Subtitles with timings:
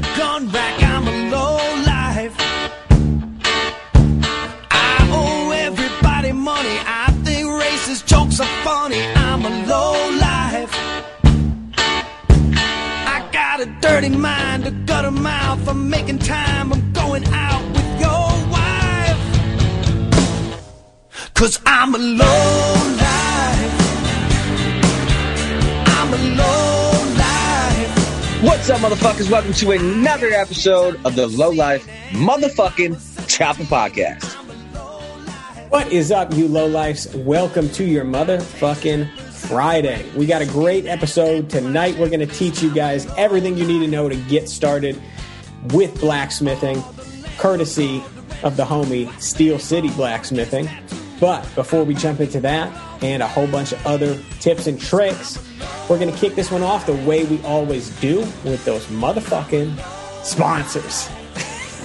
[0.00, 0.63] gun rack.
[28.84, 29.30] Motherfuckers?
[29.30, 34.34] Welcome to another episode of the Low Life Motherfucking Chopper Podcast.
[35.70, 37.06] What is up, you low lifes?
[37.14, 39.10] Welcome to your motherfucking
[39.48, 40.06] Friday.
[40.14, 41.96] We got a great episode tonight.
[41.96, 45.00] We're going to teach you guys everything you need to know to get started
[45.72, 46.84] with blacksmithing,
[47.38, 48.02] courtesy
[48.42, 50.68] of the homie Steel City Blacksmithing.
[51.18, 52.70] But before we jump into that
[53.02, 55.38] and a whole bunch of other tips and tricks,
[55.88, 59.76] we're going to kick this one off the way we always do with those motherfucking
[60.24, 61.08] sponsors.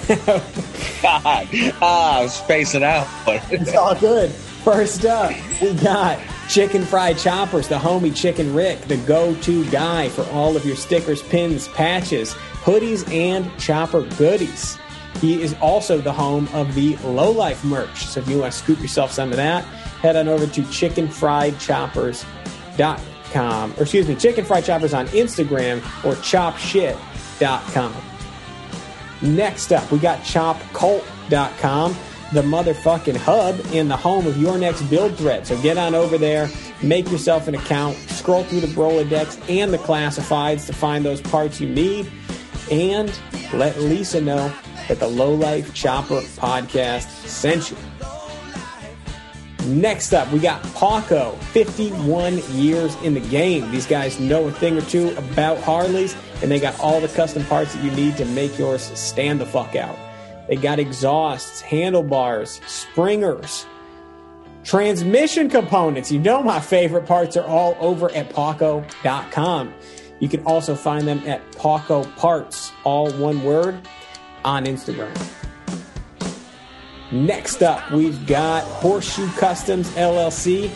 [1.02, 1.48] God,
[1.80, 3.06] ah, I'm spacing out.
[3.50, 4.30] It's all good.
[4.30, 10.08] First up, we got Chicken Fried Choppers, the homie Chicken Rick, the go to guy
[10.08, 14.76] for all of your stickers, pins, patches, hoodies, and chopper goodies.
[15.20, 18.06] He is also the home of the Low Life merch.
[18.06, 19.64] So if you want to scoop yourself some of that,
[20.02, 23.09] head on over to chickenfriedchoppers.com.
[23.36, 27.94] Or excuse me, Chicken Fried Choppers on Instagram or chopshit.com.
[29.22, 31.96] Next up, we got chopcult.com,
[32.32, 35.46] the motherfucking hub and the home of your next build thread.
[35.46, 36.48] So get on over there,
[36.82, 41.60] make yourself an account, scroll through the Rolodex and the classifieds to find those parts
[41.60, 42.10] you need,
[42.70, 43.12] and
[43.52, 44.52] let Lisa know
[44.88, 47.76] that the Low Life Chopper podcast sent you.
[49.70, 53.70] Next up, we got Paughco, 51 years in the game.
[53.70, 57.44] These guys know a thing or two about Harleys, and they got all the custom
[57.44, 59.96] parts that you need to make yours stand the fuck out.
[60.48, 63.64] They got exhausts, handlebars, springers,
[64.64, 66.10] transmission components.
[66.10, 69.72] You know my favorite parts are all over at Paughco.com.
[70.18, 73.80] You can also find them at Paughco Parts, all one word,
[74.44, 75.16] on Instagram.
[77.12, 80.70] Next up, we've got Horseshoe Customs LLC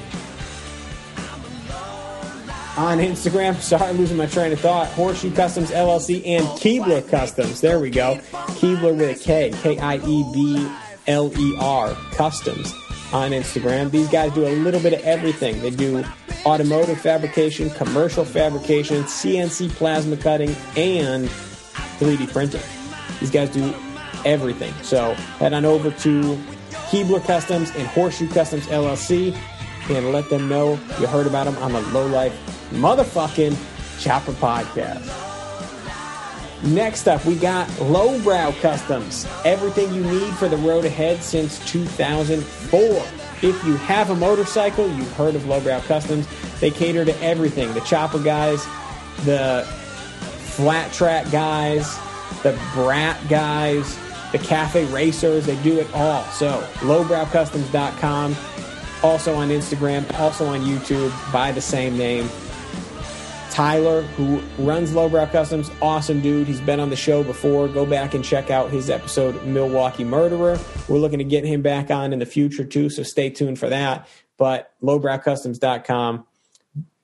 [2.77, 3.55] on Instagram.
[3.61, 4.89] Sorry, I'm losing my train of thought.
[4.89, 7.61] Horseshoe Customs LLC and Kiebler Customs.
[7.61, 8.17] There we go.
[8.59, 10.69] Kiebler with a K, K I E B
[11.06, 12.72] L E R Customs
[13.12, 13.93] on Instagram.
[13.93, 15.61] These guys do a little bit of everything.
[15.62, 16.05] They do
[16.45, 21.28] automotive fabrication, commercial fabrication, CNC plasma cutting, and
[21.99, 22.61] 3D printing.
[23.21, 23.72] These guys do
[24.25, 24.73] everything.
[24.83, 26.39] So head on over to
[26.91, 29.37] Kiebler Customs and Horseshoe Customs LLC
[29.91, 32.34] and let them know you heard about them on the Low Life
[32.71, 33.57] Motherfucking
[34.01, 35.25] Chopper Podcast.
[36.65, 39.27] Next up, we got Lowbrow Customs.
[39.45, 42.81] Everything you need for the road ahead since 2004.
[43.43, 46.27] If you have a motorcycle, you've heard of Lowbrow Customs.
[46.61, 48.65] They cater to everything the chopper guys,
[49.25, 49.67] the
[50.55, 51.99] flat track guys,
[52.43, 53.99] the brat guys,
[54.34, 55.47] the cafe racers.
[55.47, 56.25] They do it all.
[56.25, 58.37] So, lowbrowcustoms.com.
[59.05, 62.28] Also on Instagram, also on YouTube by the same name.
[63.50, 66.49] Tyler, who runs Lowbrow Customs, awesome dude.
[66.49, 67.69] He's been on the show before.
[67.69, 70.59] Go back and check out his episode, Milwaukee Murderer.
[70.89, 73.69] We're looking to get him back on in the future too, so stay tuned for
[73.69, 74.09] that.
[74.37, 76.27] But lowbrowcustoms.com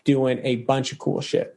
[0.02, 1.56] doing a bunch of cool shit.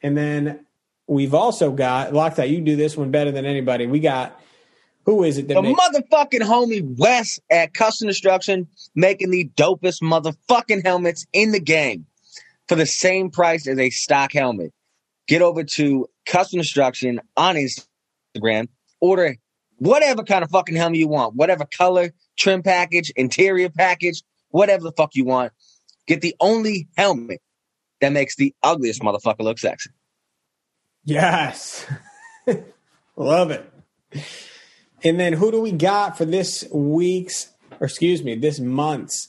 [0.00, 0.64] And then
[1.08, 3.86] we've also got, Loctite, you do this one better than anybody.
[3.86, 4.40] We got,
[5.04, 10.02] who is it that The makes, motherfucking homie Wes at Custom Destruction making the dopest
[10.02, 12.06] motherfucking helmets in the game
[12.68, 14.72] for the same price as a stock helmet.
[15.26, 18.68] Get over to Custom Destruction on Instagram.
[19.00, 19.36] Order
[19.78, 24.92] whatever kind of fucking helmet you want, whatever color, trim package, interior package, whatever the
[24.92, 25.52] fuck you want.
[26.06, 27.40] Get the only helmet
[28.00, 29.90] that makes the ugliest motherfucker look sexy.
[31.04, 31.86] Yes.
[33.16, 33.72] Love it.
[35.04, 39.28] And then who do we got for this week's, or excuse me, this month's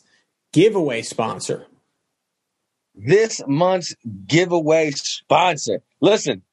[0.52, 1.68] giveaway sponsor?
[3.00, 3.96] this month's
[4.26, 5.82] giveaway sponsor.
[6.02, 6.44] Listen,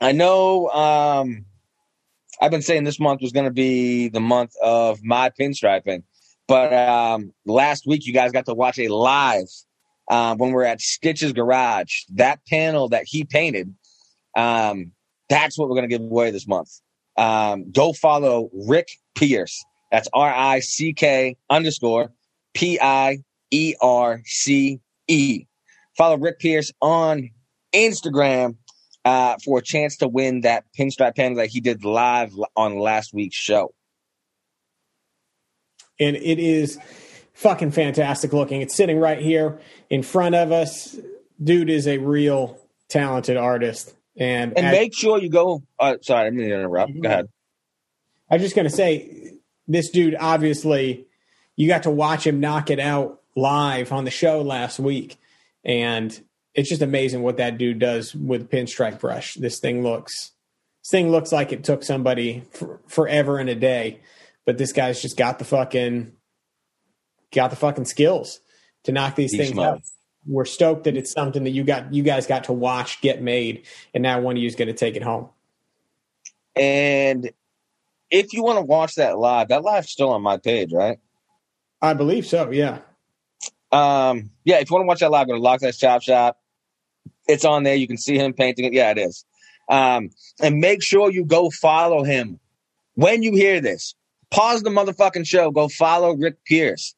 [0.00, 1.46] I know um,
[2.40, 6.02] I've been saying this month was going to be the month of my pinstriping,
[6.48, 9.48] but um, last week you guys got to watch a live
[10.08, 12.02] uh, when we're at Stitch's Garage.
[12.14, 13.74] That panel that he painted,
[14.40, 14.92] um,
[15.28, 16.80] that's what we're going to give away this month.
[17.16, 19.62] Um, go follow Rick Pierce.
[19.92, 22.12] That's R I C K underscore
[22.54, 23.18] P I
[23.50, 25.44] E R C E.
[25.96, 27.30] Follow Rick Pierce on
[27.74, 28.56] Instagram
[29.04, 33.12] uh, for a chance to win that pinstripe pen that he did live on last
[33.12, 33.74] week's show.
[35.98, 36.78] And it is
[37.34, 38.62] fucking fantastic looking.
[38.62, 39.60] It's sitting right here
[39.90, 40.96] in front of us.
[41.42, 42.58] Dude is a real
[42.88, 43.94] talented artist.
[44.16, 45.62] And, And as- make sure you go.
[45.78, 46.92] Uh, sorry, I'm going to interrupt.
[47.00, 47.28] Go ahead.
[48.30, 49.32] I was just going to say,
[49.66, 51.06] this dude obviously,
[51.56, 55.16] you got to watch him knock it out live on the show last week,
[55.64, 56.20] and
[56.54, 59.34] it's just amazing what that dude does with pinstripe brush.
[59.34, 60.32] This thing looks,
[60.82, 64.00] this thing looks like it took somebody for, forever and a day,
[64.44, 66.12] but this guy's just got the fucking,
[67.32, 68.40] got the fucking skills
[68.84, 69.66] to knock these Beast things mode.
[69.66, 69.82] out.
[70.26, 73.66] We're stoked that it's something that you got, you guys got to watch get made,
[73.94, 75.28] and now one of you is going to take it home.
[76.54, 77.30] And
[78.10, 80.98] if you want to watch that live, that live's still on my page, right?
[81.80, 82.50] I believe so.
[82.50, 82.80] Yeah.
[83.72, 86.38] Um, yeah, if you want to watch that live, go to Lock Size Chop Shop.
[87.26, 87.76] It's on there.
[87.76, 88.72] You can see him painting it.
[88.72, 89.24] Yeah, it is.
[89.68, 90.10] Um,
[90.42, 92.40] and make sure you go follow him.
[92.94, 93.94] When you hear this,
[94.30, 95.50] pause the motherfucking show.
[95.52, 96.94] Go follow Rick Pierce.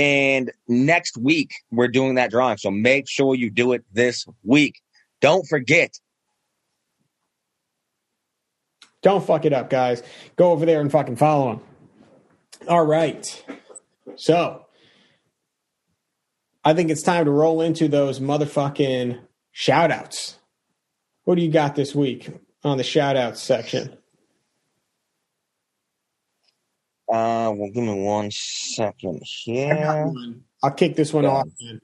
[0.00, 2.56] And next week, we're doing that drawing.
[2.56, 4.80] So make sure you do it this week.
[5.20, 6.00] Don't forget.
[9.02, 10.02] Don't fuck it up, guys.
[10.36, 11.60] Go over there and fucking follow him.
[12.66, 13.44] All right.
[14.16, 14.64] So,
[16.64, 19.20] I think it's time to roll into those motherfucking
[19.52, 20.38] shout outs.
[21.24, 22.30] What do you got this week
[22.64, 23.98] on the shout outs section?
[27.10, 30.12] Uh, well, give me one second here.
[30.62, 31.48] I'll kick this one off.
[31.60, 31.80] man.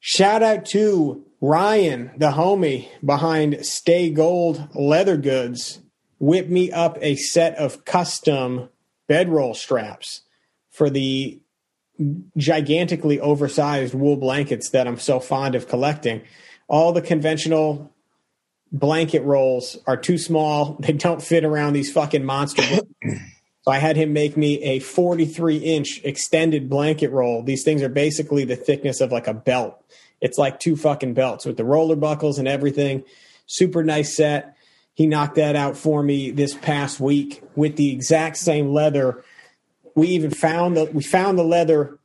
[0.00, 5.78] Shout out to Ryan, the homie behind Stay Gold Leather Goods.
[6.18, 8.68] Whip me up a set of custom
[9.06, 10.22] bedroll straps
[10.70, 11.40] for the
[12.36, 16.22] gigantically oversized wool blankets that I'm so fond of collecting.
[16.66, 17.92] All the conventional
[18.72, 20.76] blanket rolls are too small.
[20.80, 22.62] They don't fit around these fucking monster.
[23.62, 27.42] So I had him make me a 43 inch extended blanket roll.
[27.42, 29.82] These things are basically the thickness of like a belt.
[30.20, 33.04] It's like two fucking belts with the roller buckles and everything.
[33.46, 34.56] Super nice set.
[34.94, 39.24] He knocked that out for me this past week with the exact same leather.
[39.94, 41.98] We even found the we found the leather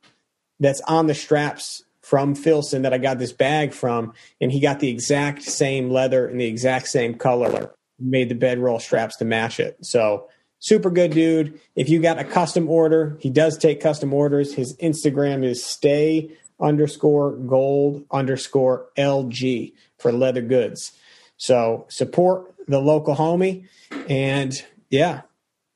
[0.60, 4.80] that's on the straps from Filson that I got this bag from, and he got
[4.80, 7.74] the exact same leather and the exact same color.
[8.00, 9.78] Made the bedroll straps to match it.
[9.84, 11.60] So super good dude.
[11.76, 14.54] If you got a custom order, he does take custom orders.
[14.54, 20.92] His Instagram is stay underscore gold underscore LG for leather goods.
[21.38, 23.68] So support the local homie
[24.10, 24.54] and
[24.90, 25.22] yeah,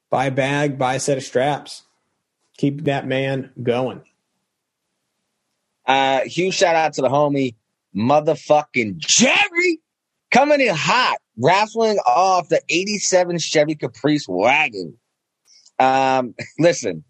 [0.10, 1.84] buy a bag, buy a set of straps.
[2.57, 4.01] Keep that man going.
[5.86, 7.56] Uh, huge shout out to the homie,
[7.95, 9.80] motherfucking Jerry,
[10.30, 14.97] coming in hot, raffling off the 87 Chevy Caprice wagon.
[15.79, 17.03] Um, listen,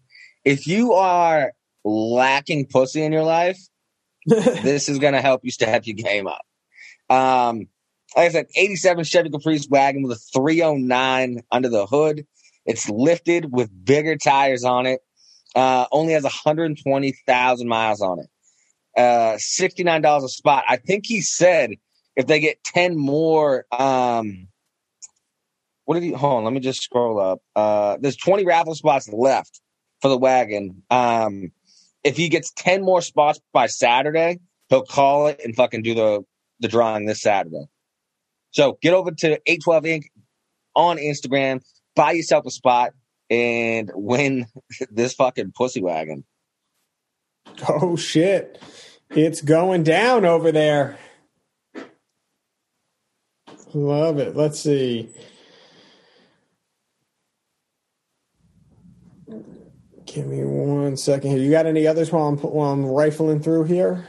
[0.44, 1.52] if you are
[1.84, 3.58] lacking pussy in your life,
[4.26, 6.44] this is going to help you step your game up.
[7.10, 7.66] Um,
[8.16, 12.26] like I said, 87 Chevy Caprice wagon with a 309 under the hood.
[12.64, 15.00] It's lifted with bigger tires on it.
[15.54, 18.26] Uh, only has 120,000 miles on it
[18.96, 20.64] uh $69 a spot.
[20.68, 21.70] I think he said
[22.16, 24.48] if they get 10 more um
[25.84, 27.40] what did he hold on, let me just scroll up.
[27.56, 29.60] Uh there's 20 raffle spots left
[30.00, 30.82] for the wagon.
[30.90, 31.52] Um
[32.04, 36.24] if he gets 10 more spots by Saturday, he'll call it and fucking do the
[36.60, 37.66] the drawing this Saturday.
[38.52, 40.02] So get over to 812 Inc.
[40.76, 41.62] on Instagram,
[41.96, 42.92] buy yourself a spot
[43.30, 44.46] and win
[44.90, 46.24] this fucking pussy wagon.
[47.68, 48.60] Oh shit.
[49.10, 50.98] It's going down over there.
[53.74, 54.36] Love it.
[54.36, 55.10] Let's see.
[60.06, 61.40] Give me one second here.
[61.40, 64.06] You got any others while I'm while I'm rifling through here?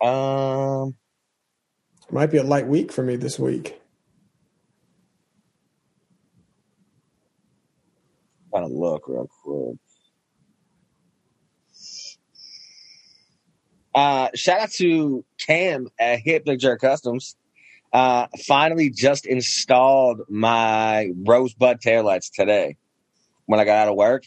[0.00, 0.94] Um
[2.10, 3.80] Might be a light week for me this week.
[8.52, 9.78] Gotta look real quick.
[13.94, 16.20] Uh, shout out to Cam at
[16.58, 17.36] Jerk Customs.
[17.92, 22.76] Uh, finally just installed my rosebud taillights today
[23.46, 24.24] when I got out of work.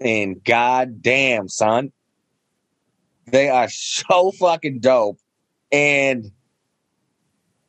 [0.00, 1.92] And goddamn, son,
[3.26, 5.18] they are so fucking dope.
[5.70, 6.32] And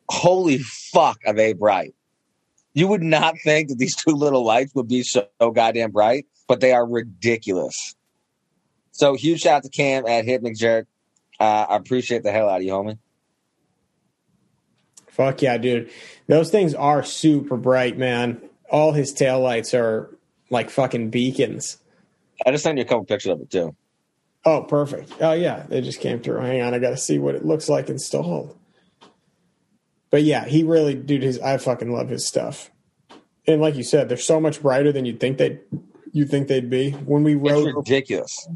[0.10, 1.94] holy fuck, are they bright.
[2.74, 6.60] You would not think that these two little lights would be so, goddamn bright, but
[6.60, 7.96] they are ridiculous.
[8.92, 10.86] So huge shout out to Cam at Hit McJerk.
[11.44, 12.98] Uh, I appreciate the hell out of you, homie.
[15.10, 15.92] Fuck yeah, dude.
[16.28, 18.42] Those things are super bright, man.
[18.70, 20.18] All his taillights are
[20.50, 21.80] like fucking beacons.
[22.46, 23.76] I just sent you a couple pictures of it too.
[24.46, 25.12] Oh, perfect.
[25.20, 26.40] Oh yeah, they just came through.
[26.40, 28.58] Hang on, I got to see what it looks like installed.
[30.12, 31.24] But yeah, he really, dude.
[31.24, 32.72] His I fucking love his stuff.
[33.46, 35.60] And like you said, they're so much brighter than you'd think they
[36.14, 36.92] you think they'd be.
[36.92, 38.48] When we It's rode ridiculous.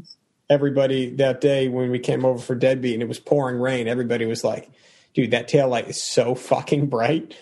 [0.50, 4.26] Everybody that day when we came over for Deadbeat and it was pouring rain, everybody
[4.26, 4.70] was like,
[5.14, 7.36] "Dude, that tail light is so fucking bright."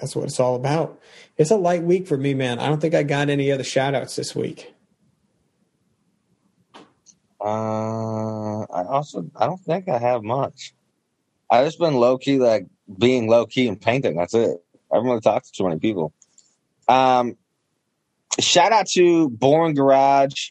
[0.00, 1.00] That's what it's all about.
[1.36, 2.58] It's a light week for me, man.
[2.58, 4.72] I don't think I got any other shout outs this week.
[7.40, 10.74] Uh, I also I don't think I have much.
[11.50, 12.66] I just been low key like
[12.98, 14.16] being low key and painting.
[14.16, 14.58] That's it.
[14.90, 16.12] I haven't really talked to too many people.
[16.88, 17.36] Um,
[18.40, 20.50] shout out to Born Garage.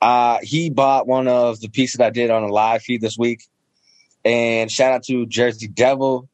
[0.00, 3.42] Uh, he bought one of the pieces I did on a live feed this week,
[4.24, 6.28] and shout out to Jersey Devil.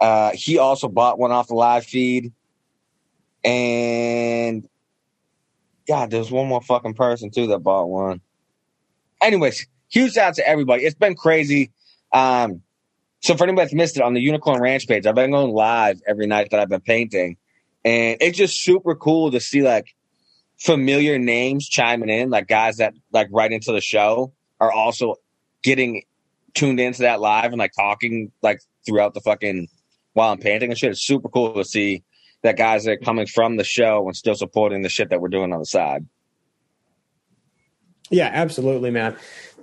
[0.00, 2.32] Uh, he also bought one off the live feed,
[3.44, 4.68] and
[5.86, 8.20] God, there's one more fucking person too that bought one
[9.22, 10.84] anyways, huge shout out to everybody.
[10.84, 11.70] It's been crazy.
[12.12, 12.62] Um,
[13.20, 16.02] so for anybody that's missed it on the Unicorn Ranch page, I've been going live
[16.06, 17.36] every night that I've been painting,
[17.84, 19.94] and it's just super cool to see like
[20.62, 25.16] familiar names chiming in, like guys that like right into the show are also
[25.64, 26.04] getting
[26.54, 29.68] tuned into that live and like talking like throughout the fucking
[30.12, 30.92] while I'm painting and shit.
[30.92, 32.04] It's super cool to see
[32.42, 35.28] that guys that are coming from the show and still supporting the shit that we're
[35.28, 36.06] doing on the side.
[38.10, 39.16] Yeah, absolutely, man.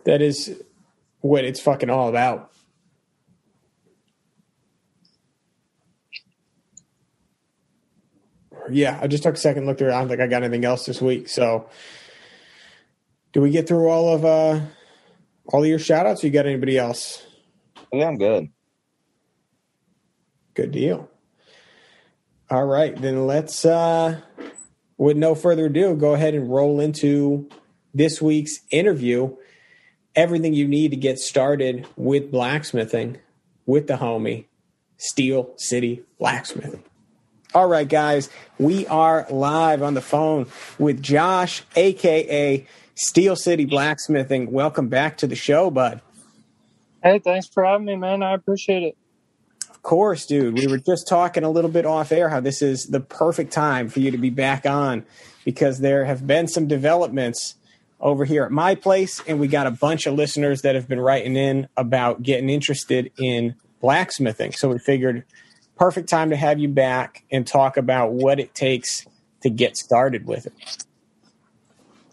[0.06, 0.62] That is
[1.22, 2.51] what it's fucking all about.
[8.71, 9.91] Yeah, I just took a second look through.
[9.91, 11.29] I don't think I got anything else this week.
[11.29, 11.69] So,
[13.33, 14.61] do we get through all of uh
[15.47, 16.23] all of your shout outs?
[16.23, 17.25] You got anybody else?
[17.91, 18.49] Yeah, I'm good.
[20.53, 21.09] Good deal.
[22.49, 24.21] All right, then let's uh
[24.97, 27.49] with no further ado, go ahead and roll into
[27.93, 29.35] this week's interview.
[30.15, 33.17] Everything you need to get started with blacksmithing
[33.65, 34.45] with the homie,
[34.97, 36.83] Steel City Blacksmithing.
[37.51, 38.29] All right, guys,
[38.60, 40.46] we are live on the phone
[40.77, 44.51] with Josh, aka Steel City Blacksmithing.
[44.51, 46.00] Welcome back to the show, bud.
[47.01, 48.22] Hey, thanks for having me, man.
[48.22, 48.98] I appreciate it.
[49.68, 50.60] Of course, dude.
[50.60, 53.89] We were just talking a little bit off air how this is the perfect time
[53.89, 55.03] for you to be back on
[55.44, 57.56] because there have been some developments
[58.00, 61.00] over here at my place, and we got a bunch of listeners that have been
[61.00, 64.51] writing in about getting interested in blacksmithing.
[64.51, 65.25] So we figured
[65.79, 69.07] perfect time to have you back and talk about what it takes
[69.41, 70.86] to get started with it.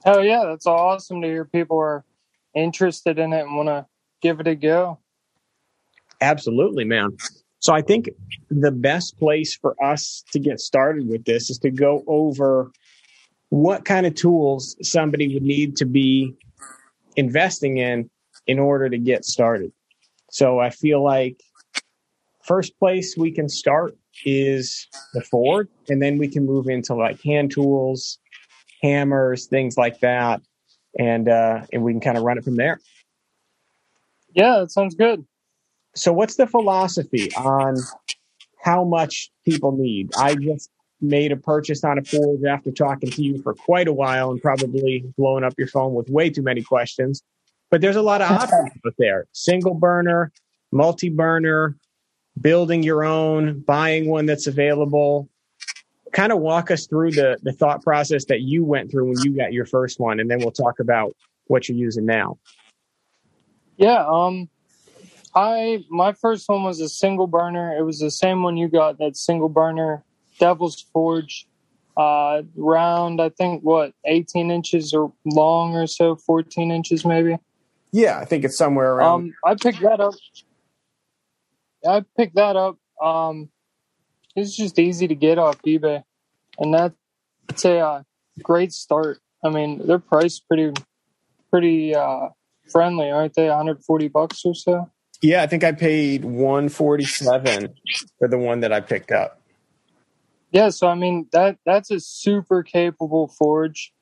[0.06, 2.04] Oh yeah, that's awesome to hear people are
[2.54, 3.85] interested in it and want to
[4.23, 4.99] give it a go.
[6.20, 7.16] Absolutely, man.
[7.58, 8.08] So I think
[8.49, 12.70] the best place for us to get started with this is to go over
[13.49, 16.37] what kind of tools somebody would need to be
[17.16, 18.08] investing in
[18.46, 19.73] in order to get started.
[20.30, 21.40] So I feel like
[22.47, 27.21] first place we can start is the forge, and then we can move into like
[27.23, 28.19] hand tools,
[28.83, 30.41] hammers, things like that,
[30.99, 32.81] and uh, and we can kind of run it from there.
[34.35, 35.25] Yeah, that sounds good.
[35.95, 37.76] So what's the philosophy on
[38.62, 40.11] how much people need?
[40.19, 43.93] I just made a purchase on a forge after talking to you for quite a
[43.93, 47.23] while and probably blowing up your phone with way too many questions.
[47.71, 49.26] But there's a lot of options out there.
[49.33, 50.33] Single burner,
[50.71, 51.76] multi burner,
[52.40, 55.28] building your own, buying one that's available.
[56.12, 59.37] Kind of walk us through the, the thought process that you went through when you
[59.37, 61.14] got your first one, and then we'll talk about
[61.49, 62.38] what you're using now.
[63.76, 64.49] Yeah, um
[65.35, 67.76] I my first one was a single burner.
[67.76, 70.02] It was the same one you got, that single burner
[70.38, 71.47] Devil's Forge.
[71.97, 77.37] Uh round I think what, eighteen inches or long or so, fourteen inches maybe.
[77.93, 79.25] Yeah, I think it's somewhere around.
[79.25, 80.14] Um I picked that up.
[81.87, 82.78] I picked that up.
[83.02, 83.50] Um
[84.35, 86.02] it's just easy to get off eBay.
[86.59, 88.02] And that's a uh,
[88.43, 89.19] great start.
[89.43, 90.73] I mean, they're priced pretty
[91.50, 92.28] pretty uh
[92.71, 93.49] friendly, aren't they?
[93.49, 94.90] 140 bucks or so.
[95.23, 97.75] Yeah, I think I paid 147
[98.19, 99.40] for the one that I picked up.
[100.50, 103.93] Yeah, so I mean that that's a super capable forge.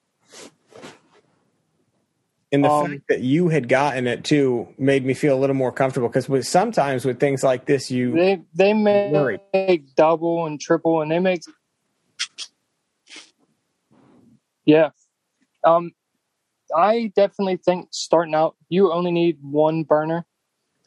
[2.54, 5.56] And the Um, fact that you had gotten it too made me feel a little
[5.56, 9.40] more comfortable because with sometimes with things like this, you They they Worried.
[9.52, 11.42] make double and triple, and they make
[14.64, 14.90] yeah.
[15.64, 15.90] Um,
[16.76, 20.24] I definitely think starting out, you only need one burner.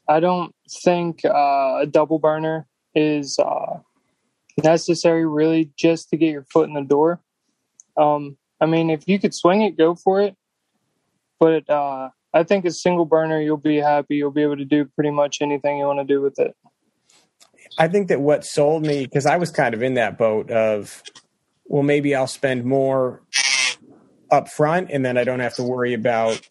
[0.08, 3.80] I don't think uh, a double burner is uh,
[4.64, 7.20] necessary really just to get your foot in the door.
[7.98, 10.36] Um, I mean, if you could swing it, go for it.
[11.40, 14.16] But uh, I think a single burner, you'll be happy.
[14.16, 16.56] You'll be able to do pretty much anything you want to do with it.
[17.78, 21.04] I think that what sold me because I was kind of in that boat of,
[21.66, 23.22] well, maybe I'll spend more
[24.32, 26.42] up front and then I don't have to worry about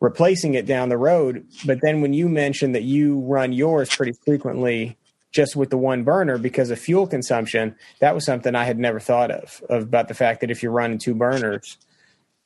[0.00, 1.46] replacing it down the road.
[1.64, 4.96] But then when you mentioned that you run yours pretty frequently
[5.32, 8.98] just with the one burner because of fuel consumption, that was something I had never
[8.98, 11.78] thought of, of about the fact that if you're running two burners,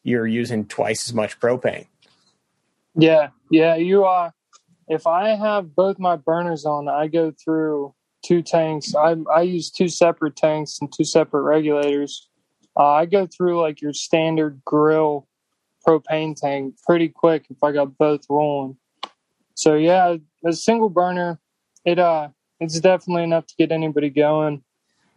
[0.05, 1.87] you're using twice as much propane.
[2.95, 4.29] Yeah, yeah, you are.
[4.29, 4.31] Uh,
[4.87, 7.95] if I have both my burners on, I go through
[8.25, 8.95] two tanks.
[8.95, 12.29] I I use two separate tanks and two separate regulators.
[12.77, 15.27] Uh, I go through like your standard grill
[15.87, 18.77] propane tank pretty quick if I got both rolling.
[19.55, 21.41] So yeah, a single burner,
[21.85, 22.29] it uh,
[22.61, 24.63] it's definitely enough to get anybody going.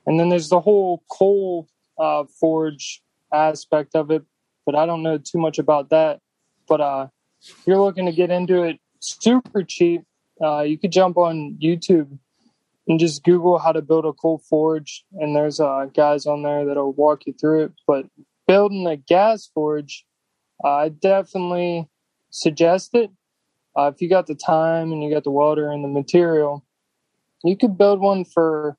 [0.06, 1.68] And then there's the whole coal
[2.00, 3.02] uh, forge
[3.34, 4.24] aspect of it,
[4.68, 6.20] but I don't know too much about that.
[6.68, 7.08] But uh,
[7.42, 10.02] if you're looking to get into it super cheap,
[10.44, 12.20] uh, you could jump on YouTube
[12.86, 16.66] and just Google how to build a coal forge, and there's uh, guys on there
[16.66, 17.72] that'll walk you through it.
[17.88, 18.08] But
[18.46, 20.06] building a gas forge,
[20.64, 21.88] I definitely
[22.30, 23.10] suggest it.
[23.78, 26.66] Uh, if you got the time and you got the welder and the material,
[27.44, 28.78] you could build one for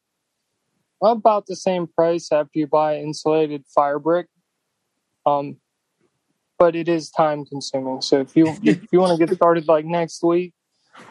[1.03, 4.27] about the same price after you buy insulated fire brick.
[5.25, 5.57] Um,
[6.59, 8.03] but it is time consuming.
[8.03, 10.53] So if you if you want to get started like next week,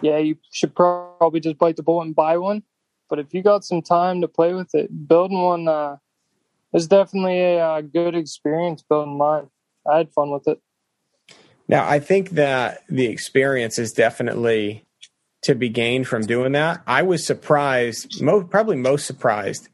[0.01, 2.63] yeah, you should probably just bite the bullet and buy one.
[3.09, 5.97] But if you got some time to play with it, building one uh,
[6.73, 8.83] is definitely a, a uh, good experience.
[8.87, 9.49] Building mine,
[9.89, 10.59] I had fun with it.
[11.69, 14.85] Now, I think that the experience is definitely
[15.43, 16.81] to be gained from doing that.
[16.87, 19.69] I was surprised, most, probably most surprised,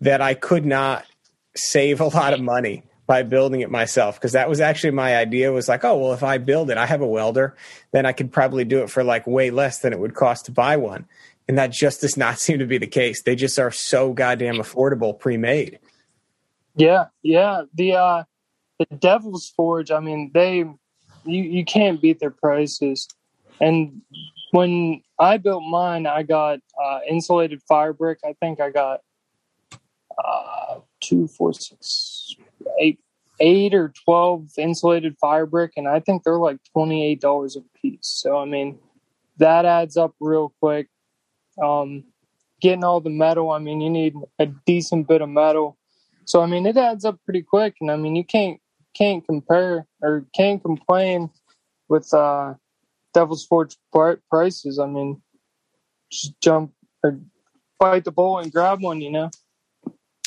[0.00, 1.06] that I could not
[1.54, 5.52] save a lot of money by building it myself because that was actually my idea
[5.52, 7.56] was like oh well if i build it i have a welder
[7.92, 10.52] then i could probably do it for like way less than it would cost to
[10.52, 11.06] buy one
[11.48, 13.22] and that just does not seem to be the case.
[13.22, 15.78] They just are so goddamn affordable pre-made.
[16.74, 17.62] Yeah, yeah.
[17.74, 18.24] The uh
[18.78, 20.76] the Devil's Forge, I mean, they you
[21.24, 23.08] you can't beat their prices.
[23.60, 24.02] And
[24.50, 28.18] when I built mine, I got uh, insulated fire brick.
[28.22, 29.00] I think I got
[30.22, 32.36] uh, two, four, six,
[32.80, 32.98] eight,
[33.40, 37.62] eight or twelve insulated fire brick, and I think they're like twenty eight dollars a
[37.78, 37.98] piece.
[38.02, 38.78] So I mean,
[39.38, 40.88] that adds up real quick.
[41.62, 42.04] Um,
[42.60, 45.76] getting all the metal, I mean, you need a decent bit of metal.
[46.24, 48.60] So I mean, it adds up pretty quick, and I mean, you can't
[48.94, 51.30] can't compare or can't complain
[51.88, 52.54] with uh,
[53.14, 53.76] Devil's Forge
[54.30, 54.78] prices.
[54.78, 55.22] I mean,
[56.10, 57.20] just jump or
[57.78, 59.30] bite the bull and grab one, you know.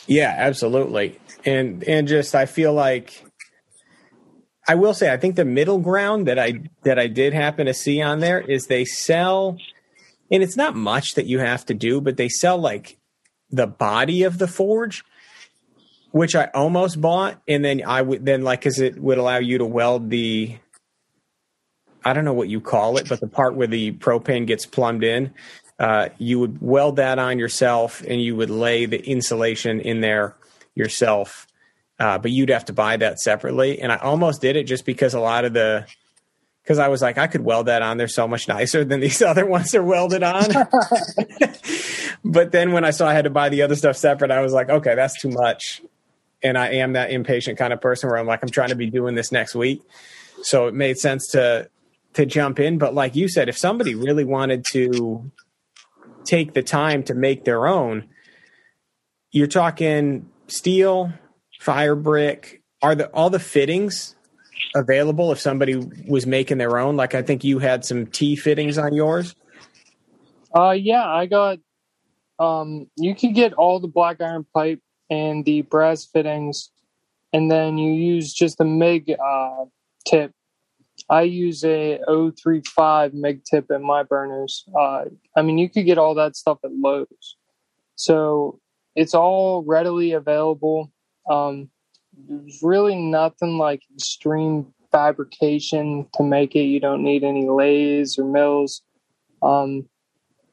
[0.09, 3.23] Yeah, absolutely, and and just I feel like
[4.67, 7.75] I will say I think the middle ground that I that I did happen to
[7.75, 9.57] see on there is they sell
[10.31, 12.97] and it's not much that you have to do, but they sell like
[13.51, 15.03] the body of the forge,
[16.09, 19.59] which I almost bought, and then I would then like because it would allow you
[19.59, 20.57] to weld the
[22.03, 25.03] I don't know what you call it, but the part where the propane gets plumbed
[25.03, 25.35] in,
[25.79, 30.35] uh, you would weld that on yourself, and you would lay the insulation in there
[30.75, 31.47] yourself.
[31.97, 33.81] Uh, but you'd have to buy that separately.
[33.81, 35.85] And I almost did it just because a lot of the
[36.63, 39.21] because I was like, I could weld that on there so much nicer than these
[39.23, 40.45] other ones are welded on.
[42.23, 44.53] but then when I saw I had to buy the other stuff separate, I was
[44.53, 45.81] like, okay, that's too much.
[46.43, 48.89] And I am that impatient kind of person where I'm like, I'm trying to be
[48.89, 49.81] doing this next week.
[50.43, 51.69] So it made sense to
[52.13, 52.77] to jump in.
[52.77, 55.31] But like you said, if somebody really wanted to
[56.25, 58.07] take the time to make their own,
[59.31, 61.13] you're talking steel,
[61.59, 64.15] fire brick, are the all the fittings
[64.75, 65.75] available if somebody
[66.07, 66.95] was making their own?
[66.95, 69.35] Like I think you had some T fittings on yours.
[70.55, 71.59] Uh, yeah, I got.
[72.39, 76.71] Um, you could get all the black iron pipe and the brass fittings,
[77.33, 79.65] and then you use just a MIG uh,
[80.07, 80.31] tip.
[81.09, 84.63] I use a 035 MIG tip in my burners.
[84.77, 87.35] Uh, I mean, you could get all that stuff at Lowe's,
[87.95, 88.59] so
[88.95, 90.91] it's all readily available.
[91.29, 91.69] Um,
[92.27, 96.63] there's really nothing like extreme fabrication to make it.
[96.63, 98.81] You don't need any lathes or mills.
[99.41, 99.87] Um,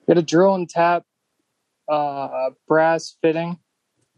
[0.07, 1.05] get a drill and tap
[1.89, 3.59] uh, brass fitting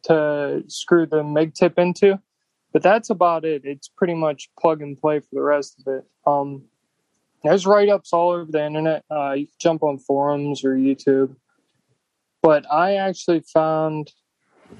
[0.04, 2.20] to screw the MIG tip into,
[2.72, 3.62] but that's about it.
[3.64, 6.04] It's pretty much plug and play for the rest of it.
[6.26, 6.64] Um,
[7.42, 9.04] there's write ups all over the internet.
[9.10, 11.36] Uh, you can jump on forums or YouTube.
[12.42, 14.12] But I actually found,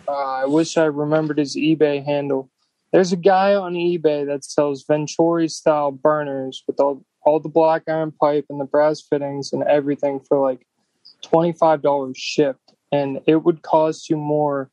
[0.07, 2.51] uh, I wish I remembered his eBay handle.
[2.93, 7.83] There's a guy on eBay that sells Venturi style burners with all, all the black
[7.89, 10.67] iron pipe and the brass fittings and everything for like
[11.25, 12.75] $25 shipped.
[12.91, 14.71] And it would cost you more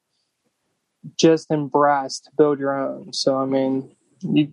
[1.18, 3.14] just in brass to build your own.
[3.14, 4.52] So, I mean, you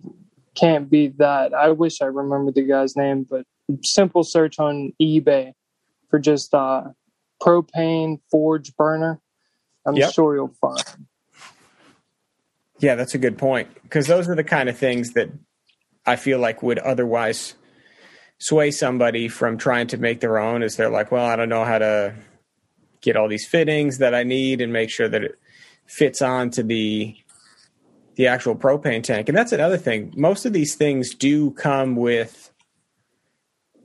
[0.55, 1.53] can't beat that.
[1.53, 3.45] I wish I remembered the guy's name, but
[3.83, 5.53] simple search on eBay
[6.09, 6.83] for just uh,
[7.41, 9.19] propane forge burner.
[9.85, 10.13] I'm Yep.
[10.13, 10.83] sure you'll find.
[12.79, 15.29] Yeah, that's a good point because those are the kind of things that
[16.05, 17.55] I feel like would otherwise
[18.39, 20.63] sway somebody from trying to make their own.
[20.63, 22.15] Is they're like, well, I don't know how to
[23.01, 25.39] get all these fittings that I need and make sure that it
[25.93, 27.15] fits onto the
[28.15, 29.27] the actual propane tank.
[29.27, 30.13] And that's another thing.
[30.15, 32.51] Most of these things do come with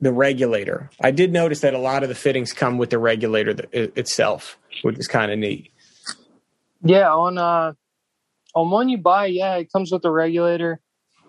[0.01, 0.91] the regulator.
[1.01, 4.99] I did notice that a lot of the fittings come with the regulator itself, which
[4.99, 5.71] is kind of neat.
[6.83, 7.73] Yeah, on uh,
[8.55, 10.81] on one you buy, yeah, it comes with the regulator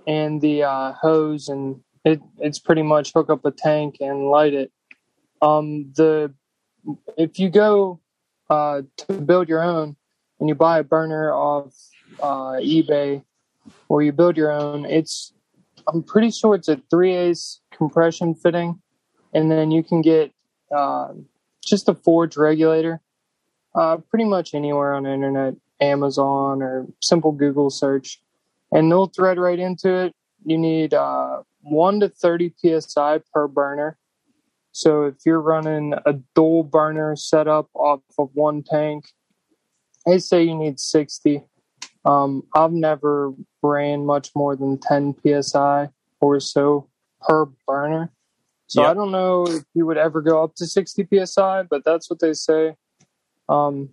[0.08, 4.54] and the uh, hose, and it it's pretty much hook up a tank and light
[4.54, 4.72] it.
[5.42, 6.34] Um, the
[7.18, 8.00] if you go
[8.50, 9.96] uh, to build your own
[10.40, 11.74] and you buy a burner off
[12.22, 13.24] uh, eBay
[13.88, 15.34] or you build your own, it's
[15.88, 18.82] I'm pretty sure it's a three ace compression fitting,
[19.34, 20.32] and then you can get
[20.76, 21.10] uh,
[21.64, 23.02] just a forge regulator
[23.76, 28.22] uh, pretty much anywhere on the internet, Amazon or simple Google search,
[28.72, 30.16] and they'll thread right into it.
[30.46, 33.98] You need uh, one to thirty psi per burner.
[34.72, 39.06] So if you're running a dual burner setup off of one tank,
[40.08, 41.44] I say you need sixty.
[42.06, 45.90] Um, I've never ran much more than ten psi
[46.22, 46.88] or so
[47.22, 48.12] per burner.
[48.68, 48.92] So Yep.
[48.92, 52.20] I don't know if you would ever go up to sixty psi, but that's what
[52.20, 52.76] they say.
[53.48, 53.90] Um,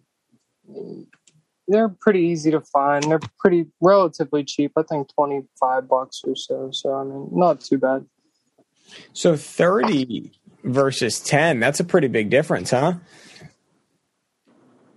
[1.69, 3.05] they're pretty easy to find.
[3.05, 4.73] They're pretty relatively cheap.
[4.77, 6.71] I think twenty five bucks or so.
[6.73, 8.07] So I mean, not too bad.
[9.13, 10.31] So 30
[10.65, 12.95] versus 10, that's a pretty big difference, huh?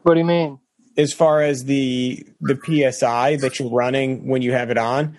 [0.04, 0.60] What do you mean?
[1.00, 5.18] As far as the the PSI that you're running when you have it on.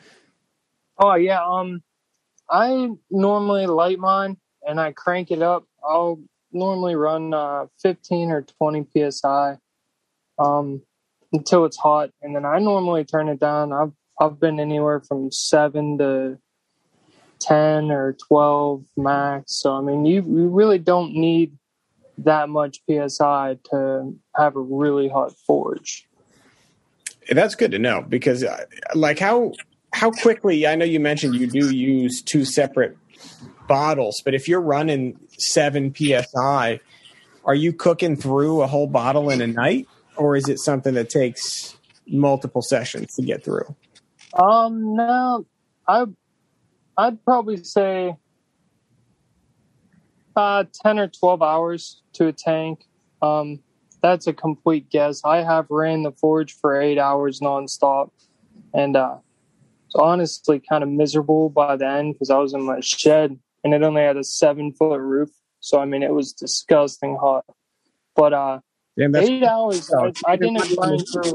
[0.98, 1.42] Oh yeah.
[1.42, 1.82] Um,
[2.50, 5.64] I normally light mine and I crank it up.
[5.82, 6.20] I'll
[6.52, 9.56] normally run uh, fifteen or twenty psi,
[10.38, 10.82] um,
[11.32, 13.72] until it's hot, and then I normally turn it down.
[13.72, 16.38] I've I've been anywhere from seven to
[17.40, 19.60] ten or twelve max.
[19.60, 21.56] So I mean, you you really don't need
[22.24, 26.06] that much psi to have a really hot forge.
[27.30, 29.52] That's good to know because uh, like how
[29.92, 32.96] how quickly I know you mentioned you do use two separate
[33.68, 36.80] bottles, but if you're running 7 psi,
[37.44, 41.08] are you cooking through a whole bottle in a night or is it something that
[41.08, 43.74] takes multiple sessions to get through?
[44.34, 45.46] Um, no,
[45.86, 46.04] I,
[46.96, 48.16] I'd probably say
[50.36, 52.86] uh, ten or twelve hours to a tank.
[53.22, 53.60] Um,
[54.02, 55.20] that's a complete guess.
[55.24, 58.10] I have ran the forge for eight hours nonstop,
[58.72, 59.16] and uh,
[59.86, 63.74] it's honestly kind of miserable by the end because I was in my shed and
[63.74, 65.30] it only had a seven foot roof.
[65.60, 67.44] So I mean, it was disgusting hot.
[68.16, 68.60] But uh,
[68.98, 71.34] Damn, eight hours, I, I didn't burn through.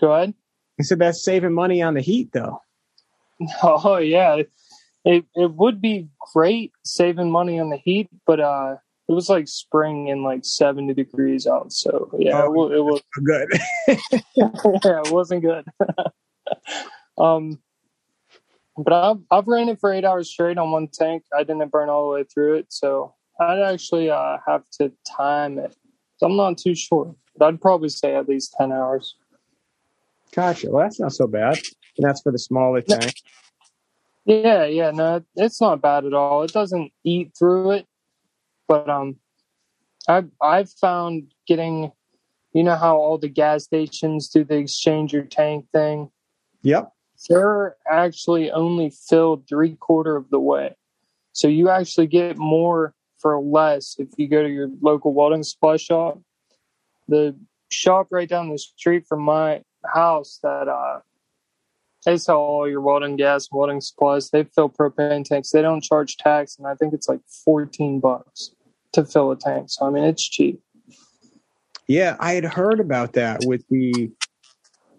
[0.00, 0.34] Go ahead.
[0.80, 2.60] I said that's saving money on the heat though.
[3.62, 4.42] Oh yeah,
[5.04, 8.76] it it would be great saving money on the heat, but uh,
[9.08, 11.72] it was like spring and like seventy degrees out.
[11.72, 13.48] So yeah, it, it was Good.
[14.36, 15.64] yeah, it wasn't good.
[17.18, 17.60] um,
[18.76, 21.24] but I've I've ran it for eight hours straight on one tank.
[21.36, 25.58] I didn't burn all the way through it, so I'd actually uh, have to time
[25.58, 25.76] it.
[26.18, 29.16] So I'm not too sure, but I'd probably say at least ten hours.
[30.32, 30.70] Gotcha.
[30.70, 31.58] Well, that's not so bad.
[31.98, 33.14] And that's for the smaller tank.
[34.24, 36.42] Yeah, yeah, no, it's not bad at all.
[36.42, 37.86] It doesn't eat through it,
[38.68, 39.16] but um,
[40.08, 41.90] I I've found getting,
[42.52, 46.10] you know how all the gas stations do the exchange your tank thing.
[46.62, 46.92] Yep.
[47.28, 50.76] They're actually only filled three quarter of the way,
[51.32, 55.76] so you actually get more for less if you go to your local welding supply
[55.76, 56.20] shop.
[57.08, 57.36] The
[57.70, 61.00] shop right down the street from my house that uh
[62.04, 64.30] they sell all your welding gas, welding supplies.
[64.30, 65.50] They fill propane tanks.
[65.50, 68.50] They don't charge tax, and I think it's like fourteen bucks
[68.92, 69.70] to fill a tank.
[69.70, 70.60] So I mean, it's cheap.
[71.88, 74.10] Yeah, I had heard about that with the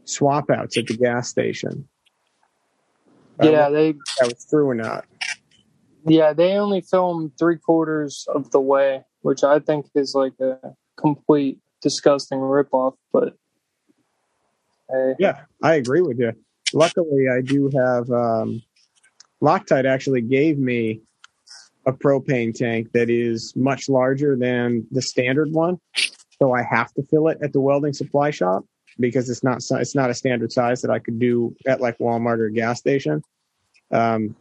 [0.05, 1.87] swap outs at the gas station.
[3.39, 5.05] I don't know yeah, they that was true or not.
[6.05, 10.57] Yeah, they only film three quarters of the way, which I think is like a
[10.97, 12.95] complete disgusting ripoff.
[13.11, 13.35] But
[14.89, 16.33] hey, Yeah, I agree with you.
[16.73, 18.61] Luckily, I do have um,
[19.41, 21.01] Loctite actually gave me
[21.85, 25.79] a propane tank that is much larger than the standard one,
[26.41, 28.63] so I have to fill it at the welding supply shop
[28.99, 32.39] because it's not it's not a standard size that I could do at like Walmart
[32.39, 33.21] or a gas station.
[33.91, 34.35] Um,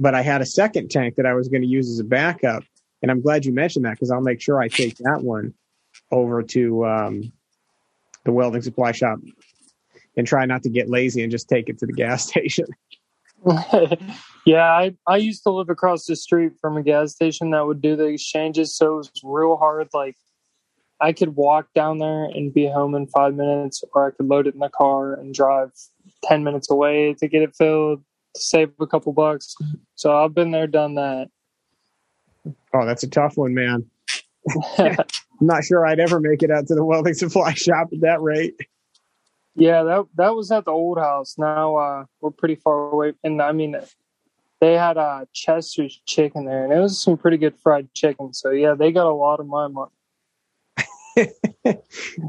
[0.00, 2.64] but I had a second tank that I was going to use as a backup,
[3.02, 5.54] and I'm glad you mentioned that because I'll make sure I take that one
[6.10, 7.32] over to um,
[8.24, 9.18] the welding supply shop
[10.18, 12.66] and try not to get lazy and just take it to the gas station.
[14.44, 17.80] yeah, I I used to live across the street from a gas station that would
[17.80, 19.88] do the exchanges, so it was real hard.
[19.94, 20.16] Like
[21.00, 24.48] I could walk down there and be home in five minutes, or I could load
[24.48, 25.70] it in the car and drive
[26.24, 28.02] ten minutes away to get it filled
[28.34, 29.54] to save a couple bucks.
[29.94, 31.28] So I've been there, done that.
[32.74, 33.88] Oh, that's a tough one, man.
[34.78, 34.96] I'm
[35.40, 38.56] not sure I'd ever make it out to the welding supply shop at that rate.
[39.58, 41.36] Yeah, that that was at the old house.
[41.36, 43.74] Now uh, we're pretty far away, and I mean,
[44.60, 48.32] they had uh, Chester's chicken there, and it was some pretty good fried chicken.
[48.32, 49.90] So yeah, they got a lot of my money.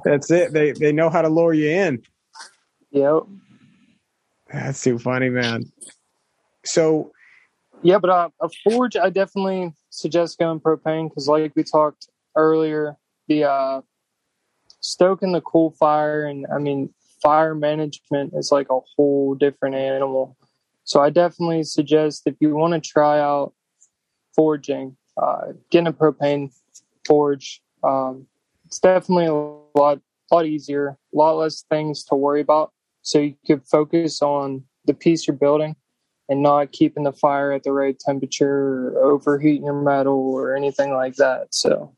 [0.04, 0.54] That's it.
[0.54, 2.02] They they know how to lure you in.
[2.90, 3.24] Yep.
[4.52, 5.72] That's too funny, man.
[6.66, 7.12] So
[7.84, 12.98] Yeah, but uh, a forge, I definitely suggest going propane because, like we talked earlier,
[13.28, 13.82] the uh,
[14.80, 20.38] stoking the coal fire and I mean fire management is like a whole different animal.
[20.84, 23.54] So I definitely suggest if you want to try out
[24.36, 26.52] forging, uh, getting a propane
[27.06, 27.62] forge.
[27.84, 28.26] Um,
[28.66, 30.00] it's definitely a lot
[30.32, 32.72] lot easier, a lot less things to worry about.
[33.02, 35.76] So you could focus on the piece you're building
[36.28, 40.94] and not keeping the fire at the right temperature or overheating your metal or anything
[40.94, 41.48] like that.
[41.52, 41.96] So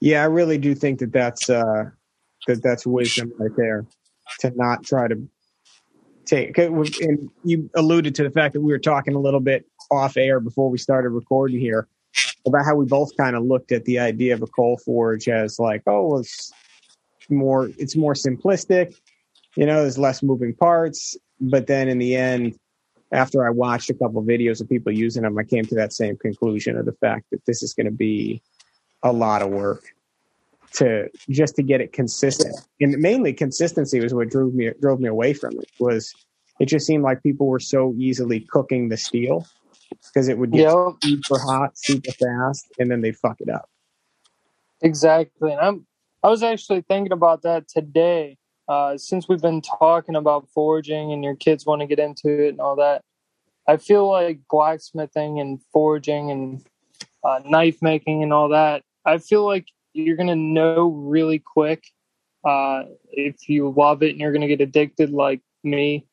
[0.00, 1.90] yeah, I really do think that that's uh,
[2.46, 3.86] that that's wisdom right there
[4.40, 5.28] to not try to
[6.24, 6.58] take.
[6.58, 10.40] And you alluded to the fact that we were talking a little bit off air
[10.40, 11.88] before we started recording here
[12.46, 15.58] about how we both kind of looked at the idea of a coal forge as
[15.58, 16.52] like, oh, it's
[17.28, 18.94] more it's more simplistic.
[19.56, 21.16] You know, there's less moving parts.
[21.40, 22.58] But then in the end,
[23.12, 25.92] after I watched a couple of videos of people using them, I came to that
[25.92, 28.42] same conclusion of the fact that this is going to be
[29.02, 29.84] a lot of work
[30.76, 32.54] to just to get it consistent.
[32.80, 35.70] And mainly consistency was what drove me drove me away from it.
[35.78, 36.14] Was
[36.60, 39.46] it just seemed like people were so easily cooking the steel
[40.06, 43.68] because it would get yeah, super hot, super fast, and then they fuck it up.
[44.82, 45.52] exactly.
[45.52, 45.86] And I'm
[46.22, 48.38] I was actually thinking about that today.
[48.68, 52.48] Uh, since we've been talking about forging and your kids want to get into it
[52.48, 53.02] and all that,
[53.68, 56.66] I feel like blacksmithing and forging and
[57.22, 58.82] uh, knife making and all that.
[59.04, 61.84] I feel like you're gonna know really quick
[62.44, 66.06] uh, if you love it and you're gonna get addicted like me,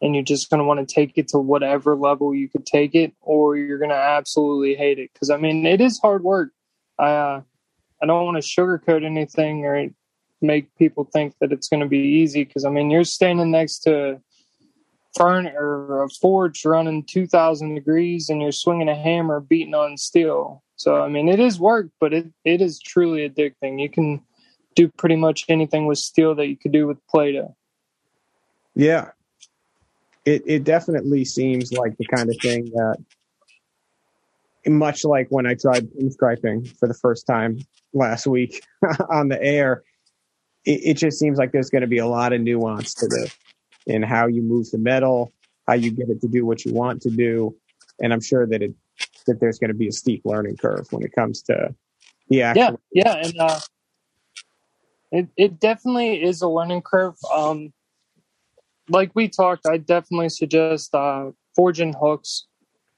[0.00, 3.12] and you're just gonna want to take it to whatever level you could take it,
[3.20, 5.10] or you're gonna absolutely hate it.
[5.12, 6.50] Because I mean, it is hard work.
[6.98, 7.42] I uh,
[8.02, 9.88] I don't want to sugarcoat anything or
[10.40, 12.44] make people think that it's going to be easy.
[12.44, 14.20] Because I mean, you're standing next to
[15.16, 20.62] furn or a forge running 2,000 degrees, and you're swinging a hammer beating on steel.
[20.78, 23.80] So I mean, it is work, but it it is truly addicting.
[23.80, 24.22] You can
[24.74, 27.54] do pretty much anything with steel that you could do with Play-Doh.
[28.76, 29.10] Yeah.
[30.24, 32.96] It it definitely seems like the kind of thing that
[34.66, 37.58] much like when I tried pinstriping for the first time
[37.92, 38.62] last week
[39.10, 39.82] on the air,
[40.64, 43.36] it, it just seems like there's going to be a lot of nuance to this
[43.86, 45.32] in how you move the metal,
[45.66, 47.56] how you get it to do what you want to do,
[48.00, 48.74] and I'm sure that it
[49.28, 51.74] that there's going to be a steep learning curve when it comes to
[52.28, 52.80] the actual.
[52.92, 53.60] Yeah, yeah, and uh,
[55.12, 57.14] it it definitely is a learning curve.
[57.32, 57.72] Um,
[58.88, 62.46] like we talked, I definitely suggest uh, forging hooks.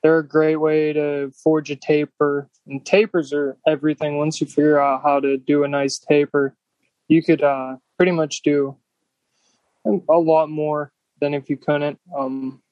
[0.02, 4.16] They're a great way to forge a taper, and tapers are everything.
[4.16, 6.56] Once you figure out how to do a nice taper,
[7.08, 8.76] you could uh, pretty much do
[9.84, 11.98] a lot more than if you couldn't.
[12.16, 12.62] Um,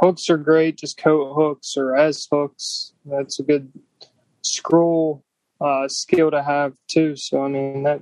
[0.00, 2.92] hooks are great, just coat hooks or S hooks.
[3.04, 3.72] That's a good
[4.42, 5.24] scroll
[5.60, 7.16] uh, skill to have too.
[7.16, 8.00] So I mean that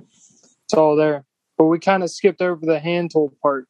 [0.65, 1.23] it's all there.
[1.57, 3.67] But we kind of skipped over the hand tool part.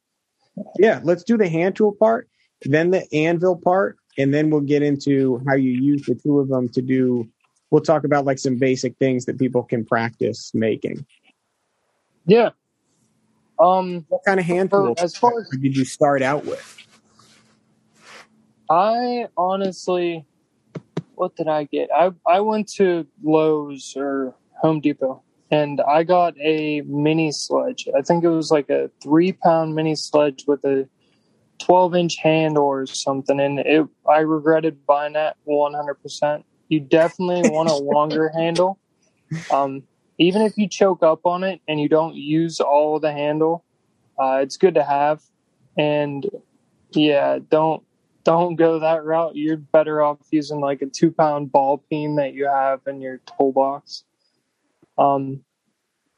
[0.78, 2.28] Yeah, let's do the hand tool part,
[2.62, 6.48] then the anvil part, and then we'll get into how you use the two of
[6.48, 7.28] them to do.
[7.70, 11.04] We'll talk about like some basic things that people can practice making.
[12.26, 12.50] Yeah.
[13.58, 16.75] Um, What kind of hand tools as far as- did you start out with?
[18.68, 20.26] I honestly
[21.14, 21.88] what did I get?
[21.94, 27.88] I I went to Lowe's or Home Depot and I got a mini sledge.
[27.96, 30.88] I think it was like a three pound mini sledge with a
[31.60, 33.40] 12 inch hand or something.
[33.40, 36.44] And it, I regretted buying that 100%.
[36.68, 38.78] You definitely want a longer handle.
[39.50, 39.84] Um,
[40.18, 43.64] even if you choke up on it and you don't use all the handle,
[44.18, 45.22] uh, it's good to have.
[45.76, 46.26] And
[46.92, 47.82] yeah, don't
[48.26, 49.36] don't go that route.
[49.36, 53.20] You're better off using like a two pound ball peen that you have in your
[53.38, 54.02] toolbox.
[54.98, 55.44] Um,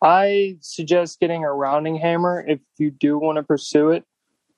[0.01, 4.05] I suggest getting a rounding hammer if you do want to pursue it.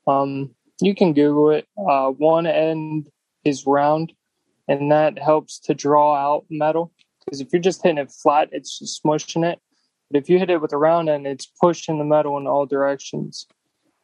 [0.06, 1.66] Um, you can Google it.
[1.76, 3.10] Uh, one end
[3.44, 4.12] is round,
[4.68, 6.92] and that helps to draw out metal.
[7.24, 9.58] Because if you're just hitting it flat, it's just smushing it.
[10.08, 12.66] But if you hit it with a round end, it's pushing the metal in all
[12.66, 13.48] directions.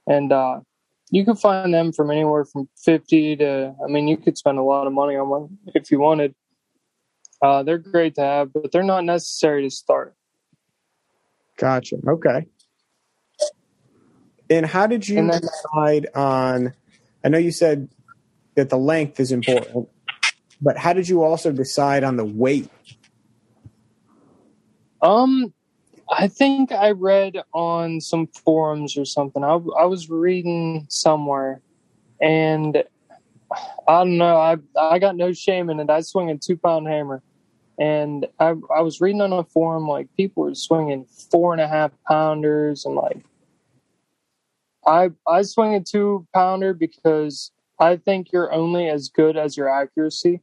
[0.08, 0.60] And uh,
[1.10, 4.62] you can find them from anywhere from 50 to, I mean, you could spend a
[4.62, 6.34] lot of money on one if you wanted.
[7.40, 10.14] Uh, they're great to have, but they're not necessary to start.
[11.58, 11.96] Gotcha.
[12.06, 12.46] Okay.
[14.50, 16.74] And how did you then- decide on?
[17.24, 17.88] I know you said
[18.54, 19.88] that the length is important,
[20.60, 22.70] but how did you also decide on the weight?
[25.02, 25.52] Um,
[26.10, 29.42] I think I read on some forums or something.
[29.42, 31.60] I, I was reading somewhere,
[32.20, 32.84] and
[33.88, 34.36] I don't know.
[34.36, 35.90] I I got no shame in it.
[35.90, 37.22] I swing a two pound hammer,
[37.78, 41.68] and I I was reading on a forum like people were swinging four and a
[41.68, 43.24] half pounders, and like
[44.86, 49.68] I I swing a two pounder because I think you're only as good as your
[49.68, 50.40] accuracy.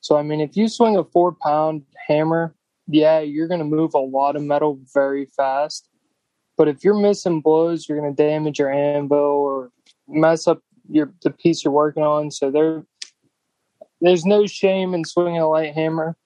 [0.00, 2.54] So I mean, if you swing a four pound hammer
[2.86, 5.88] yeah, you're going to move a lot of metal very fast.
[6.56, 9.70] But if you're missing blows, you're going to damage your anvil or
[10.08, 12.30] mess up your the piece you're working on.
[12.30, 12.84] So there,
[14.00, 16.16] there's no shame in swinging a light hammer.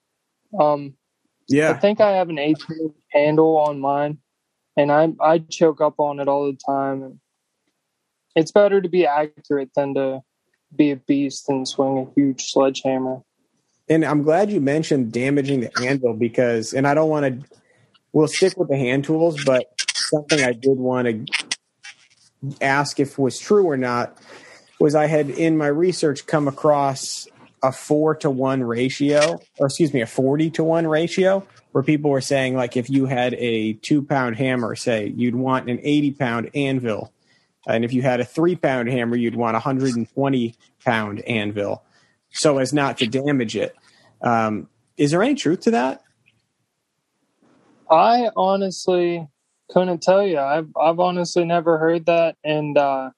[0.59, 0.95] Um,
[1.47, 4.17] yeah, I think I have an 18 handle on mine,
[4.75, 7.03] and I I choke up on it all the time.
[7.03, 7.19] And
[8.35, 10.21] it's better to be accurate than to
[10.75, 13.21] be a beast and swing a huge sledgehammer.
[13.89, 17.57] And I'm glad you mentioned damaging the anvil because, and I don't want to,
[18.11, 23.39] we'll stick with the hand tools, but something I did want to ask if was
[23.39, 24.17] true or not
[24.79, 27.27] was I had in my research come across
[27.63, 32.11] a four to one ratio, or excuse me, a 40 to one ratio where people
[32.11, 36.11] were saying like if you had a two pound hammer, say you'd want an 80
[36.11, 37.11] pound anvil.
[37.67, 41.83] And if you had a three pound hammer, you'd want a 120 pound anvil
[42.37, 43.75] so as not to damage it.
[44.21, 46.01] Um, is there any truth to that?
[47.89, 49.27] I honestly
[49.69, 50.39] couldn't tell you.
[50.39, 53.11] I've I've honestly never heard that, and uh,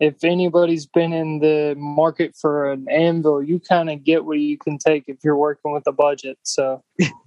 [0.00, 4.58] if anybody's been in the market for an anvil, you kind of get what you
[4.58, 6.38] can take if you're working with a budget.
[6.42, 6.82] So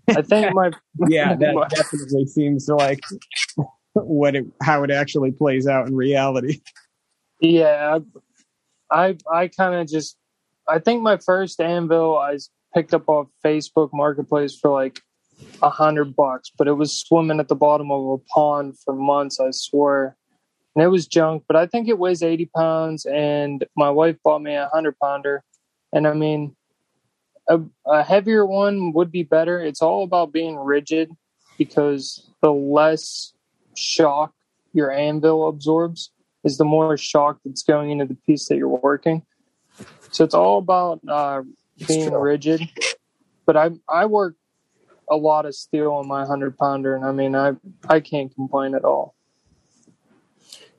[0.09, 0.71] I think my
[1.07, 2.99] Yeah, that definitely seems like
[3.93, 6.61] what it, how it actually plays out in reality.
[7.39, 7.97] yeah,
[8.91, 10.17] I I, I kind of just
[10.71, 12.37] I think my first anvil I
[12.73, 15.01] picked up off Facebook Marketplace for like
[15.61, 19.39] a hundred bucks, but it was swimming at the bottom of a pond for months.
[19.39, 20.15] I swear.
[20.73, 23.05] and it was junk, but I think it weighs 80 pounds.
[23.05, 25.43] And my wife bought me a 100 pounder.
[25.91, 26.55] And I mean,
[27.49, 29.59] a, a heavier one would be better.
[29.59, 31.11] It's all about being rigid
[31.57, 33.33] because the less
[33.75, 34.33] shock
[34.71, 36.11] your anvil absorbs
[36.45, 39.23] is the more shock that's going into the piece that you're working.
[40.11, 41.43] So it's all about uh,
[41.87, 42.69] being rigid.
[43.45, 44.35] But I I work
[45.09, 47.53] a lot of steel on my hundred pounder, and I mean I
[47.87, 49.15] I can't complain at all.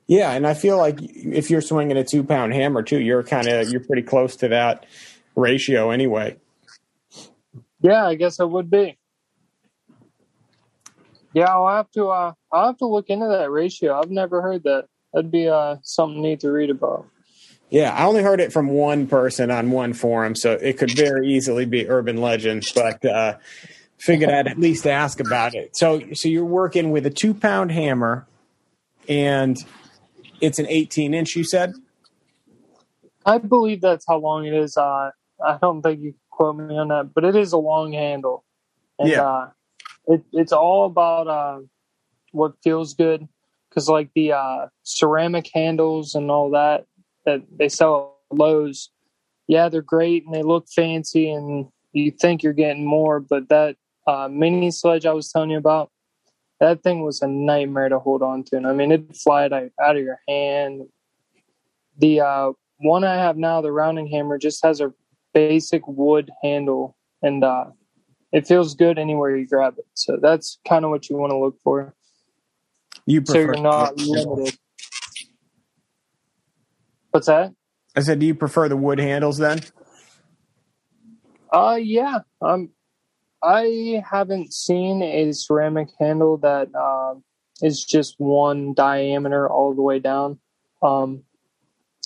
[0.07, 3.47] Yeah, and I feel like if you're swinging a two pound hammer too, you're kind
[3.47, 4.85] of you're pretty close to that
[5.35, 6.37] ratio anyway.
[7.81, 8.97] Yeah, I guess I would be.
[11.33, 12.09] Yeah, I'll have to.
[12.09, 13.99] Uh, I'll have to look into that ratio.
[13.99, 14.85] I've never heard that.
[15.13, 17.07] That'd be uh, something neat to read about.
[17.69, 21.27] Yeah, I only heard it from one person on one forum, so it could very
[21.29, 22.65] easily be urban legend.
[22.75, 23.37] But uh,
[23.97, 25.75] figured I'd at least ask about it.
[25.75, 28.27] So, so you're working with a two pound hammer,
[29.09, 29.57] and
[30.39, 31.35] it's an 18 inch.
[31.35, 31.73] You said.
[33.25, 34.75] I believe that's how long it is.
[34.77, 35.11] Uh,
[35.43, 38.43] I don't think you can quote me on that, but it is a long handle.
[38.99, 39.23] And, Yeah.
[39.23, 39.49] Uh,
[40.05, 41.59] it, it's all about uh,
[42.31, 43.27] what feels good.
[43.69, 46.85] Because, like the uh, ceramic handles and all that
[47.25, 48.89] that they sell at Lowe's,
[49.47, 53.19] yeah, they're great and they look fancy and you think you're getting more.
[53.19, 53.75] But that
[54.07, 55.91] uh, mini sledge I was telling you about,
[56.59, 58.57] that thing was a nightmare to hold on to.
[58.57, 60.87] And I mean, it'd fly out, out of your hand.
[61.97, 64.93] The uh, one I have now, the rounding hammer, just has a
[65.33, 67.65] basic wood handle, and uh,
[68.31, 69.85] it feels good anywhere you grab it.
[69.93, 71.93] So that's kind of what you want to look for.
[73.05, 74.57] You So prefer you're not limited.
[77.13, 77.53] What's that?
[77.95, 79.61] I said, do you prefer the wood handles then?
[81.51, 82.21] Uh, yeah.
[82.41, 82.71] Um,
[83.43, 87.23] I haven't seen a ceramic handle that um
[87.61, 90.39] is just one diameter all the way down.
[90.81, 91.21] Um,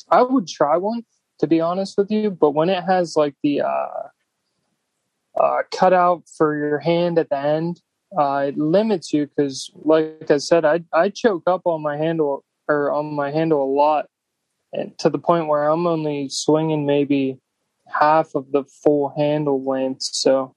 [0.09, 1.05] I would try one
[1.39, 4.09] to be honest with you, but when it has like the uh,
[5.39, 7.81] uh, cutout for your hand at the end,
[8.19, 12.43] uh, it limits you because, like I said, I I choke up on my handle
[12.67, 14.07] or on my handle a lot,
[14.97, 17.39] to the point where I'm only swinging maybe
[17.87, 20.03] half of the full handle length.
[20.03, 20.55] So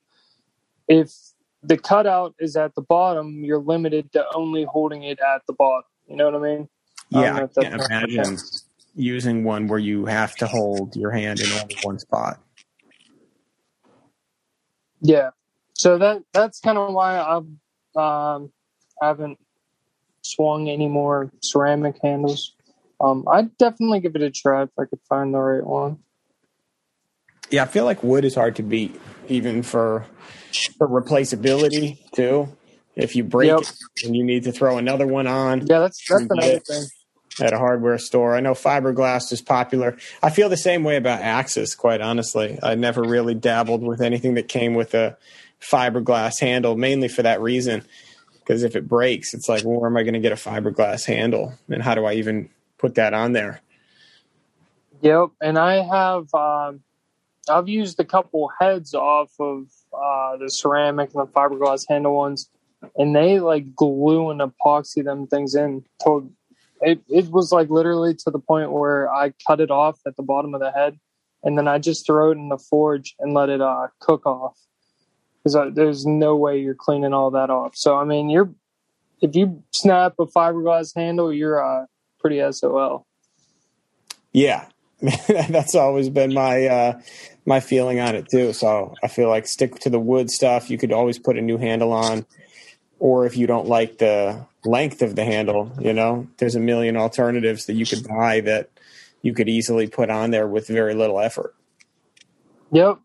[0.89, 1.11] if
[1.63, 5.85] the cutout is at the bottom, you're limited to only holding it at the bottom.
[6.09, 6.69] You know what I mean?
[7.11, 8.39] Yeah, know I can't imagine
[8.95, 12.41] using one where you have to hold your hand in only one spot.
[15.01, 15.31] Yeah.
[15.75, 18.53] So that that's kind of why I've um,
[19.01, 19.39] haven't
[20.23, 22.55] swung any more ceramic handles.
[23.01, 25.99] Um, I'd definitely give it a try if I could find the right one.
[27.51, 30.05] Yeah, I feel like wood is hard to beat, even for
[30.79, 32.49] for replaceability too.
[32.97, 33.61] If you break Yep.
[33.61, 33.73] it
[34.05, 36.87] and you need to throw another one on Yeah, that's that's another thing.
[37.41, 39.97] at a hardware store, I know fiberglass is popular.
[40.23, 41.75] I feel the same way about Axis.
[41.75, 45.17] Quite honestly, I never really dabbled with anything that came with a
[45.61, 47.83] fiberglass handle, mainly for that reason.
[48.41, 51.05] Because if it breaks, it's like, well, where am I going to get a fiberglass
[51.07, 52.49] handle, and how do I even
[52.81, 53.61] put that on there?
[55.03, 56.81] Yep, and I have um,
[57.49, 62.51] I've used a couple heads off of uh, the ceramic and the fiberglass handle ones,
[62.97, 65.85] and they like glue and epoxy them things in.
[66.05, 66.31] To,
[66.81, 70.23] it it was like literally to the point where I cut it off at the
[70.23, 70.99] bottom of the head,
[71.43, 74.59] and then I just throw it in the forge and let it uh, cook off.
[75.43, 77.75] Because there's no way you're cleaning all that off.
[77.75, 78.53] So I mean, you're
[79.23, 81.87] if you snap a fiberglass handle, you're uh,
[82.21, 83.07] pretty SOL.
[84.33, 84.67] Yeah,
[85.27, 87.01] that's always been my uh,
[87.47, 88.53] my feeling on it too.
[88.53, 90.71] So I feel like stick to the wood stuff.
[90.71, 92.27] You could always put a new handle on,
[92.99, 96.97] or if you don't like the length of the handle, you know, there's a million
[96.97, 98.71] alternatives that you could buy that
[99.23, 101.55] you could easily put on there with very little effort.
[102.73, 102.99] Yep.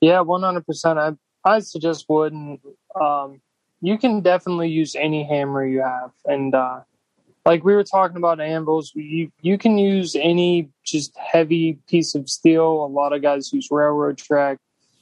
[0.00, 0.98] Yeah, one hundred percent.
[0.98, 1.12] I
[1.44, 2.58] I suggest wood, and
[3.00, 3.40] um,
[3.80, 6.80] you can definitely use any hammer you have, and uh,
[7.44, 12.28] like we were talking about anvils, you you can use any just heavy piece of
[12.28, 12.84] steel.
[12.84, 14.58] A lot of guys use railroad track,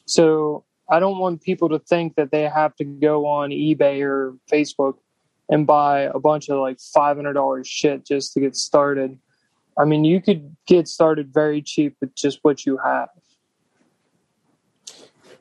[0.06, 4.34] so I don't want people to think that they have to go on eBay or
[4.50, 4.94] Facebook
[5.48, 9.18] and buy a bunch of like five hundred dollars shit just to get started.
[9.78, 13.08] I mean, you could get started very cheap with just what you have.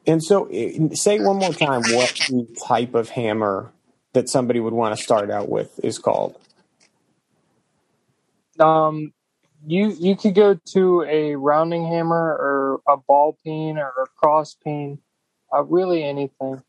[0.08, 3.72] And so, eh, say one more time what the type of hammer
[4.14, 6.38] that somebody would want to start out with is called.
[8.62, 9.12] Um
[9.66, 14.56] you you could go to a rounding hammer or a ball peen or a cross
[14.64, 15.00] peen
[15.54, 16.62] uh, really anything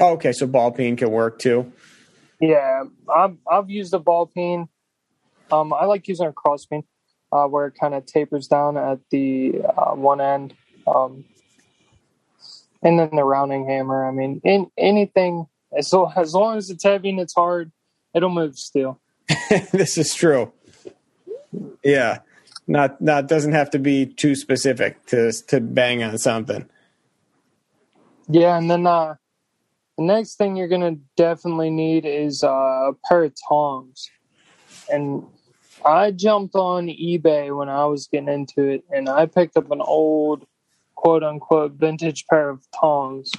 [0.00, 1.72] Oh, okay, so ball peen can work too.
[2.40, 2.82] yeah
[3.14, 4.68] i've i've used a ball peen
[5.52, 6.82] um i like using a cross peen
[7.32, 10.54] uh where it kind of tapers down at the uh, one end
[10.86, 11.24] um
[12.82, 15.46] and then the rounding hammer i mean in anything
[15.76, 17.70] as long, as long as it's heavy and it's hard
[18.14, 19.00] it'll move steel
[19.72, 20.52] this is true.
[21.82, 22.18] Yeah,
[22.66, 26.68] not not doesn't have to be too specific to to bang on something.
[28.28, 29.16] Yeah, and then uh,
[29.98, 34.10] the next thing you're gonna definitely need is uh, a pair of tongs.
[34.90, 35.24] And
[35.84, 39.80] I jumped on eBay when I was getting into it, and I picked up an
[39.80, 40.46] old,
[40.94, 43.30] quote unquote, vintage pair of tongs.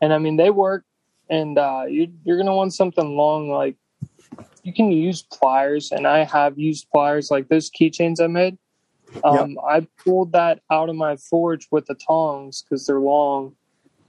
[0.00, 0.84] And I mean, they work,
[1.30, 3.76] and uh, you, you're gonna want something long, like
[4.68, 8.58] you can use pliers, and I have used pliers, like those keychains I made.
[9.24, 13.54] Um, I pulled that out of my forge with the tongs because they're long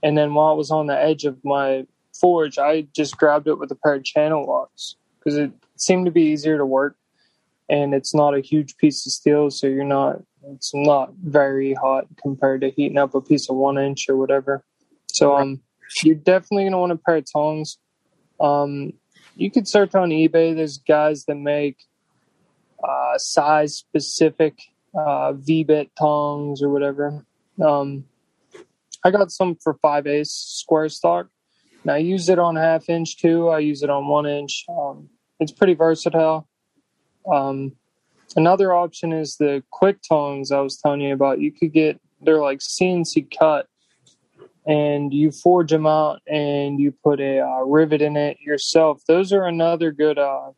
[0.02, 1.86] and then while it was on the edge of my
[2.18, 6.10] forge, I just grabbed it with a pair of channel locks because it seemed to
[6.10, 6.96] be easier to work,
[7.68, 12.06] and it's not a huge piece of steel, so you're not it's not very hot
[12.20, 14.64] compared to heating up a piece of one inch or whatever.
[15.12, 15.60] So um,
[16.02, 17.78] you're definitely gonna want a pair of tongs.
[18.40, 18.94] Um,
[19.36, 20.54] you could search on eBay.
[20.54, 21.78] There's guys that make
[22.82, 24.58] uh, size specific
[24.94, 27.24] uh, V-bit tongs or whatever.
[27.62, 28.04] Um,
[29.04, 31.28] I got some for five ace square stock.
[31.82, 33.48] And I use it on half inch too.
[33.48, 34.64] I use it on one inch.
[34.68, 35.08] Um,
[35.38, 36.46] it's pretty versatile.
[37.30, 37.72] Um,
[38.36, 41.40] another option is the quick tongs I was telling you about.
[41.40, 43.66] You could get they're like CNC cut,
[44.70, 49.02] and you forge them out and you put a uh, rivet in it yourself.
[49.08, 50.52] Those are another good uh,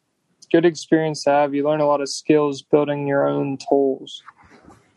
[0.53, 1.55] good experience to have.
[1.55, 4.23] You learn a lot of skills building your own tools.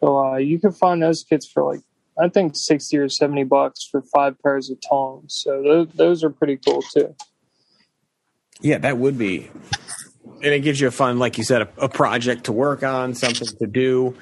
[0.01, 1.79] So uh, you can find those kits for like
[2.19, 5.41] I think sixty or seventy bucks for five pairs of tongs.
[5.43, 7.15] So those, those are pretty cool too.
[8.61, 9.49] Yeah, that would be,
[10.43, 13.13] and it gives you a fun, like you said, a, a project to work on,
[13.13, 14.15] something to do,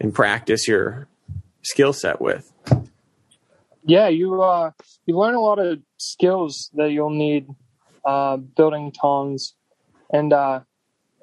[0.00, 1.06] and practice your
[1.62, 2.52] skill set with.
[3.86, 4.70] Yeah, you uh,
[5.06, 7.48] you learn a lot of skills that you'll need
[8.04, 9.54] uh, building tongs,
[10.10, 10.60] and uh,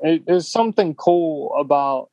[0.02, 2.10] it, there's something cool about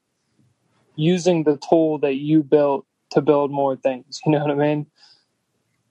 [0.96, 4.20] using the tool that you built to build more things.
[4.26, 4.86] You know what I mean?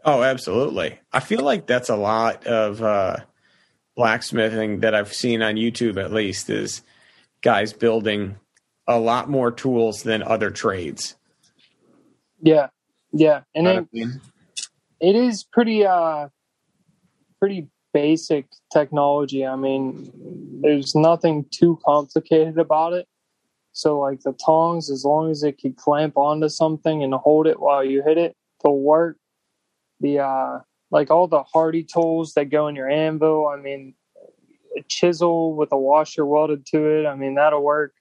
[0.03, 0.99] Oh, absolutely.
[1.12, 3.18] I feel like that's a lot of uh,
[3.95, 6.82] blacksmithing that I've seen on YouTube, at least, is
[7.41, 8.38] guys building
[8.88, 11.16] a lot more tools than other trades.
[12.41, 12.68] Yeah,
[13.12, 14.08] yeah, and it,
[14.99, 16.29] it is pretty uh
[17.39, 19.45] pretty basic technology.
[19.45, 20.11] I mean,
[20.61, 23.07] there's nothing too complicated about it.
[23.73, 27.59] So like the tongs, as long as it can clamp onto something and hold it
[27.59, 29.17] while you hit it, they'll work.
[29.99, 33.93] The uh like all the hardy tools that go in your anvil, I mean
[34.77, 37.93] a chisel with a washer welded to it, I mean that'll work.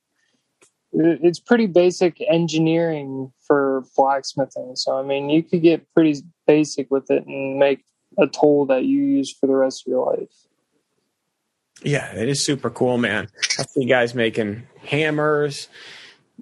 [0.92, 4.76] It's pretty basic engineering for blacksmithing.
[4.76, 7.84] So I mean you could get pretty basic with it and make
[8.18, 10.30] a tool that you use for the rest of your life.
[11.82, 13.28] Yeah, it is super cool, man.
[13.58, 15.68] I see guys making hammers,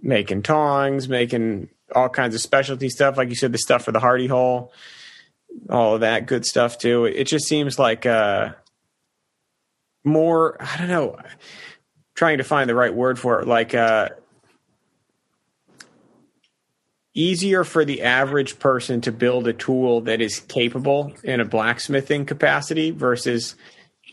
[0.01, 3.17] making tongs, making all kinds of specialty stuff.
[3.17, 4.73] Like you said, the stuff for the hardy hole,
[5.69, 7.05] all of that good stuff too.
[7.05, 8.53] It just seems like uh,
[10.05, 11.19] more, I don't know,
[12.15, 13.49] trying to find the right word for it.
[13.49, 14.11] Like, uh,
[17.15, 22.27] easier for the average person to build a tool that is capable in a blacksmithing
[22.27, 23.55] capacity versus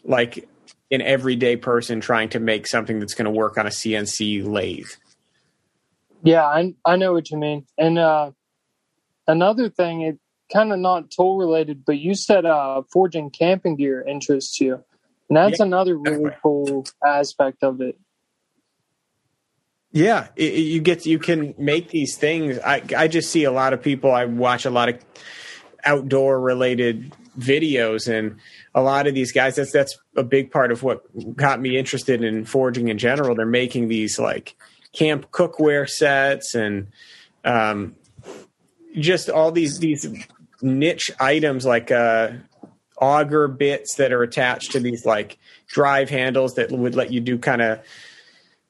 [0.03, 0.47] like
[0.91, 4.89] an everyday person trying to make something that's going to work on a CNC lathe.
[6.23, 7.65] Yeah, I I know what you mean.
[7.77, 8.31] And uh,
[9.27, 10.19] another thing, it
[10.53, 14.83] kind of not tool related, but you said uh, forging camping gear interests you,
[15.29, 16.39] and that's yeah, another really definitely.
[16.43, 17.97] cool aspect of it.
[19.91, 22.59] Yeah, it, you get you can make these things.
[22.59, 24.11] I I just see a lot of people.
[24.11, 24.99] I watch a lot of
[25.83, 28.37] outdoor related videos and
[28.75, 31.01] a lot of these guys that's that's a big part of what
[31.35, 34.55] got me interested in forging in general they're making these like
[34.91, 36.87] camp cookware sets and
[37.45, 37.95] um,
[38.97, 40.05] just all these these
[40.61, 42.31] niche items like uh,
[42.99, 45.37] auger bits that are attached to these like
[45.67, 47.79] drive handles that would let you do kind of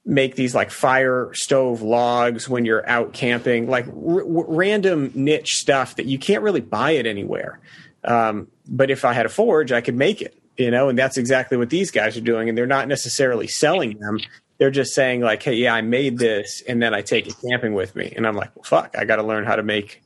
[0.03, 5.95] make these like fire stove logs when you're out camping like r- random niche stuff
[5.95, 7.59] that you can't really buy it anywhere
[8.03, 11.17] um, but if I had a forge, I could make it, you know, and that's
[11.17, 12.49] exactly what these guys are doing.
[12.49, 14.19] And they're not necessarily selling them.
[14.57, 17.73] They're just saying like, Hey, yeah, I made this and then I take it camping
[17.73, 18.13] with me.
[18.15, 20.01] And I'm like, well, fuck, I got to learn how to make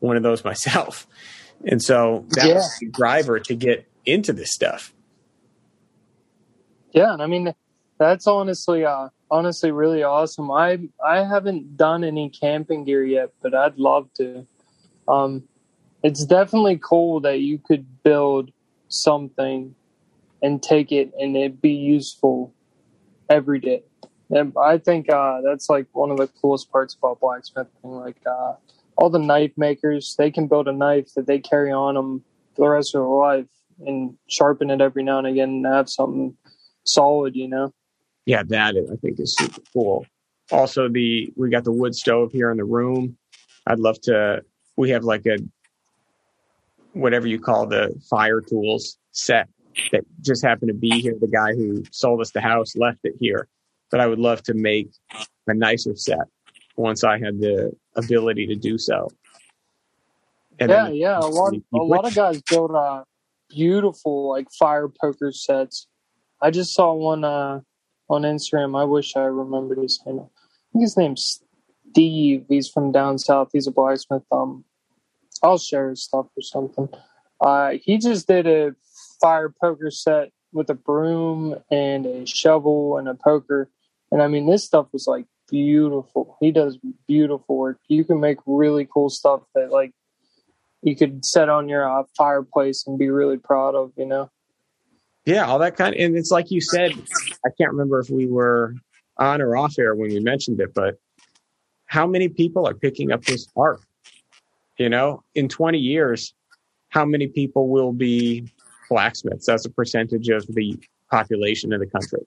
[0.00, 1.06] one of those myself.
[1.64, 2.54] And so that yeah.
[2.54, 4.94] was the driver to get into this stuff.
[6.92, 7.12] Yeah.
[7.12, 7.54] And I mean,
[7.98, 10.50] that's honestly, uh, honestly really awesome.
[10.50, 14.46] I, I haven't done any camping gear yet, but I'd love to.
[15.06, 15.44] Um,
[16.02, 18.50] it's definitely cool that you could build
[18.88, 19.74] something
[20.42, 22.54] and take it and it be useful
[23.28, 23.82] every day.
[24.30, 27.70] And I think uh, that's like one of the coolest parts about blacksmithing.
[27.82, 28.54] Like uh,
[28.96, 32.24] all the knife makers, they can build a knife that they carry on them
[32.54, 33.46] for the rest of their life
[33.86, 36.36] and sharpen it every now and again and have something
[36.84, 37.72] solid, you know?
[38.28, 40.04] Yeah, that I think is super cool.
[40.52, 43.16] Also, the we got the wood stove here in the room.
[43.66, 44.42] I'd love to.
[44.76, 45.38] We have like a
[46.92, 49.48] whatever you call the fire tools set
[49.92, 51.14] that just happened to be here.
[51.18, 53.48] The guy who sold us the house left it here,
[53.90, 54.90] but I would love to make
[55.46, 56.28] a nicer set
[56.76, 59.08] once I had the ability to do so.
[60.60, 63.04] And yeah, yeah, a lot, a lot of guys build uh,
[63.48, 65.86] beautiful like fire poker sets.
[66.42, 67.60] I just saw one uh,
[68.08, 68.78] on Instagram.
[68.78, 70.20] I wish I remembered his name.
[70.20, 71.42] I think his name's
[71.90, 72.44] Steve.
[72.48, 73.50] He's from down south.
[73.52, 74.24] He's a blacksmith.
[74.30, 74.64] Um,
[75.42, 76.88] I'll share his stuff or something.
[77.40, 78.74] Uh, he just did a
[79.20, 83.70] fire poker set with a broom and a shovel and a poker.
[84.10, 86.36] And I mean, this stuff was like beautiful.
[86.40, 87.78] He does beautiful work.
[87.88, 89.92] You can make really cool stuff that like
[90.82, 94.30] you could set on your uh, fireplace and be really proud of, you know?
[95.28, 96.92] Yeah, all that kind of, and it's like you said,
[97.44, 98.74] I can't remember if we were
[99.18, 100.94] on or off air when we mentioned it, but
[101.84, 103.80] how many people are picking up this art?
[104.78, 106.32] You know, in 20 years,
[106.88, 108.50] how many people will be
[108.88, 110.78] blacksmiths as a percentage of the
[111.10, 112.20] population of the country?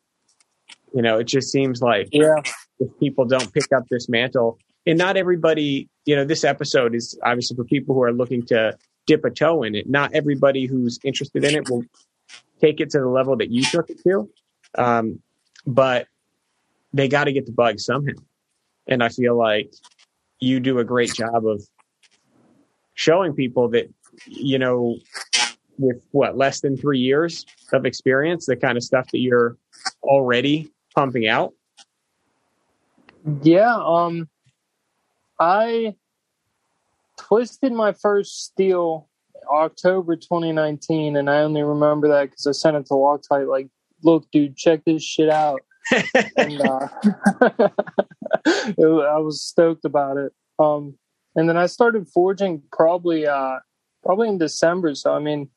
[0.93, 2.35] You know, it just seems like Yeah.
[2.79, 7.17] if people don't pick up this mantle, and not everybody, you know, this episode is
[7.23, 8.77] obviously for people who are looking to
[9.07, 9.89] dip a toe in it.
[9.89, 11.83] Not everybody who's interested in it will
[12.61, 14.29] take it to the level that you took it to.
[14.77, 15.19] Um,
[15.65, 16.07] but
[16.93, 18.13] they got to get the bug somehow.
[18.87, 19.73] And I feel like
[20.39, 21.61] you do a great job of
[22.93, 23.91] showing people that,
[24.25, 24.97] you know,
[25.77, 29.57] with what, less than three years of experience, the kind of stuff that you're
[30.03, 31.53] already pumping out.
[33.41, 34.29] Yeah, um
[35.39, 35.95] I
[37.17, 39.07] twisted my first steel
[39.49, 43.67] October 2019 and I only remember that because I sent it to Loctite like,
[44.03, 45.61] look dude, check this shit out.
[46.37, 46.87] and uh,
[48.45, 50.33] it- I was stoked about it.
[50.59, 50.95] Um
[51.35, 53.59] and then I started forging probably uh
[54.03, 54.95] probably in December.
[54.95, 55.49] So I mean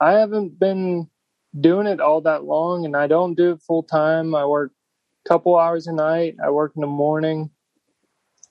[0.00, 1.08] I haven't been
[1.58, 4.34] doing it all that long and I don't do it full time.
[4.34, 4.72] I work
[5.24, 6.36] a couple hours a night.
[6.44, 7.50] I work in the morning.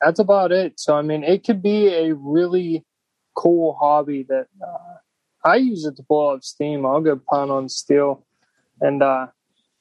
[0.01, 0.79] That's about it.
[0.79, 2.85] So I mean, it could be a really
[3.38, 4.95] cool hobby that uh,
[5.45, 6.85] I use it to blow up steam.
[6.85, 8.25] I'll go pound on steel,
[8.81, 9.27] and uh,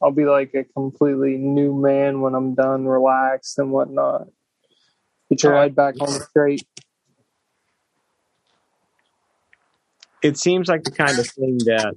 [0.03, 4.29] I'll be like a completely new man when I'm done, relaxed and whatnot.
[5.31, 6.67] Get your head back on the straight.
[10.27, 11.95] it seems like the kind of thing that,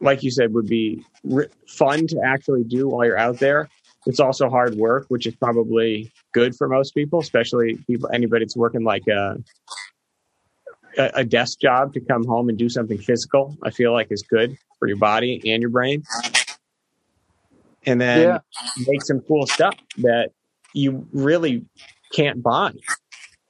[0.00, 3.68] like you said, would be r- fun to actually do while you're out there.
[4.06, 8.56] It's also hard work, which is probably good for most people, especially people anybody that's
[8.56, 9.36] working like a
[10.98, 13.56] a desk job to come home and do something physical.
[13.62, 16.02] I feel like is good for your body and your brain,
[17.86, 18.38] and then Yeah.
[18.76, 20.30] make some cool stuff that
[20.72, 21.64] you really
[22.12, 22.72] can't buy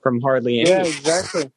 [0.02, 0.70] from hardly any.
[0.70, 1.50] Yeah, exactly.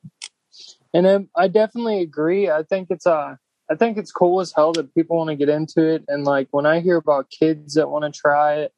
[0.94, 2.50] And then I definitely agree.
[2.50, 3.36] I think it's uh
[3.70, 6.04] I think it's cool as hell that people want to get into it.
[6.08, 8.74] And like when I hear about kids that want to try it,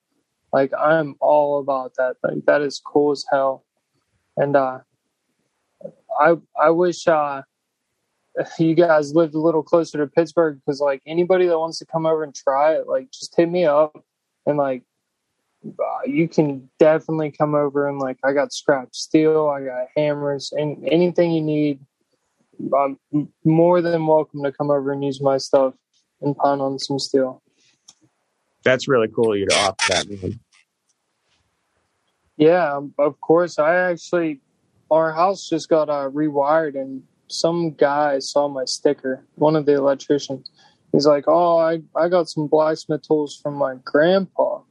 [0.53, 2.15] like I'm all about that.
[2.23, 3.65] Like that is cool as hell.
[4.37, 4.79] And uh
[6.19, 7.41] I I wish uh
[8.59, 12.05] you guys lived a little closer to Pittsburgh because like anybody that wants to come
[12.05, 14.03] over and try it, like just hit me up
[14.45, 14.83] and like
[15.65, 20.51] uh, you can definitely come over and like I got scrap steel, I got hammers,
[20.55, 21.79] and anything you need.
[22.75, 22.97] I'm
[23.43, 25.75] more than welcome to come over and use my stuff
[26.21, 27.41] and pound on some steel.
[28.63, 30.39] That's really cool you to offer that, man.
[32.37, 33.59] Yeah, of course.
[33.59, 34.41] I actually,
[34.89, 39.23] our house just got uh, rewired, and some guy saw my sticker.
[39.35, 40.49] One of the electricians.
[40.91, 44.61] He's like, "Oh, I I got some blacksmith tools from my grandpa."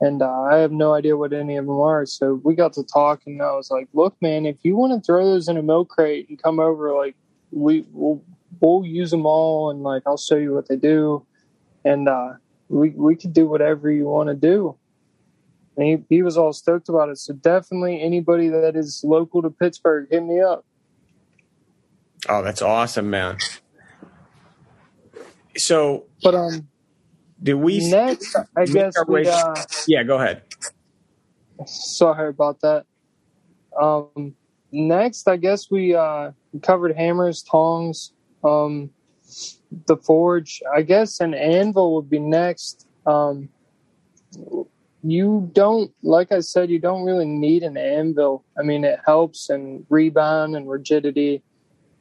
[0.00, 2.04] and uh, I have no idea what any of them are.
[2.06, 5.04] So we got to talk, and I was like, "Look, man, if you want to
[5.04, 7.16] throw those in a milk crate and come over, like
[7.50, 8.22] we we'll,
[8.60, 11.24] we'll use them all, and like I'll show you what they do,
[11.84, 12.34] and uh,
[12.68, 14.76] we we could do whatever you want to do."
[15.78, 17.18] He, he was all stoked about it.
[17.18, 20.64] So definitely, anybody that is local to Pittsburgh, hit me up.
[22.28, 23.36] Oh, that's awesome, man.
[25.56, 26.68] So, But um,
[27.42, 27.88] do we?
[27.90, 29.54] next, I guess we uh,
[29.86, 30.42] Yeah, go ahead.
[31.66, 32.84] sorry about that.
[33.80, 34.34] Um,
[34.72, 38.12] next, I guess we uh, covered hammers, tongs,
[38.42, 38.90] um,
[39.86, 40.62] the forge.
[40.74, 42.86] I guess an anvil would be next.
[43.04, 43.50] Um,
[45.02, 48.44] you don't, like I said, you don't really need an anvil.
[48.58, 51.42] I mean, it helps in rebound and rigidity.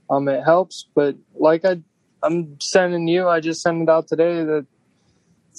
[0.09, 1.81] Um, it helps, but like I,
[2.23, 4.43] I'm sending you, I just sent it out today.
[4.43, 4.65] The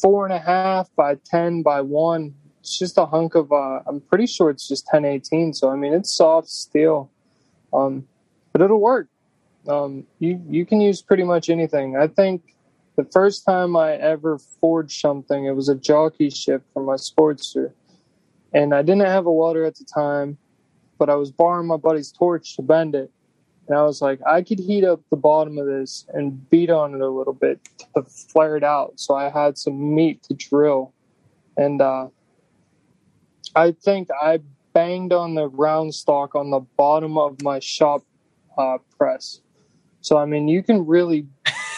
[0.00, 4.00] four and a half by ten by one it's just a hunk of uh i'm
[4.00, 7.10] pretty sure it's just 1018 so i mean it's soft steel
[7.72, 8.06] um
[8.52, 9.08] but it'll work
[9.68, 12.42] um you you can use pretty much anything i think
[12.96, 17.72] the first time i ever forged something it was a jockey shift for my sportster.
[18.52, 20.38] And i didn't have a welder at the time
[20.98, 23.10] but i was borrowing my buddy's torch to bend it.
[23.68, 26.94] And i was like i could heat up the bottom of this and beat on
[26.94, 27.60] it a little bit
[27.94, 28.92] to flare it out.
[28.96, 30.92] So i had some meat to drill.
[31.56, 32.08] And uh
[33.54, 34.40] I think I
[34.74, 38.02] banged on the round stock on the bottom of my shop
[38.58, 39.40] uh, press.
[40.02, 41.26] So I mean, you can really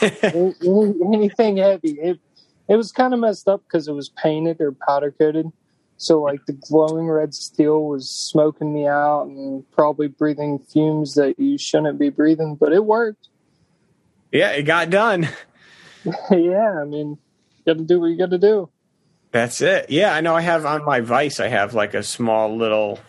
[0.03, 1.99] anything heavy.
[2.01, 2.21] It
[2.69, 5.51] it was kind of messed up because it was painted or powder coated.
[5.97, 11.39] So like the glowing red steel was smoking me out and probably breathing fumes that
[11.39, 13.29] you shouldn't be breathing, but it worked.
[14.31, 15.29] Yeah, it got done.
[16.31, 17.19] yeah, I mean,
[17.65, 18.71] you got to do what you got to do.
[19.33, 19.91] That's it.
[19.91, 20.37] Yeah, I know.
[20.37, 21.41] I have on my Vice.
[21.41, 23.01] I have like a small little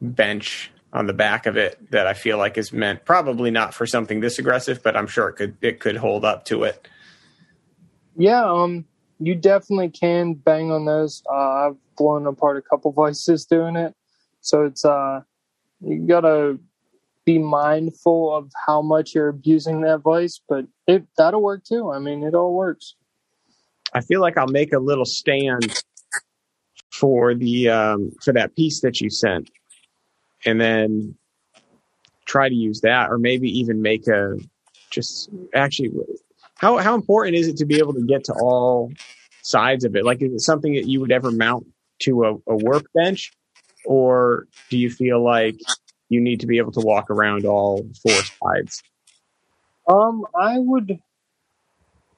[0.00, 3.84] bench on the back of it that I feel like is meant probably not for
[3.84, 6.86] something this aggressive, but I'm sure it could it could hold up to it.
[8.16, 8.84] Yeah, um,
[9.18, 11.22] you definitely can bang on those.
[11.28, 11.34] Uh,
[11.68, 13.94] I've blown apart a couple vises doing it,
[14.40, 15.20] so it's uh,
[15.80, 16.58] you gotta
[17.24, 21.90] be mindful of how much you're abusing that vise, but it that'll work too.
[21.90, 22.94] I mean, it all works.
[23.92, 25.82] I feel like I'll make a little stand
[26.92, 29.50] for the um, for that piece that you sent,
[30.44, 31.14] and then
[32.26, 34.38] try to use that, or maybe even make a
[34.90, 35.90] just actually.
[36.56, 38.92] How how important is it to be able to get to all
[39.42, 40.04] sides of it?
[40.04, 41.66] Like, is it something that you would ever mount
[42.00, 43.32] to a, a workbench,
[43.84, 45.56] or do you feel like
[46.08, 48.82] you need to be able to walk around all four sides?
[49.88, 50.98] Um, I would.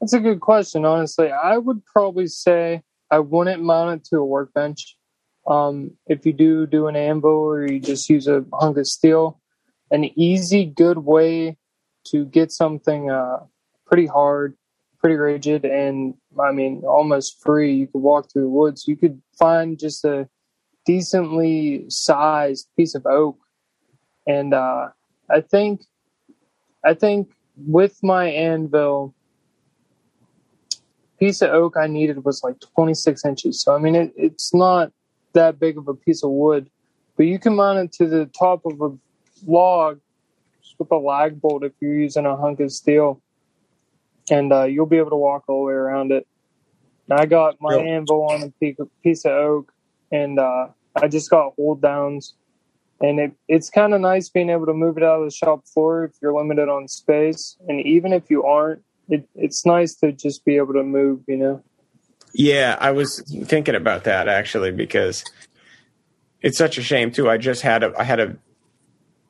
[0.00, 0.84] That's a good question.
[0.84, 4.95] Honestly, I would probably say I wouldn't mount it to a workbench.
[5.47, 9.40] Um, if you do do an anvil or you just use a hunk of steel,
[9.90, 11.57] an easy, good way
[12.09, 13.38] to get something uh,
[13.86, 14.57] pretty hard,
[14.99, 17.74] pretty rigid, and I mean almost free.
[17.74, 18.88] You could walk through the woods.
[18.88, 20.28] You could find just a
[20.84, 23.38] decently sized piece of oak,
[24.26, 24.88] and uh,
[25.30, 25.82] I think,
[26.84, 29.14] I think with my anvil,
[31.18, 33.62] piece of oak I needed was like 26 inches.
[33.62, 34.92] So I mean, it, it's not
[35.37, 36.68] that big of a piece of wood,
[37.16, 38.97] but you can mount it to the top of a
[39.47, 40.01] log
[40.78, 43.22] with a lag bolt if you're using a hunk of steel,
[44.30, 46.26] and uh, you'll be able to walk all the way around it.
[47.09, 47.87] And I got my Yep.
[47.87, 48.53] anvil on a
[49.03, 49.72] piece of oak,
[50.11, 52.34] and uh, I just got hold downs.
[53.01, 55.66] And it, it's kind of nice being able to move it out of the shop
[55.66, 57.57] floor if you're limited on space.
[57.68, 61.37] And even if you aren't, it, it's nice to just be able to move, you
[61.37, 61.62] know?
[62.39, 65.24] Yeah, I was thinking about that actually because
[66.43, 67.30] it's such a shame too.
[67.30, 68.37] I just had a I had a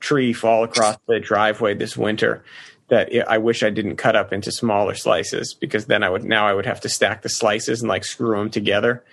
[0.01, 2.45] tree fall across the driveway this winter
[2.89, 6.49] that I wish I didn't cut up into smaller slices because then I would now
[6.49, 9.05] I would have to stack the slices and like screw them together.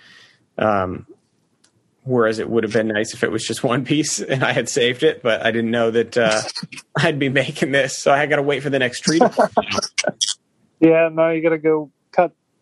[0.58, 1.06] Um,
[2.02, 4.68] whereas it would have been nice if it was just one piece and I had
[4.68, 6.42] saved it, but I didn't know that uh,
[6.96, 9.20] I'd be making this, so I got to wait for the next tree.
[10.80, 11.90] Yeah, now you got to go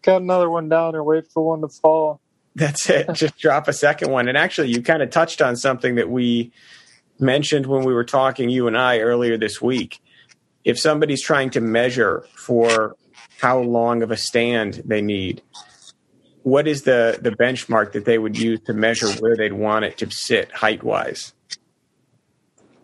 [0.02, 2.20] cut another one down or wait for one to fall.
[2.54, 3.10] That's it.
[3.14, 4.28] Just drop a second one.
[4.28, 6.52] And actually, you kind of touched on something that we
[7.18, 10.00] mentioned when we were talking, you and I, earlier this week.
[10.64, 12.96] If somebody's trying to measure for
[13.40, 15.42] how long of a stand they need,
[16.42, 19.98] what is the, the benchmark that they would use to measure where they'd want it
[19.98, 21.32] to sit height wise?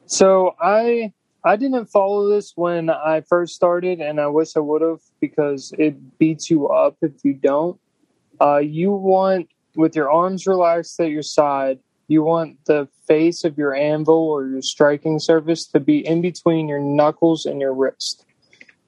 [0.06, 1.12] So I
[1.44, 5.72] I didn't follow this when I first started, and I wish I would have because
[5.78, 7.78] it beats you up if you don't.
[8.40, 11.78] Uh, you want with your arms relaxed at your side.
[12.08, 16.68] You want the face of your anvil or your striking surface to be in between
[16.68, 18.24] your knuckles and your wrist.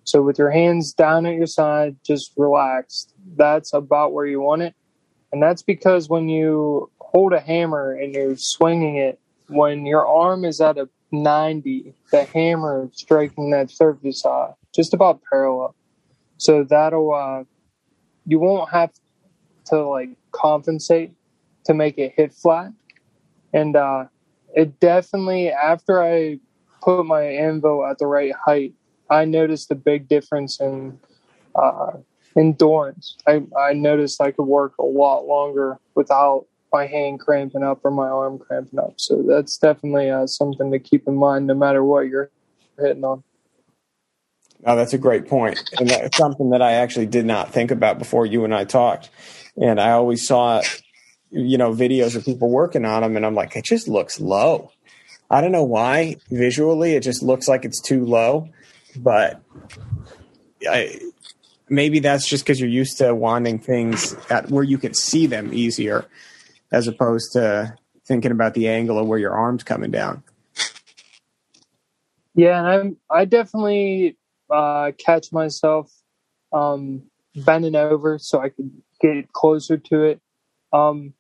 [0.05, 3.15] So with your hands down at your side, just relaxed.
[3.37, 4.75] That's about where you want it.
[5.33, 10.45] And that's because when you hold a hammer and you're swinging it, when your arm
[10.45, 15.75] is at a 90, the hammer striking that surface uh, just about parallel.
[16.39, 17.45] So that'll, uh,
[18.27, 18.93] you won't have
[19.67, 21.13] to like compensate
[21.65, 22.73] to make it hit flat.
[23.53, 24.07] And uh,
[24.55, 26.39] it definitely, after I
[26.83, 28.75] put my anvil at the right height,
[29.11, 30.99] I noticed a big difference in
[31.55, 31.93] uh,
[32.37, 33.17] endurance.
[33.27, 37.91] I, I noticed I could work a lot longer without my hand cramping up or
[37.91, 38.95] my arm cramping up.
[38.97, 42.31] So that's definitely uh, something to keep in mind no matter what you're
[42.79, 43.23] hitting on.
[44.65, 45.63] Oh, that's a great point.
[45.79, 49.09] And that's something that I actually did not think about before you and I talked.
[49.61, 50.63] And I always saw,
[51.31, 54.71] you know, videos of people working on them, and I'm like, it just looks low.
[55.31, 58.49] I don't know why visually it just looks like it's too low,
[58.97, 59.41] but
[60.69, 60.99] I,
[61.69, 65.55] maybe that's just because you're used to wanting things at where you can see them
[65.55, 66.05] easier,
[66.73, 70.23] as opposed to thinking about the angle of where your arm's coming down.
[72.35, 74.17] Yeah, and I'm I definitely
[74.51, 75.93] uh, catch myself
[76.53, 77.03] um,
[77.35, 80.21] bending over so I could get closer to it.
[80.73, 81.15] Um,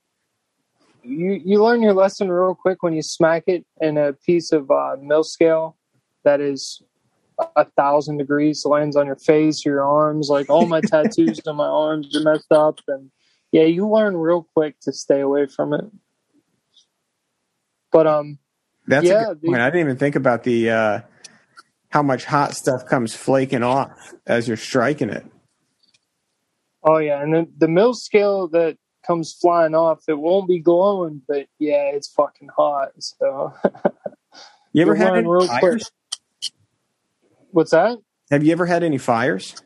[1.02, 4.70] you you learn your lesson real quick when you smack it in a piece of
[4.70, 5.76] uh, mill scale
[6.24, 6.82] that is
[7.56, 10.28] a thousand degrees lands on your face your arms.
[10.28, 13.10] Like all my tattoos on my arms are messed up, and
[13.52, 15.84] yeah, you learn real quick to stay away from it.
[17.92, 18.38] But um,
[18.86, 21.00] That's Yeah, the- I didn't even think about the uh,
[21.88, 25.26] how much hot stuff comes flaking off as you're striking it.
[26.82, 31.20] Oh yeah, and then the mill scale that comes flying off, it won't be glowing,
[31.26, 32.90] but yeah, it's fucking hot.
[32.98, 33.52] So
[34.72, 35.90] You ever had any real fires?
[36.40, 36.52] quick.
[37.50, 37.98] What's that?
[38.30, 39.56] Have you ever had any fires?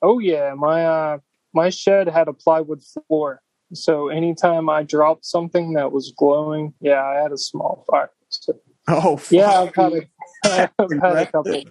[0.00, 1.18] Oh yeah, my uh
[1.52, 3.42] my shed had a plywood floor.
[3.72, 8.10] So anytime I dropped something that was glowing, yeah, I had a small fire.
[8.28, 8.54] So,
[8.88, 9.50] Oh, yeah.
[9.50, 10.02] I've had a,
[10.78, 11.62] I've had a couple.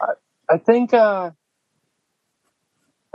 [0.00, 0.12] I,
[0.48, 1.30] I think uh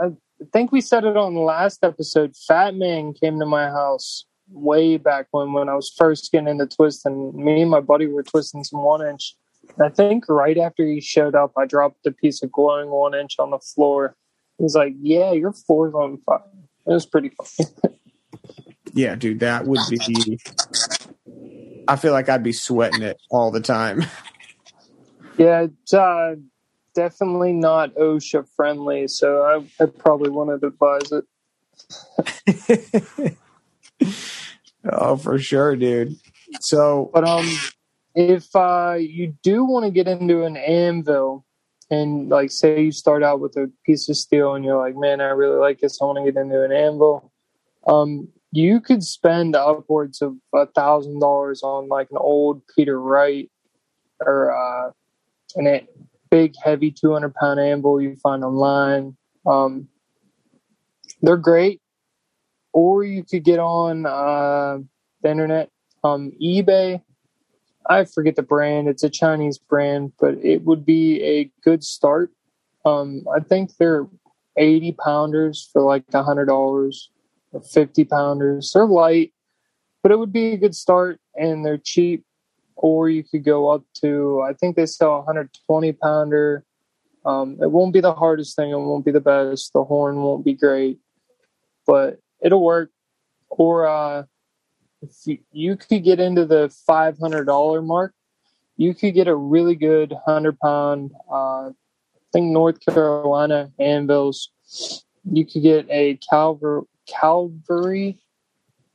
[0.00, 2.34] I think we said it on the last episode.
[2.34, 6.66] Fat Man came to my house way back when when I was first getting into
[6.66, 7.32] twisting.
[7.34, 9.36] Me and my buddy were twisting some one inch.
[9.80, 13.36] I think right after he showed up, I dropped a piece of glowing one inch
[13.38, 14.16] on the floor.
[14.60, 16.42] He was like, "Yeah, your floor's on fire."
[16.86, 17.70] It was pretty funny.
[18.92, 20.38] Yeah, dude, that would be.
[21.88, 24.04] I feel like I'd be sweating it all the time.
[25.38, 26.34] yeah, it's uh,
[26.94, 31.24] definitely not OSHA friendly, so I, I probably wouldn't advise it.
[34.92, 36.16] oh, for sure, dude.
[36.60, 37.48] So, But um,
[38.14, 41.46] if uh, you do want to get into an anvil,
[41.90, 45.20] and like say you start out with a piece of steel, and you're like, man,
[45.20, 47.32] I really like this, I want to get into an anvil.
[47.86, 53.50] Um, you could spend upwards of a thousand dollars on like an old Peter Wright
[54.20, 54.90] or uh,
[55.56, 55.86] an
[56.30, 59.16] big heavy 200 pound anvil you find online.
[59.46, 59.88] Um,
[61.22, 61.80] they're great.
[62.72, 64.78] Or you could get on uh,
[65.22, 65.70] the internet,
[66.04, 67.02] um, eBay.
[67.90, 68.88] I forget the brand.
[68.88, 72.30] It's a Chinese brand, but it would be a good start.
[72.84, 74.06] Um, I think they're
[74.56, 77.10] 80 pounders for like a hundred dollars
[77.50, 78.70] or 50 pounders.
[78.72, 79.32] They're light,
[80.04, 82.24] but it would be a good start and they're cheap.
[82.76, 86.64] Or you could go up to, I think they sell a 120 pounder.
[87.26, 88.70] Um, it won't be the hardest thing.
[88.70, 89.72] It won't be the best.
[89.72, 91.00] The horn won't be great,
[91.86, 92.90] but it'll work.
[93.50, 94.22] Or, uh,
[95.02, 98.14] if you, you could get into the $500 mark,
[98.76, 101.72] you could get a really good 100 pound, uh, I
[102.32, 104.50] think North Carolina anvils.
[105.30, 108.18] You could get a Calvary, Calvary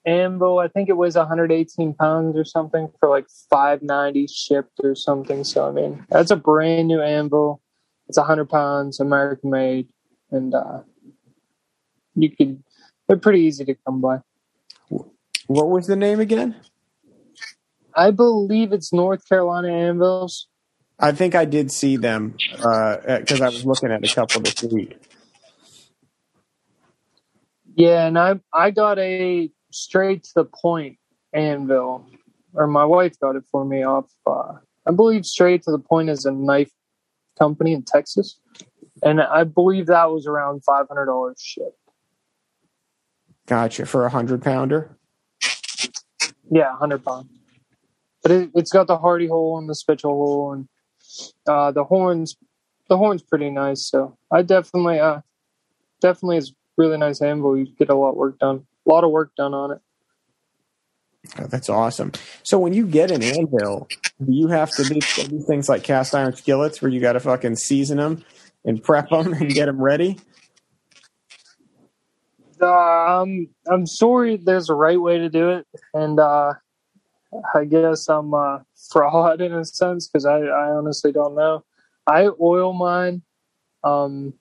[0.05, 0.59] anvil.
[0.59, 5.43] I think it was 118 pounds or something for like 590 shipped or something.
[5.43, 7.61] So I mean, that's a brand new anvil.
[8.07, 9.89] It's 100 pounds, American made,
[10.31, 10.81] and uh,
[12.15, 12.63] you could.
[13.07, 14.19] They're pretty easy to come by.
[15.47, 16.55] What was the name again?
[17.95, 20.47] I believe it's North Carolina anvils.
[20.99, 24.97] I think I did see them because I was looking at a couple this week.
[27.75, 30.97] Yeah, and I I got a straight to the point
[31.33, 32.05] anvil,
[32.53, 34.09] or my wife got it for me off.
[34.25, 34.53] Uh,
[34.87, 36.71] I believe straight to the point is a knife
[37.37, 38.39] company in Texas,
[39.03, 41.77] and I believe that was around five hundred dollars shipped.
[43.45, 44.97] Gotcha for a hundred pounder.
[46.49, 47.29] Yeah, hundred pounds.
[48.21, 50.67] But it, it's got the hardy hole and the pritchel hole, and
[51.47, 52.35] uh, the horns.
[52.87, 55.21] The horn's pretty nice, so I definitely, uh,
[56.01, 57.57] definitely is really nice anvil.
[57.57, 59.81] You get a lot of work done, a lot of work done on it.
[61.39, 62.11] Oh, that's awesome.
[62.43, 63.87] So when you get an anvil,
[64.23, 64.99] do you have to do
[65.47, 68.23] things like cast iron skillets where you got to fucking season them
[68.63, 70.19] and prep them and get them ready?
[72.65, 74.37] Um, I'm sorry.
[74.37, 76.53] There's a right way to do it, and uh,
[77.53, 78.59] I guess I'm uh,
[78.91, 81.63] fraud in a sense because I, I honestly don't know.
[82.07, 83.23] I oil mine.
[83.83, 84.33] Um,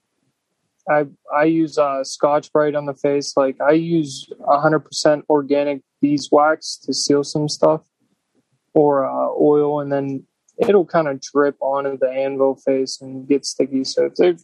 [0.89, 3.37] I I use uh, Scotch Brite on the face.
[3.37, 7.83] Like I use 100% organic beeswax to seal some stuff,
[8.75, 10.27] or uh, oil, and then
[10.59, 13.85] it'll kind of drip onto the anvil face and get sticky.
[13.85, 14.37] So if they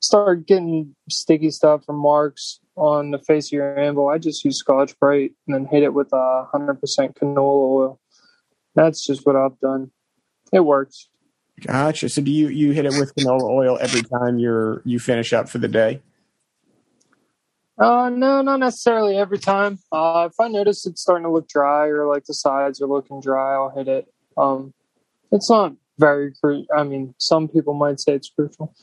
[0.00, 4.58] start getting sticky stuff or marks on the face of your anvil, I just use
[4.58, 6.80] Scotch Brite and then hit it with a 100%
[7.14, 8.00] canola oil.
[8.74, 9.90] That's just what I've done.
[10.52, 11.08] It works.
[11.60, 12.08] Gotcha.
[12.08, 15.48] So do you you hit it with canola oil every time you're you finish up
[15.48, 16.00] for the day?
[17.78, 19.78] Uh, no, not necessarily every time.
[19.90, 23.20] Uh, if I notice it's starting to look dry or like the sides are looking
[23.20, 24.06] dry, I'll hit it.
[24.36, 24.74] Um,
[25.32, 28.74] it's not very cru- I mean, some people might say it's crucial.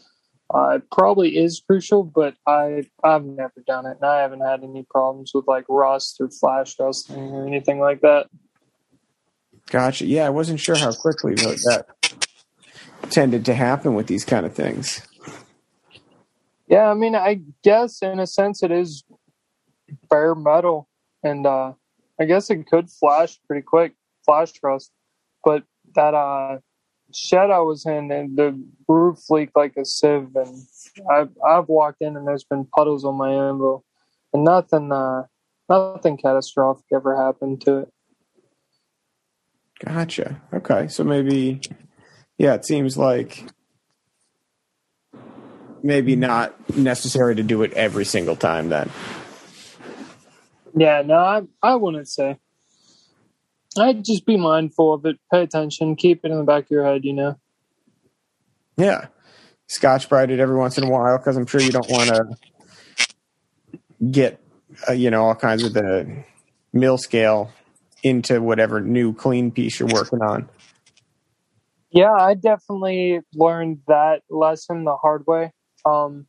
[0.54, 4.64] Uh, it probably is crucial, but I I've never done it, and I haven't had
[4.64, 8.28] any problems with like rust or flash rusting or anything like that.
[9.70, 10.06] Gotcha.
[10.06, 11.86] Yeah, I wasn't sure how quickly that
[13.10, 15.02] tended to happen with these kind of things.
[16.68, 19.06] Yeah, I mean, I guess in a sense it is
[20.10, 20.90] bare metal,
[21.24, 21.74] and uh,
[22.20, 23.94] I guess it could flash pretty quick,
[24.26, 24.92] flash rust.
[25.46, 25.64] But
[25.96, 26.60] that uh,
[27.14, 30.66] shed I was in, and the roof leaked like a sieve, and
[31.10, 33.84] I've I've walked in and there's been puddles on my anvil,
[34.34, 35.24] and nothing uh,
[35.70, 37.90] nothing catastrophic ever happened to it.
[39.84, 40.42] Gotcha.
[40.54, 41.62] Okay, so maybe,
[42.38, 43.46] yeah, it seems like
[45.84, 48.70] maybe not necessary to do it every single time.
[48.70, 48.90] Then,
[50.76, 52.38] Yeah, no, I I wouldn't say.
[53.78, 56.86] I'd just be mindful of it, pay attention, keep it in the back of your
[56.86, 57.36] head, you know.
[58.78, 59.08] yeah,
[59.68, 62.38] Scotch Brite it every once in a while because I'm sure you don't want to
[64.12, 64.42] get,
[64.90, 66.24] uh, you know, all kinds of the
[66.74, 67.52] mill scale
[68.04, 70.50] into whatever new clean piece you're working on.
[71.92, 75.52] Yeah, I definitely learned that lesson the hard way.
[75.86, 76.26] Um,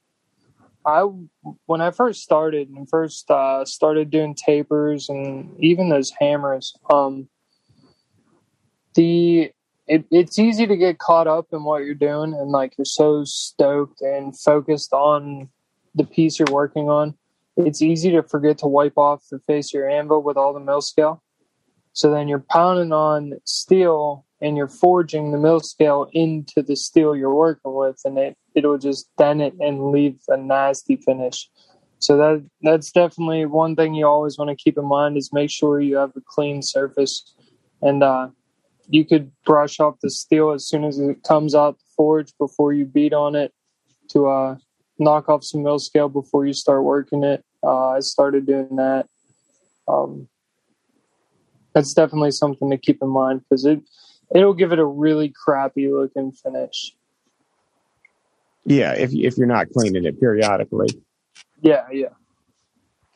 [0.84, 1.02] I
[1.66, 7.28] when I first started and first uh, started doing tapers and even those hammers, um,
[8.94, 9.52] the
[9.86, 13.24] it, it's easy to get caught up in what you're doing and like you're so
[13.24, 15.48] stoked and focused on
[15.94, 17.14] the piece you're working on.
[17.56, 20.60] It's easy to forget to wipe off the face of your anvil with all the
[20.60, 21.22] mill scale.
[21.92, 27.16] So then you're pounding on steel and you're forging the mill scale into the steel
[27.16, 31.48] you're working with, and it it'll just dent it and leave a nasty finish.
[32.00, 35.50] So that that's definitely one thing you always want to keep in mind is make
[35.50, 37.32] sure you have a clean surface,
[37.80, 38.28] and uh,
[38.88, 42.72] you could brush off the steel as soon as it comes out the forge before
[42.72, 43.52] you beat on it
[44.10, 44.56] to uh,
[44.98, 47.44] knock off some mill scale before you start working it.
[47.62, 49.06] Uh, I started doing that.
[49.86, 50.28] Um,
[51.72, 53.80] that's definitely something to keep in mind because it
[54.34, 56.94] it'll give it a really crappy looking finish.
[58.64, 60.88] Yeah, if if you're not cleaning it periodically,
[61.60, 62.10] Yeah, yeah.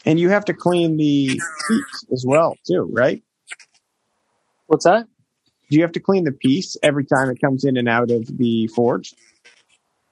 [0.04, 3.22] and you have to clean the piece as well too, right?
[4.66, 5.06] What's that?
[5.70, 8.26] Do you have to clean the piece every time it comes in and out of
[8.38, 9.14] the forge?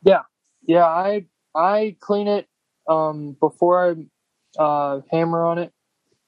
[0.03, 0.23] Yeah,
[0.67, 0.85] yeah.
[0.87, 2.49] I I clean it
[2.89, 5.74] um, before I uh, hammer on it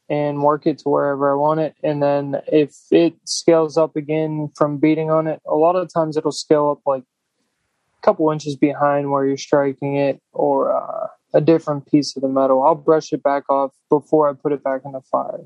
[0.08, 4.50] and work it to wherever I want it, and then if it scales up again
[4.54, 8.56] from beating on it, a lot of times it'll scale up like a couple inches
[8.56, 12.62] behind where you're striking it, or uh, a different piece of the metal.
[12.62, 15.44] I'll brush it back off before I put it back in the fire.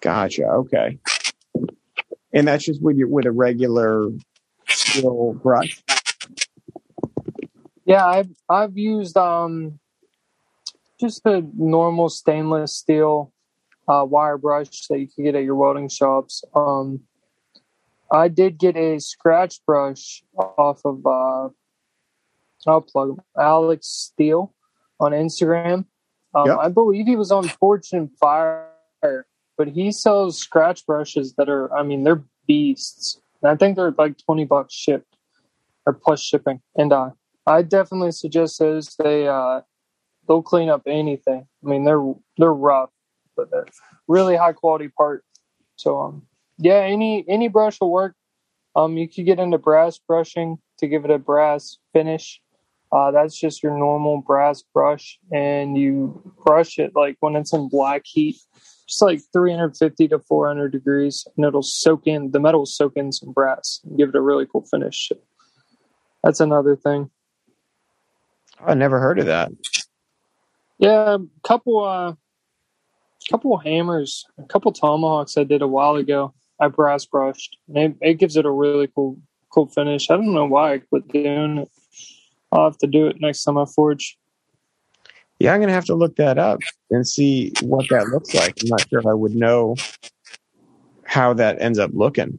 [0.00, 0.44] Gotcha.
[0.44, 0.98] Okay.
[2.32, 4.08] And that's just with your with a regular
[4.68, 5.82] steel brush.
[7.84, 9.78] Yeah, I've I've used um
[11.00, 13.32] just a normal stainless steel
[13.88, 16.44] uh, wire brush that you can get at your welding shops.
[16.54, 17.00] Um,
[18.10, 21.48] I did get a scratch brush off of uh,
[22.66, 24.54] I'll plug him, Alex Steele
[25.00, 25.84] on Instagram.
[26.34, 26.58] Um, Yep.
[26.60, 28.68] I believe he was on Forged in Fire,
[29.56, 33.20] but he sells scratch brushes that are I mean they're beasts.
[33.42, 35.16] And I think they're like twenty bucks shipped
[35.86, 36.60] or plus shipping.
[36.76, 37.10] And uh,
[37.46, 38.94] I definitely suggest those.
[38.96, 39.62] They uh,
[40.28, 41.46] they'll clean up anything.
[41.64, 42.04] I mean, they're
[42.36, 42.90] they're rough,
[43.36, 43.66] but they're
[44.06, 45.24] really high quality part.
[45.76, 46.26] So um,
[46.58, 48.14] yeah, any any brush will work.
[48.76, 52.40] Um, you could get into brass brushing to give it a brass finish.
[52.90, 57.68] Uh, that's just your normal brass brush, and you brush it like when it's in
[57.68, 58.36] black heat,
[58.86, 63.32] just like 350 to 400 degrees, and it'll soak in the metal soak in some
[63.32, 65.12] brass and give it a really cool finish.
[66.24, 67.10] That's another thing.
[68.64, 69.52] I never heard of that.
[70.78, 72.14] Yeah, a couple uh
[73.30, 76.32] couple hammers, a couple tomahawks I did a while ago.
[76.60, 77.56] I brass brushed.
[77.68, 79.18] It, it gives it a really cool
[79.50, 80.10] cool finish.
[80.10, 81.70] I don't know why I quit doing it.
[82.52, 84.18] I'll have to do it next time I forge.
[85.38, 86.60] Yeah, I'm gonna have to look that up
[86.90, 88.54] and see what that looks like.
[88.62, 89.76] I'm not sure I would know
[91.04, 92.38] how that ends up looking.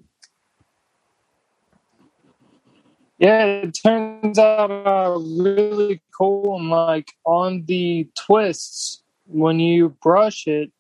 [3.20, 6.58] Yeah, it turns out uh, really cool.
[6.58, 10.72] And like on the twists, when you brush it,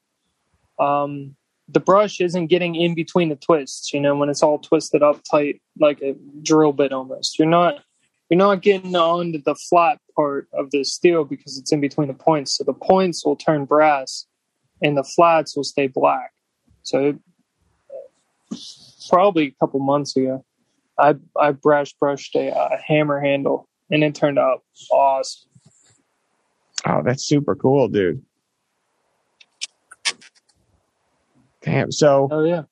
[0.79, 1.35] um,
[1.67, 3.93] the brush isn't getting in between the twists.
[3.93, 7.37] You know, when it's all twisted up tight, like a drill bit almost.
[7.37, 7.83] You're not
[8.29, 12.13] you're not getting onto the flat part of the steel because it's in between the
[12.13, 12.57] points.
[12.57, 14.25] So the points will turn brass,
[14.81, 16.31] and the flats will stay black.
[16.83, 17.19] So
[19.09, 20.45] probably a couple months ago.
[20.99, 25.49] I I brush brushed a uh, hammer handle and it turned out awesome.
[26.85, 28.23] Oh, that's super cool, dude.
[31.61, 31.91] Damn.
[31.91, 32.63] So Oh yeah,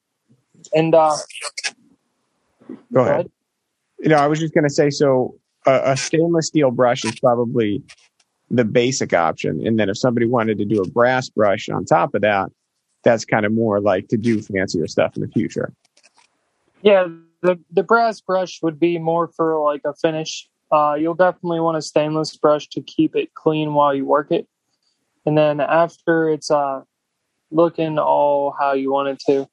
[0.74, 1.16] and uh,
[2.94, 3.30] go ahead.
[4.00, 7.84] You know, I was just gonna say, so a, a stainless steel brush is probably
[8.50, 12.16] the basic option, and then if somebody wanted to do a brass brush on top
[12.16, 12.50] of that,
[13.04, 15.74] that's kind of more like to do fancier stuff in the future.
[16.82, 17.08] Yeah,
[17.42, 20.48] the the brass brush would be more for like a finish.
[20.72, 24.48] Uh, you'll definitely want a stainless brush to keep it clean while you work it,
[25.26, 26.82] and then after it's uh
[27.52, 29.48] looking all how you want it to,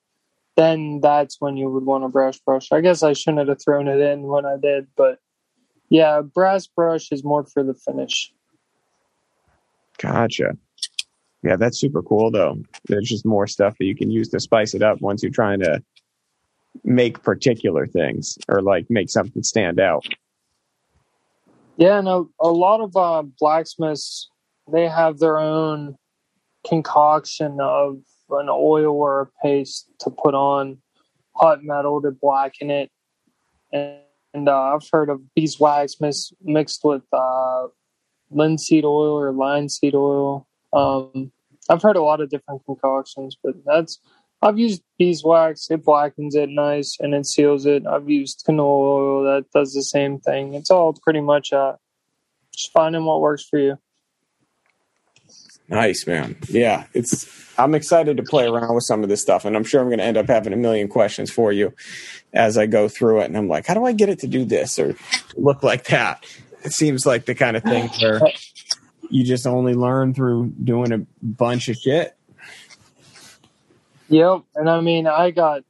[0.57, 2.73] then that's when you would want a brass brush.
[2.73, 5.19] I guess I shouldn't have thrown it in when I did, but
[5.89, 8.33] yeah, brass brush is more for the finish.
[9.99, 10.57] Gotcha.
[11.43, 12.57] Yeah, that's super cool though.
[12.87, 15.61] There's just more stuff that you can use to spice it up once you're trying
[15.61, 15.83] to
[16.83, 20.07] make particular things or like make something stand out.
[21.77, 24.29] Yeah, no, a lot of uh, blacksmiths
[24.71, 25.97] they have their own
[26.67, 27.99] concoction of
[28.31, 30.79] an oil or a paste to put on
[31.37, 32.91] hot metal to blacken it,
[33.73, 33.99] and,
[34.33, 37.67] and uh, I've heard of beeswax mis- mixed with uh,
[38.31, 40.47] linseed oil or linseed oil.
[40.73, 41.33] Um,
[41.69, 43.99] I've heard a lot of different concoctions, but that's
[44.45, 45.71] I've used beeswax.
[45.71, 47.87] It blackens it nice and it seals it.
[47.87, 50.53] I've used canola oil that does the same thing.
[50.53, 51.77] It's all pretty much uh,
[52.53, 53.79] just finding what works for you.
[55.69, 56.37] Nice, man.
[56.49, 57.27] Yeah, it's.
[57.59, 59.99] I'm excited to play around with some of this stuff, and I'm sure I'm going
[59.99, 61.73] to end up having a million questions for you
[62.35, 63.27] as I go through it.
[63.27, 64.95] And I'm like, how do I get it to do this or
[65.37, 66.27] look like that?
[66.65, 68.21] It seems like the kind of thing where
[69.11, 72.15] you just only learn through doing a bunch of shit.
[74.15, 75.63] Yep, and I mean, I got,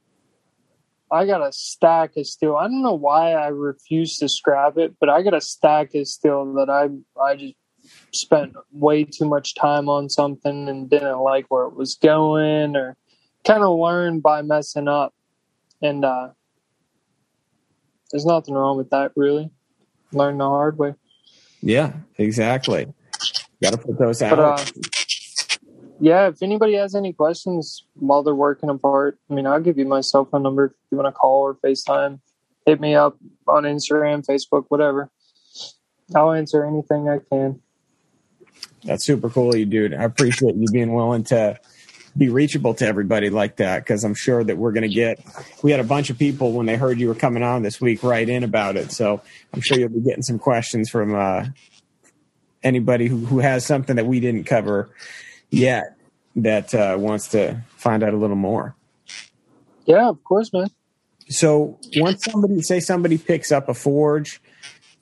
[1.09, 2.55] I got a stack of steel.
[2.55, 6.07] I don't know why I refuse to scrap it, but I got a stack of
[6.07, 6.89] steel that I,
[7.19, 7.55] I just
[8.13, 12.95] spent way too much time on something and didn't like where it was going, or
[13.45, 15.15] kind of learned by messing up.
[15.81, 16.29] And uh,
[18.11, 19.49] there's nothing wrong with that, really.
[20.11, 20.93] Learn the hard way.
[21.61, 22.93] Yeah, exactly.
[23.63, 24.37] Got to put those out.
[24.37, 24.65] But uh,
[25.99, 29.85] yeah, if anybody has any questions while they're working apart, I mean, I'll give you
[29.85, 32.19] my cell phone number if you want to call or FaceTime.
[32.65, 33.17] Hit me up
[33.47, 35.09] on Instagram, Facebook, whatever.
[36.13, 37.61] I'll answer anything I can.
[38.83, 39.93] That's super cool, you dude.
[39.93, 41.59] I appreciate you being willing to
[42.17, 45.19] be reachable to everybody like that because I'm sure that we're going to get.
[45.63, 48.03] We had a bunch of people when they heard you were coming on this week
[48.03, 49.21] write in about it, so
[49.53, 51.45] I'm sure you'll be getting some questions from uh,
[52.63, 54.89] anybody who, who has something that we didn't cover
[55.49, 55.97] yet
[56.35, 58.75] that uh, wants to find out a little more.
[59.85, 60.69] Yeah, of course, man.
[61.29, 64.41] So once somebody say somebody picks up a forge,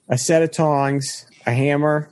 [0.08, 2.10] a set of tongs, a hammer,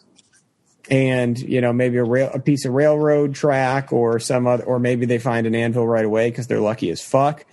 [0.91, 4.79] and you know maybe a rail a piece of railroad track or some other or
[4.79, 7.47] maybe they find an anvil right away because they're lucky as fuck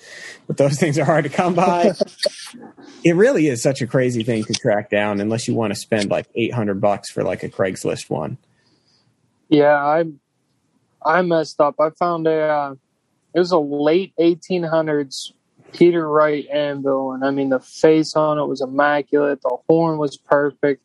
[0.48, 1.94] but those things are hard to come by
[3.06, 6.10] it really is such a crazy thing to track down unless you want to spend
[6.10, 8.38] like 800 bucks for like a craigslist one
[9.48, 10.06] Yeah, I
[11.06, 11.76] I messed up.
[11.80, 12.76] I found a uh,
[13.34, 15.32] it was a late 1800s
[15.72, 19.42] Peter Wright anvil, and I mean the face on it was immaculate.
[19.42, 20.82] The horn was perfect.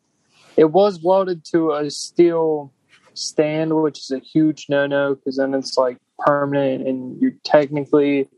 [0.57, 2.71] It was welded to a steel
[3.13, 8.29] stand, which is a huge no-no because then it's like permanent, and you're technically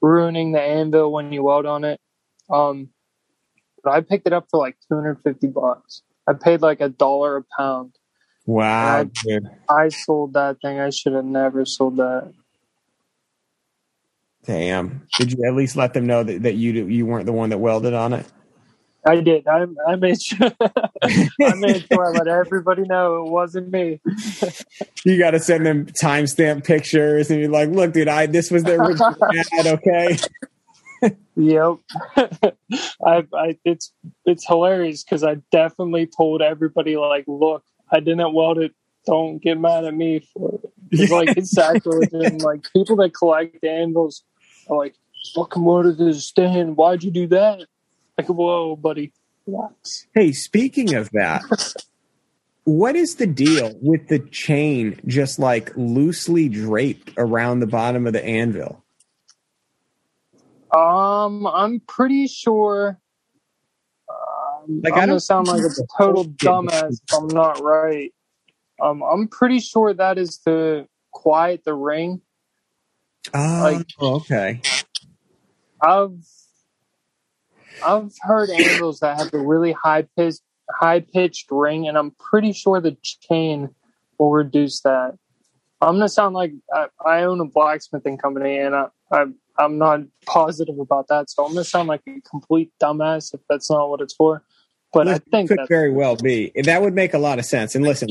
[0.00, 2.00] ruining the anvil when you weld on it.
[2.50, 2.90] Um,
[3.82, 6.02] but I picked it up for like 250 bucks.
[6.26, 7.94] I paid like a dollar a pound.
[8.48, 10.80] Wow I- dude I sold that thing.
[10.80, 12.32] I should have never sold that.
[14.44, 17.50] damn did you at least let them know that, that you you weren't the one
[17.50, 18.26] that welded on it
[19.06, 19.46] I did.
[19.46, 20.50] I, I made sure.
[20.60, 24.00] I made sure I let everybody know it wasn't me.
[25.04, 28.64] you got to send them timestamp pictures and you're like look dude i this was
[28.64, 29.16] their original
[29.58, 30.18] ad okay
[31.36, 31.76] Yep.
[33.06, 33.92] I, I, it's
[34.26, 38.74] it's hilarious because I definitely told everybody like, look, I didn't weld it.
[39.06, 40.72] Don't get mad at me for it.
[40.90, 44.22] It's like it's sacrilege, and like people that collect anvils
[44.68, 44.94] are like,
[45.34, 46.76] fucking what is this stand?
[46.76, 47.66] Why'd you do that?
[48.16, 49.12] Like, whoa, buddy,
[49.46, 50.06] relax.
[50.14, 51.42] Hey, speaking of that,
[52.64, 58.12] what is the deal with the chain just like loosely draped around the bottom of
[58.12, 58.84] the anvil?
[60.76, 62.98] Um, I'm pretty sure.
[64.68, 68.12] Like, I'm I gonna don't- sound like a total dumbass if I'm not right.
[68.80, 72.20] Um, I'm pretty sure that is to quiet the ring.
[73.34, 74.60] Oh, Like- okay.
[75.80, 76.18] I've
[77.84, 82.52] I've heard anvils that have a really high pitched high pitched ring, and I'm pretty
[82.52, 83.70] sure the chain
[84.18, 85.16] will reduce that.
[85.80, 89.24] I'm gonna sound like I, I own a blacksmithing company, and I, I
[89.58, 93.70] I'm not positive about that, so I'm gonna sound like a complete dumbass if that's
[93.70, 94.42] not what it's for.
[94.92, 96.50] But I think could very well be.
[96.64, 97.74] That would make a lot of sense.
[97.74, 98.08] And listen,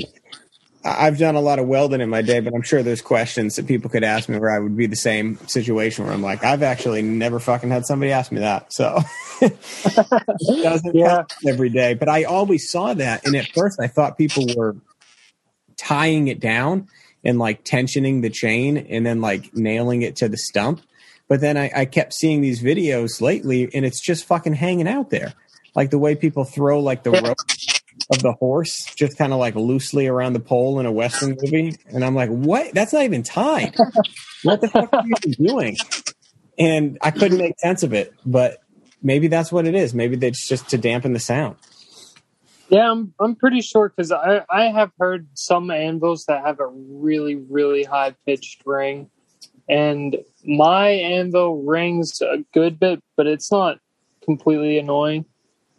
[0.86, 3.68] I've done a lot of welding in my day, but I'm sure there's questions that
[3.68, 6.62] people could ask me where I would be the same situation where I'm like, I've
[6.64, 8.72] actually never fucking had somebody ask me that.
[8.72, 9.00] So
[9.42, 9.58] it
[10.64, 11.10] doesn't Yeah.
[11.10, 11.94] happen every day.
[11.96, 13.26] But I always saw that.
[13.26, 14.76] And at first I thought people were
[15.78, 16.88] tying it down
[17.24, 20.82] and like tensioning the chain and then like nailing it to the stump.
[21.28, 25.10] But then I, I kept seeing these videos lately, and it's just fucking hanging out
[25.10, 25.34] there,
[25.78, 27.38] like the way people throw like the rope
[28.12, 31.78] of the horse, just kind of like loosely around the pole in a western movie.
[31.90, 32.74] And I'm like, what?
[32.74, 33.76] That's not even tied.
[34.44, 35.78] what the fuck are you doing?
[36.58, 38.58] And I couldn't make sense of it, but
[39.04, 39.94] maybe that's what it is.
[39.94, 41.58] Maybe it's just to dampen the sound.
[42.70, 46.68] Yeah, I'm I'm pretty sure because I I have heard some anvils that have a
[46.68, 49.10] really really high pitched ring,
[49.70, 53.78] and my anvil rings a good bit, but it's not
[54.26, 55.26] completely annoying.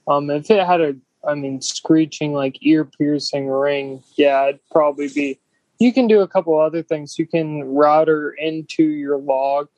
[0.08, 5.08] Um, if it had a I mean screeching like ear piercing ring, yeah, it'd probably
[5.08, 5.38] be.
[5.78, 7.16] You can do a couple other things.
[7.18, 9.68] You can router into your log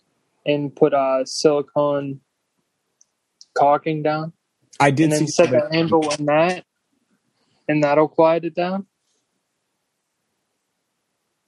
[0.47, 2.21] and put a silicone
[3.55, 4.33] caulking down,
[4.79, 6.65] I did and then see set the anvil in that,
[7.69, 8.87] and that'll quiet it down.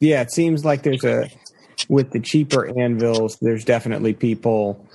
[0.00, 1.30] Yeah, it seems like there's a
[1.88, 3.38] with the cheaper anvils.
[3.40, 4.86] There's definitely people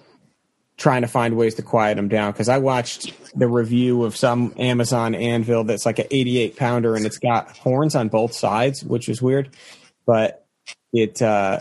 [0.78, 2.32] trying to find ways to quiet them down.
[2.32, 7.06] Because I watched the review of some Amazon anvil that's like an 88 pounder and
[7.06, 9.50] it's got horns on both sides, which is weird.
[10.06, 10.46] But
[10.94, 11.60] it, uh,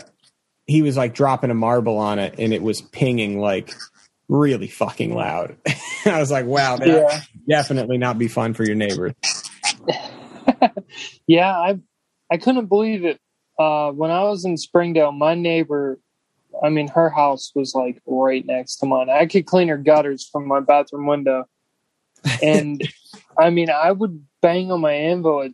[0.65, 3.73] he was like dropping a marble on it and it was pinging like
[4.29, 5.57] really fucking loud.
[6.05, 7.21] I was like, wow, that Yeah.
[7.47, 9.13] definitely not be fun for your neighbors.
[11.27, 11.79] Yeah, I
[12.31, 13.19] I couldn't believe it.
[13.59, 15.99] Uh, when I was in Springdale, my neighbor,
[16.63, 19.09] I mean, her house was like right next to mine.
[19.09, 21.45] I could clean her gutters from my bathroom window,
[22.41, 22.81] and
[23.39, 25.51] I mean, I would bang on my anvil at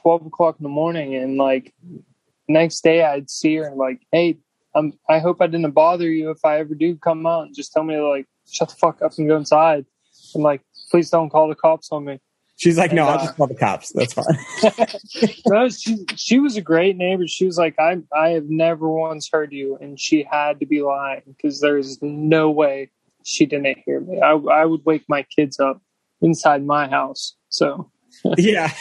[0.00, 1.74] twelve o'clock in the morning, and like
[2.48, 4.38] next day, I'd see her and like, hey,
[4.74, 6.30] um, I hope I didn't bother you.
[6.30, 9.12] If I ever do come out, and just tell me like shut the fuck up
[9.18, 9.86] and go inside,
[10.34, 12.20] and like please don't call the cops on me.
[12.56, 13.92] She's like, no, And, I'll uh, just call the cops.
[13.92, 15.36] That's fine.
[15.46, 17.26] no, she she was a great neighbor.
[17.26, 20.82] She was like, I I have never once heard you, and she had to be
[20.82, 22.90] lying because there's no way
[23.24, 24.20] she didn't hear me.
[24.20, 25.82] I I would wake my kids up
[26.20, 27.34] inside my house.
[27.48, 27.90] So
[28.38, 28.72] yeah.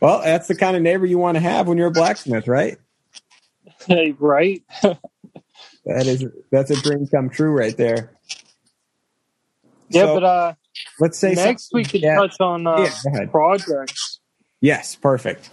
[0.00, 2.78] well, that's the kind of neighbor you want to have when you're a blacksmith, right?
[3.86, 4.62] hey, right?
[5.84, 8.16] That is that's a dream come true right there.
[9.88, 10.54] Yeah, So, but uh,
[11.00, 14.20] let's say next we could yeah, touch on uh, Yeah, projects.
[14.60, 15.50] Yes, perfect.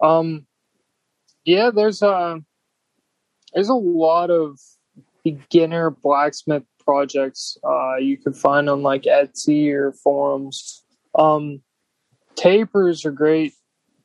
[0.00, 0.46] Um,
[1.44, 2.40] yeah, there's a
[3.54, 4.58] there's a lot of
[5.24, 10.84] beginner blacksmith projects uh, you could find on like Etsy or forums.
[11.16, 11.62] Um,
[12.34, 13.52] tapers are great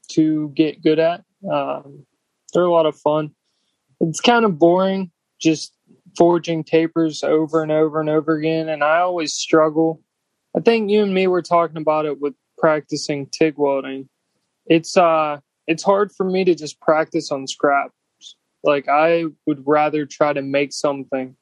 [0.09, 1.23] to get good at.
[1.51, 2.05] Um,
[2.53, 3.31] they're a lot of fun.
[3.99, 5.11] It's kind of boring
[5.41, 5.73] just
[6.17, 10.01] forging tapers over and over and over again, and I always struggle.
[10.55, 14.09] I think you and me were talking about it with practicing TIG welding.
[14.65, 17.93] It's uh it's hard for me to just practice on scraps.
[18.63, 21.35] Like I would rather try to make something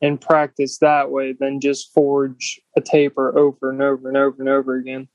[0.00, 4.48] and practice that way than just forge a taper over and over and over and
[4.48, 5.08] over again.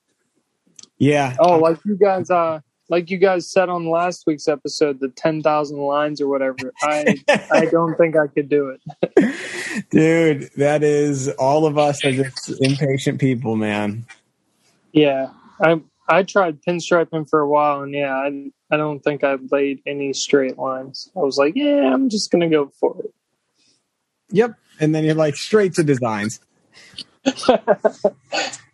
[0.97, 1.35] Yeah.
[1.39, 5.41] Oh, like you guys uh like you guys said on last week's episode, the ten
[5.41, 6.73] thousand lines or whatever.
[6.81, 7.15] I
[7.51, 8.69] I don't think I could do
[9.15, 9.85] it.
[9.89, 14.05] Dude, that is all of us are just impatient people, man.
[14.93, 15.29] Yeah.
[15.61, 19.81] I I tried pinstriping for a while and yeah, I I don't think I laid
[19.85, 21.09] any straight lines.
[21.15, 23.13] I was like, yeah, I'm just gonna go for it.
[24.29, 24.55] Yep.
[24.79, 26.39] And then you're like straight to designs.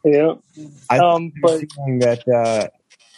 [0.06, 0.34] Yeah.
[0.90, 1.62] I Um, think but
[2.06, 2.68] that uh,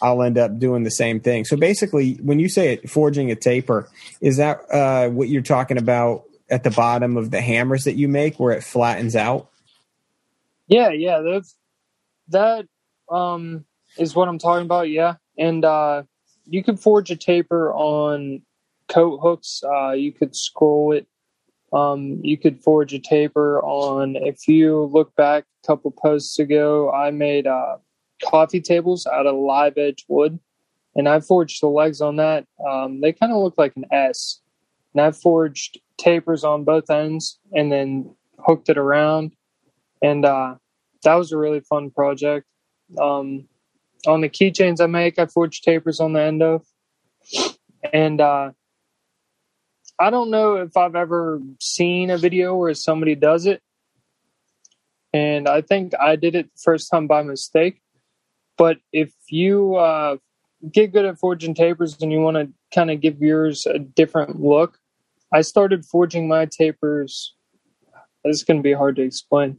[0.05, 1.45] I'll end up doing the same thing.
[1.45, 3.89] So basically, when you say it, forging a taper,
[4.21, 8.07] is that uh, what you're talking about at the bottom of the hammers that you
[8.07, 9.49] make, where it flattens out?
[10.67, 11.55] yeah, yeah, that's
[12.29, 12.65] that
[13.09, 13.65] um
[13.97, 15.15] is what I'm talking about, yeah.
[15.37, 16.03] And uh
[16.45, 18.41] you can forge a taper on
[18.87, 21.07] coat hooks, uh you could scroll it.
[21.71, 26.91] Um you could forge a taper on if you look back a couple posts ago,
[26.91, 27.77] I made uh
[28.23, 30.39] coffee tables out of live edge wood
[30.95, 32.45] and I forged the legs on that.
[32.65, 34.41] Um they kind of look like an S.
[34.93, 39.35] And I forged tapers on both ends and then hooked it around
[40.01, 40.55] and uh,
[41.03, 42.45] that was a really fun project.
[42.99, 43.47] Um,
[44.07, 46.63] on the keychains I make, I forge tapers on the end of,
[47.91, 48.51] and uh,
[49.99, 53.61] I don't know if I've ever seen a video where somebody does it,
[55.11, 57.81] and I think I did it the first time by mistake.
[58.57, 60.17] But if you uh,
[60.71, 64.41] get good at forging tapers and you want to kind of give yours a different
[64.41, 64.79] look,
[65.33, 67.33] I started forging my tapers.
[68.23, 69.57] This is going to be hard to explain.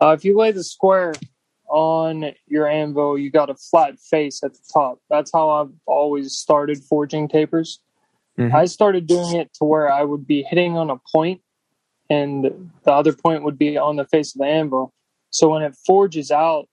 [0.00, 1.14] Uh, if you lay the square
[1.68, 4.98] on your anvil, you got a flat face at the top.
[5.10, 7.80] That's how I've always started forging tapers.
[8.38, 8.54] Mhm.
[8.54, 11.42] I started doing it to where I would be hitting on a point
[12.08, 12.44] and
[12.84, 14.94] the other point would be on the face of the anvil.
[15.30, 16.68] So when it forges out,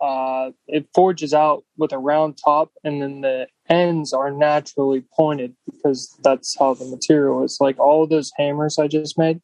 [0.00, 5.54] uh, it forges out with a round top and then the ends are naturally pointed
[5.66, 7.58] because that's how the material is.
[7.60, 9.40] Like all those hammers I just made,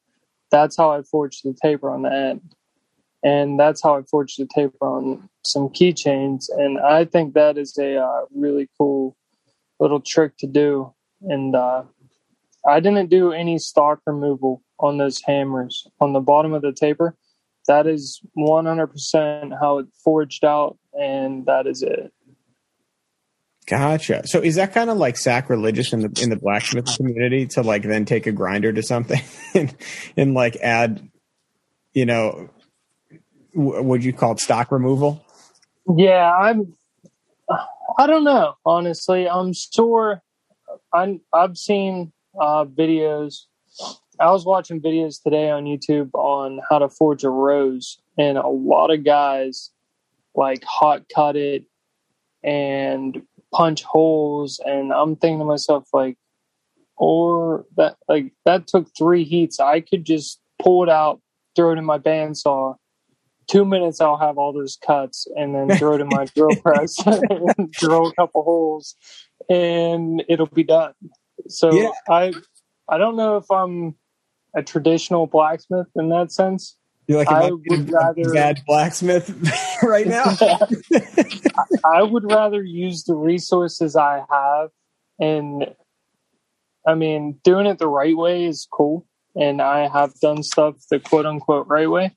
[0.50, 2.54] that's how I forged the taper on the end.
[3.24, 6.46] And that's how I forged the taper on some keychains.
[6.56, 9.16] And I think that is a uh, really cool
[9.80, 10.92] little trick to do.
[11.22, 11.84] And uh,
[12.68, 17.16] I didn't do any stock removal on those hammers on the bottom of the taper.
[17.66, 22.12] That is 100% how it forged out, and that is it.
[23.66, 24.26] Gotcha.
[24.26, 27.82] So is that kind of like sacrilegious in the in the blacksmith community to like
[27.82, 29.22] then take a grinder to something
[29.54, 29.74] and
[30.16, 31.08] and like add,
[31.94, 32.50] you know,
[33.54, 35.24] w- would you call it stock removal?
[35.96, 36.74] Yeah, I'm.
[37.98, 38.54] I don't know.
[38.66, 40.22] Honestly, I'm sure.
[40.92, 43.44] I I've seen uh, videos.
[44.20, 48.48] I was watching videos today on YouTube on how to forge a rose, and a
[48.48, 49.70] lot of guys
[50.34, 51.64] like hot cut it
[52.42, 53.22] and
[53.52, 54.60] punch holes.
[54.64, 56.16] And I'm thinking to myself, like,
[56.96, 59.58] or that like that took three heats.
[59.60, 61.20] I could just pull it out,
[61.56, 62.76] throw it in my bandsaw.
[63.46, 66.96] Two minutes, I'll have all those cuts, and then throw it in my drill press,
[67.06, 68.96] and drill a couple holes,
[69.50, 70.94] and it'll be done.
[71.48, 71.90] So Yeah.
[72.08, 72.32] I,
[72.88, 73.96] I don't know if I'm
[74.54, 76.76] a traditional blacksmith in that sense.
[77.06, 79.28] You're like, I would a rather- bad blacksmith
[79.82, 80.24] right now?
[81.94, 84.70] I would rather use the resources I have,
[85.18, 85.74] and
[86.86, 89.06] I mean, doing it the right way is cool,
[89.36, 92.16] and I have done stuff the quote unquote right way.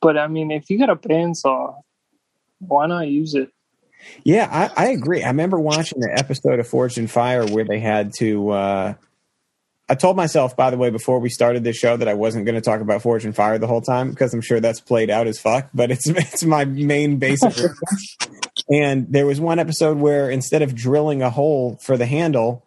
[0.00, 1.76] But I mean, if you got a bandsaw,
[2.58, 3.50] why not use it?
[4.24, 5.22] Yeah, I, I agree.
[5.22, 8.50] I remember watching the episode of Forged in Fire where they had to.
[8.50, 8.94] Uh,
[9.88, 12.54] I told myself, by the way, before we started this show, that I wasn't going
[12.54, 15.26] to talk about Forged in Fire the whole time because I'm sure that's played out
[15.26, 15.68] as fuck.
[15.74, 17.52] But it's it's my main basic.
[18.70, 22.64] and there was one episode where instead of drilling a hole for the handle,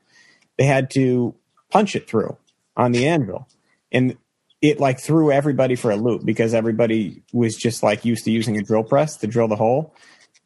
[0.57, 1.33] they had to
[1.71, 2.37] punch it through
[2.75, 3.47] on the anvil,
[3.91, 4.15] and
[4.61, 8.57] it like threw everybody for a loop because everybody was just like used to using
[8.57, 9.93] a drill press to drill the hole.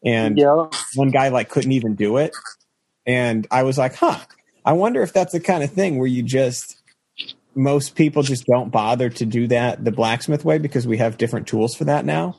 [0.06, 2.34] And Yeah, one guy like couldn't even do it
[3.06, 4.20] and i was like huh
[4.66, 6.82] i wonder if that's the kind of thing where you just
[7.54, 11.48] most people just don't bother to do that the blacksmith way because we have different
[11.48, 12.38] tools for that now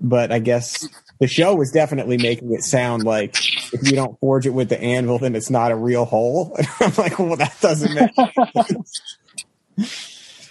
[0.00, 0.88] but i guess
[1.20, 3.36] the show was definitely making it sound like
[3.72, 6.92] if you don't forge it with the anvil then it's not a real hole i'm
[6.96, 8.10] like well that doesn't make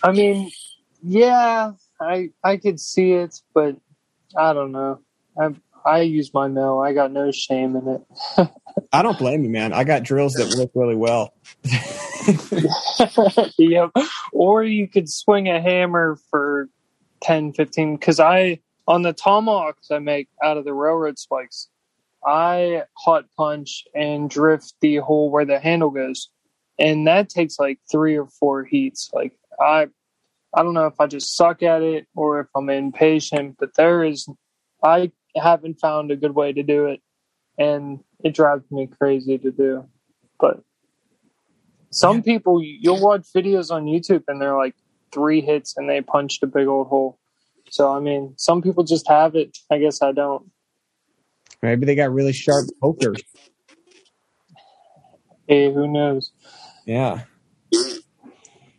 [0.04, 0.52] I mean,
[1.02, 3.78] yeah, I I could see it, but
[4.38, 5.00] I don't know.
[5.40, 5.50] I
[5.86, 6.80] I use my mill.
[6.80, 8.02] I got no shame in it.
[8.92, 11.34] i don't blame you man i got drills that work really well
[13.58, 13.92] yep.
[14.32, 16.70] Or you could swing a hammer for
[17.22, 17.96] 10, 15.
[17.96, 21.70] Because I, on the tomahawks I make out of the railroad spikes,
[22.26, 26.30] I hot punch and drift the hole where the handle goes.
[26.80, 29.10] And that takes like three or four heats.
[29.14, 29.88] Like, I,
[30.54, 34.04] I don't know if I just suck at it or if I'm impatient, but there
[34.04, 34.28] is,
[34.84, 37.02] I haven't found a good way to do it.
[37.58, 39.86] And it drives me crazy to do.
[40.40, 40.62] But
[41.92, 44.76] some people, you'll watch videos on YouTube and they're like
[45.12, 47.20] three hits and they punched a big old hole.
[47.70, 49.58] So, I mean, some people just have it.
[49.72, 50.50] I guess I don't.
[51.62, 53.22] maybe they got really sharp pokers
[55.48, 56.32] Hey, who knows?
[56.86, 57.22] yeah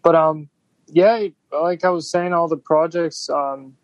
[0.02, 0.48] But, um,
[0.86, 3.76] yeah, like I was saying, all the projects, um,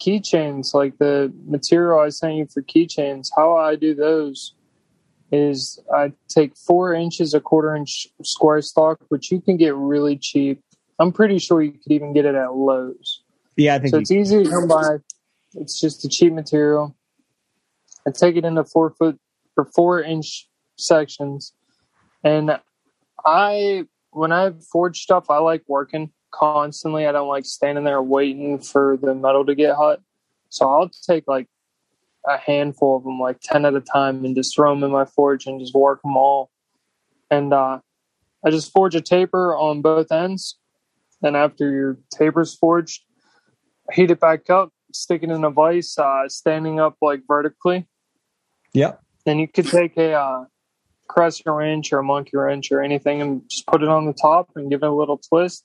[0.00, 4.54] keychains, like the material I sent you for keychains, how I do those
[5.30, 10.16] is I take four inches, a quarter inch square stock, which you can get really
[10.16, 10.60] cheap.
[10.98, 13.22] I'm pretty sure you could even get it at Lowe's.
[13.56, 14.96] yeah i think So it's easy to come by.
[15.54, 16.96] It's just a cheap material.
[18.06, 19.18] I take it into four foot
[19.56, 21.52] or four inch sections.
[22.24, 22.58] And
[23.24, 27.06] I, when I forge stuff, I like working constantly.
[27.06, 30.00] I don't like standing there waiting for the metal to get hot.
[30.48, 31.46] So I'll take like
[32.26, 35.04] a handful of them, like 10 at a time, and just throw them in my
[35.04, 36.50] forge and just work them all.
[37.30, 37.80] And uh,
[38.44, 40.58] I just forge a taper on both ends.
[41.22, 43.02] Then after your taper's forged,
[43.92, 47.86] heat it back up, stick it in a vise, uh, standing up like vertically.
[48.72, 50.44] yep Then you could take a uh,
[51.08, 54.50] crescent wrench or a monkey wrench or anything and just put it on the top
[54.56, 55.64] and give it a little twist.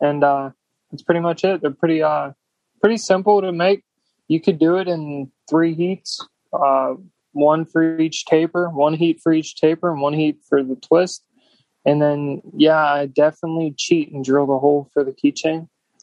[0.00, 0.50] And uh,
[0.90, 1.60] that's pretty much it.
[1.60, 2.32] They're pretty uh,
[2.80, 3.82] pretty simple to make.
[4.28, 6.94] You could do it in three heats, uh,
[7.32, 11.24] one for each taper, one heat for each taper, and one heat for the twist.
[11.86, 15.68] And then, yeah, I definitely cheat and drill the hole for the keychain.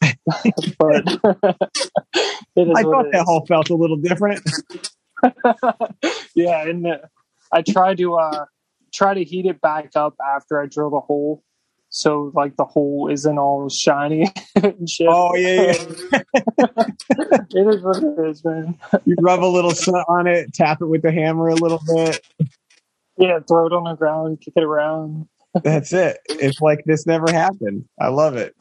[0.78, 1.04] but
[2.56, 4.40] it is I thought that hole felt a little different.
[6.34, 6.98] yeah, and uh,
[7.52, 8.46] I try to uh,
[8.92, 11.42] try to heat it back up after I drill the hole,
[11.96, 15.06] so like the hole isn't all shiny and shit.
[15.08, 15.72] Oh yeah, yeah.
[17.08, 18.78] it is what it is, man.
[19.06, 22.20] You rub a little soot on it, tap it with the hammer a little bit.
[23.16, 25.26] Yeah, throw it on the ground, kick it around.
[25.64, 26.18] That's it.
[26.28, 27.86] It's like this never happened.
[27.98, 28.54] I love it.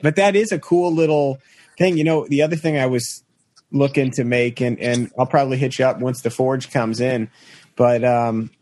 [0.00, 1.38] But that is a cool little
[1.76, 1.98] thing.
[1.98, 3.24] You know, the other thing I was
[3.72, 7.32] looking to make, and, and I'll probably hit you up once the forge comes in,
[7.74, 8.52] but um,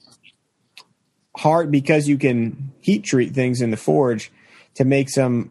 [1.37, 4.33] hard because you can heat treat things in the forge
[4.75, 5.51] to make some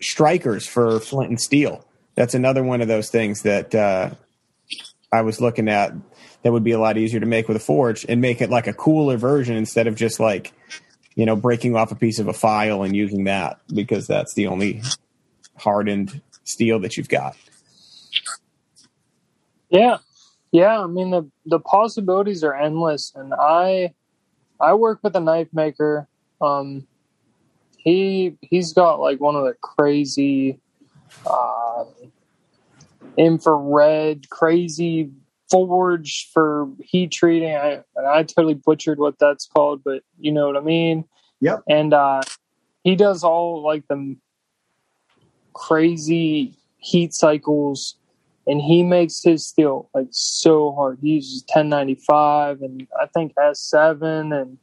[0.00, 1.84] strikers for flint and steel.
[2.14, 4.10] That's another one of those things that uh,
[5.12, 5.92] I was looking at
[6.42, 8.66] that would be a lot easier to make with a forge and make it like
[8.66, 10.52] a cooler version instead of just like
[11.14, 14.46] you know breaking off a piece of a file and using that because that's the
[14.46, 14.82] only
[15.56, 17.36] hardened steel that you've got
[19.70, 19.98] Yeah,
[20.52, 20.80] yeah.
[20.80, 23.94] I mean the the possibilities are endless, and I
[24.60, 26.08] I work with a knife maker.
[26.40, 26.86] Um,
[27.78, 30.60] he he's got like one of the crazy
[31.26, 31.84] uh,
[33.16, 35.10] infrared crazy
[35.50, 37.54] forge for heat treating.
[37.54, 41.04] I I totally butchered what that's called, but you know what I mean.
[41.40, 41.62] Yep.
[41.68, 42.22] And uh,
[42.84, 44.16] he does all like the
[45.54, 47.96] crazy heat cycles
[48.50, 50.98] and he makes his steel like so hard.
[51.00, 54.58] He uses 1095 and I think S7 and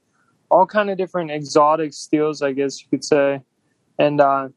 [0.51, 3.41] all kind of different exotic steels, I guess you could say.
[3.97, 4.49] And uh,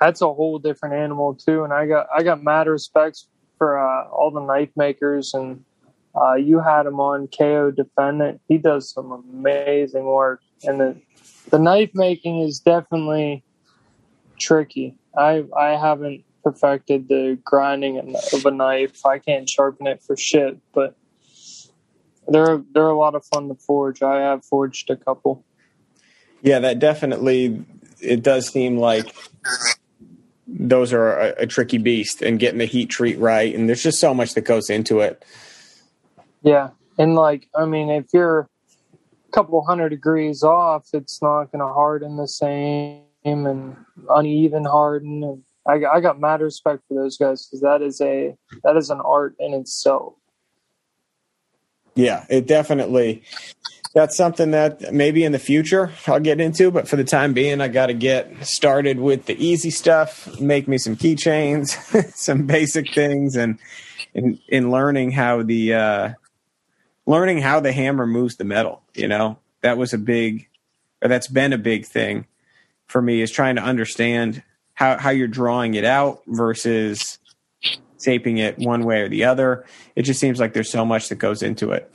[0.00, 1.62] that's a whole different animal too.
[1.62, 5.64] And I got I got mad respects for uh, all the knife makers and
[6.20, 8.40] uh, you had him on KO Defendant.
[8.48, 11.00] He does some amazing work, and the
[11.50, 13.44] the knife making is definitely
[14.38, 14.96] tricky.
[15.16, 17.98] I I haven't perfected the grinding
[18.32, 19.04] of a knife.
[19.04, 20.94] I can't sharpen it for shit, but
[22.28, 24.02] they're they're a lot of fun to forge.
[24.02, 25.44] I have forged a couple.
[26.42, 27.64] yeah that definitely
[28.00, 29.14] it does seem like
[30.46, 33.98] those are a, a tricky beast and getting the heat treat right and there's just
[33.98, 35.24] so much that goes into it
[36.42, 41.60] Yeah, and like I mean, if you're a couple hundred degrees off, it's not going
[41.66, 43.76] to harden the same and
[44.10, 45.24] uneven harden.
[45.24, 48.90] And I I got mad respect for those guys because that is a that is
[48.90, 50.14] an art in itself.
[51.94, 53.22] Yeah, it definitely.
[53.94, 57.60] That's something that maybe in the future I'll get into, but for the time being,
[57.60, 60.40] I got to get started with the easy stuff.
[60.40, 61.68] Make me some keychains,
[62.14, 63.58] some basic things, and
[64.12, 66.10] in in learning how the uh,
[67.06, 68.82] learning how the hammer moves the metal.
[68.94, 70.48] You know, that was a big,
[71.00, 72.26] or that's been a big thing
[72.86, 74.42] for me is trying to understand
[74.74, 77.18] how how you're drawing it out versus
[78.02, 79.64] shaping it one way or the other.
[79.96, 81.94] It just seems like there's so much that goes into it.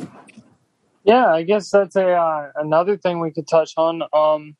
[1.04, 4.04] Yeah, I guess that's a uh, another thing we could touch on.
[4.14, 4.56] Um,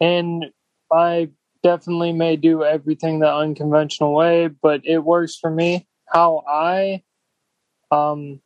[0.00, 0.46] and
[0.92, 1.30] I
[1.62, 5.86] definitely may do everything the unconventional way, but it works for me.
[6.06, 7.02] How I
[7.90, 8.40] um,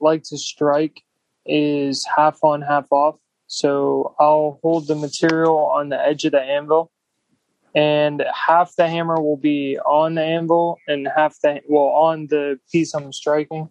[0.00, 1.02] like to strike
[1.46, 3.16] is half on, half off.
[3.46, 6.90] So I'll hold the material on the edge of the anvil,
[7.76, 12.58] and half the hammer will be on the anvil, and half the well on the
[12.72, 13.68] piece I'm striking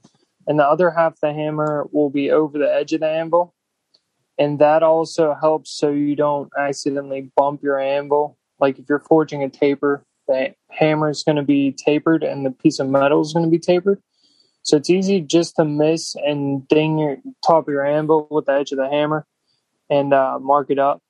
[0.47, 3.53] and the other half the hammer will be over the edge of the anvil.
[4.37, 8.37] And that also helps so you don't accidentally bump your anvil.
[8.59, 12.51] Like if you're forging a taper, the hammer is going to be tapered and the
[12.51, 14.01] piece of metal is going to be tapered.
[14.63, 18.53] So it's easy just to miss and ding your top of your anvil with the
[18.53, 19.25] edge of the hammer
[19.89, 21.01] and uh, mark it up.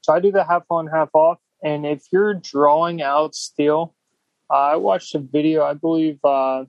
[0.00, 1.38] So I do the half on, half off.
[1.62, 3.94] And if you're drawing out steel,
[4.50, 6.64] uh, I watched a video, I believe, uh,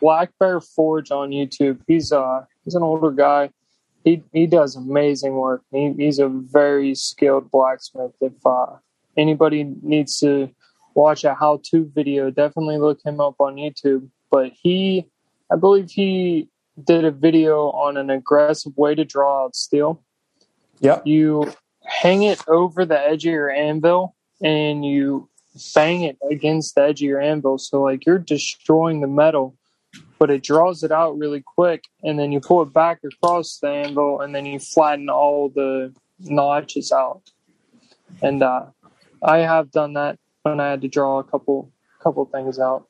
[0.00, 1.80] Black Bear Forge on YouTube.
[1.86, 3.50] He's uh he's an older guy.
[4.04, 5.62] He he does amazing work.
[5.70, 8.12] He, he's a very skilled blacksmith.
[8.20, 8.76] If uh,
[9.16, 10.50] anybody needs to
[10.94, 14.08] watch a how-to video, definitely look him up on YouTube.
[14.30, 15.06] But he,
[15.52, 16.48] I believe he
[16.82, 20.02] did a video on an aggressive way to draw out steel.
[20.80, 21.06] Yep.
[21.06, 21.52] You
[21.90, 25.28] hang it over the edge of your anvil and you
[25.74, 27.58] bang it against the edge of your anvil.
[27.58, 29.56] So like you're destroying the metal
[30.18, 33.68] but it draws it out really quick and then you pull it back across the
[33.68, 37.22] anvil and then you flatten all the notches out
[38.22, 38.66] and uh,
[39.22, 42.86] i have done that when i had to draw a couple couple things out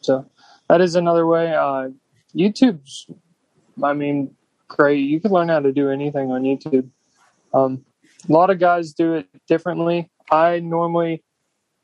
[0.00, 0.24] so
[0.68, 1.88] that is another way uh,
[2.36, 3.10] youtube's
[3.82, 4.30] i mean
[4.68, 5.00] great.
[5.00, 6.88] You can learn how to do anything on YouTube.
[7.52, 7.84] Um,
[8.28, 10.10] a lot of guys do it differently.
[10.30, 11.22] I normally,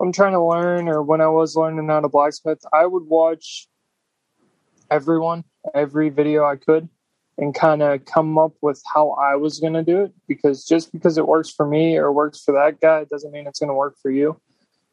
[0.00, 3.68] I'm trying to learn, or when I was learning how to blacksmith, I would watch
[4.90, 5.44] everyone,
[5.74, 6.88] every video I could,
[7.38, 10.12] and kind of come up with how I was going to do it.
[10.26, 13.60] Because just because it works for me or works for that guy doesn't mean it's
[13.60, 14.40] going to work for you.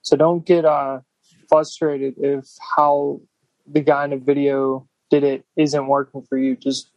[0.02, 1.00] So don't get uh,
[1.50, 2.46] frustrated if
[2.76, 3.22] how
[3.66, 6.56] the guy in the video did it isn't working for you.
[6.56, 6.92] Just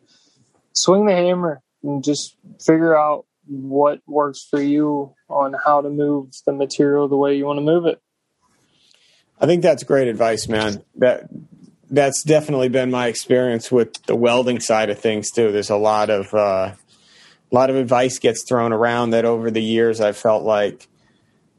[0.72, 6.30] swing the hammer and just figure out what works for you on how to move
[6.46, 8.00] the material the way you want to move it.
[9.40, 10.84] I think that's great advice, man.
[10.96, 11.28] That
[11.90, 15.50] that's definitely been my experience with the welding side of things too.
[15.50, 16.72] There's a lot of uh,
[17.50, 20.86] a lot of advice gets thrown around that over the years I've felt like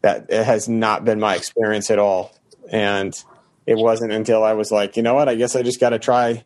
[0.02, 2.34] that it has not been my experience at all.
[2.72, 3.14] And
[3.66, 6.00] it wasn't until I was like, you know what, I guess I just got to
[6.00, 6.46] try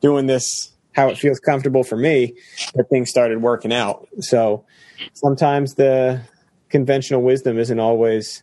[0.00, 2.34] doing this how it feels comfortable for me
[2.74, 4.08] that things started working out.
[4.20, 4.64] So
[5.12, 6.22] sometimes the
[6.68, 8.42] conventional wisdom isn't always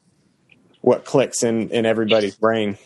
[0.82, 2.78] what clicks in, in everybody's brain.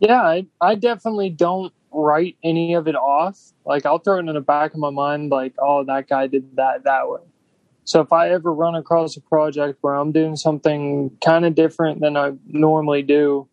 [0.00, 3.38] Yeah, I, I definitely don't write any of it off.
[3.64, 6.56] Like I'll throw it in the back of my mind, like, oh, that guy did
[6.56, 7.20] that that way.
[7.84, 12.00] So if I ever run across a project where I'm doing something kind of different
[12.00, 13.48] than I normally do,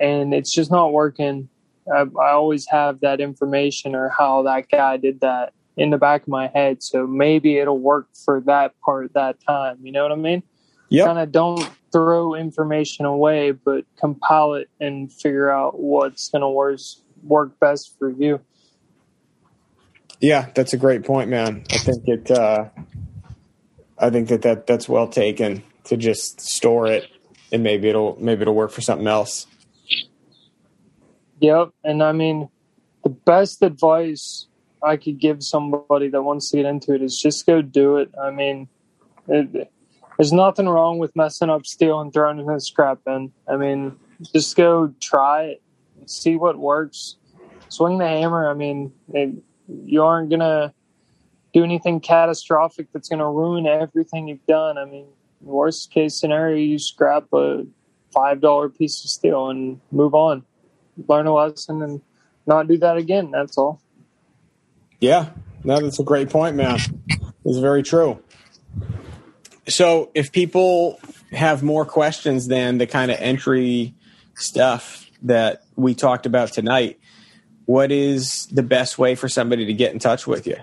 [0.00, 1.48] and it's just not working,
[1.94, 6.22] I, I always have that information or how that guy did that in the back
[6.22, 6.82] of my head.
[6.82, 9.78] So maybe it'll work for that part that time.
[9.82, 10.42] You know what I mean?
[10.88, 11.06] Yeah.
[11.06, 16.48] Kind of don't throw information away, but compile it and figure out what's going to
[16.48, 16.80] work
[17.22, 18.40] work best for you.
[20.20, 21.64] Yeah, that's a great point, man.
[21.70, 22.30] I think it.
[22.30, 22.66] Uh,
[23.98, 27.08] I think that, that that's well taken to just store it,
[27.52, 29.46] and maybe it'll maybe it'll work for something else.
[31.40, 32.48] Yep, and I mean,
[33.04, 34.46] the best advice
[34.82, 38.10] I could give somebody that wants to get into it is just go do it.
[38.20, 38.68] I mean,
[39.28, 39.70] it,
[40.16, 43.32] there's nothing wrong with messing up steel and throwing in the scrap bin.
[43.48, 43.96] I mean,
[44.32, 45.62] just go try it,
[46.06, 47.16] see what works,
[47.68, 48.50] swing the hammer.
[48.50, 49.34] I mean, it,
[49.68, 50.74] you aren't gonna
[51.52, 54.76] do anything catastrophic that's gonna ruin everything you've done.
[54.76, 55.06] I mean,
[55.40, 57.64] worst case scenario, you scrap a
[58.12, 60.44] five dollar piece of steel and move on,
[61.08, 62.00] learn a lesson, and
[62.46, 63.30] not do that again.
[63.30, 63.80] That's all.
[65.00, 65.30] Yeah,
[65.64, 66.78] no, that's a great point, man.
[67.44, 68.20] It's very true.
[69.68, 70.98] So, if people
[71.30, 73.94] have more questions than the kind of entry
[74.34, 76.98] stuff that we talked about tonight,
[77.66, 80.56] what is the best way for somebody to get in touch with you?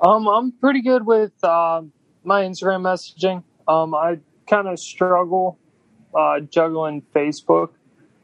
[0.00, 1.82] Um, I'm pretty good with uh,
[2.24, 3.44] my Instagram messaging.
[3.68, 4.18] Um, I
[4.48, 5.58] kind of struggle
[6.14, 7.70] uh, juggling Facebook,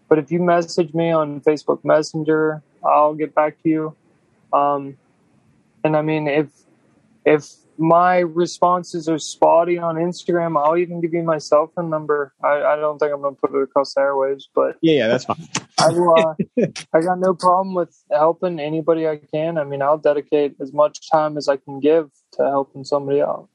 [0.09, 3.97] but if you message me on Facebook Messenger, I'll get back to you.
[4.53, 4.97] Um,
[5.85, 6.49] and I mean, if
[7.25, 12.33] if my responses are spotty on Instagram, I'll even give you my cell phone number.
[12.43, 15.09] I, I don't think I'm going to put it across the airwaves, but yeah, yeah,
[15.09, 15.49] that's fine.
[15.79, 15.87] I.
[15.87, 16.35] Uh,
[16.95, 19.59] I got no problem with helping anybody I can.
[19.59, 23.49] I mean, I'll dedicate as much time as I can give to helping somebody out.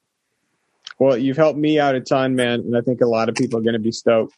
[1.00, 3.58] Well, you've helped me out a ton, man, and I think a lot of people
[3.60, 4.36] are going to be stoked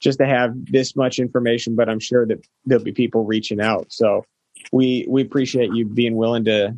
[0.00, 1.76] just to have this much information.
[1.76, 3.86] But I'm sure that there'll be people reaching out.
[3.90, 4.24] So
[4.72, 6.76] we we appreciate you being willing to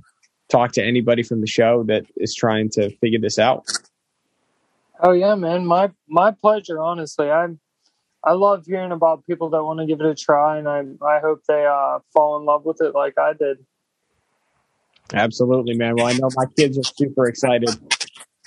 [0.48, 3.66] talk to anybody from the show that is trying to figure this out.
[5.02, 5.66] Oh yeah, man.
[5.66, 7.30] My my pleasure, honestly.
[7.30, 7.48] I
[8.22, 11.20] I love hearing about people that want to give it a try and I I
[11.20, 13.58] hope they uh fall in love with it like I did.
[15.12, 15.96] Absolutely, man.
[15.96, 17.70] Well, I know my kids are super excited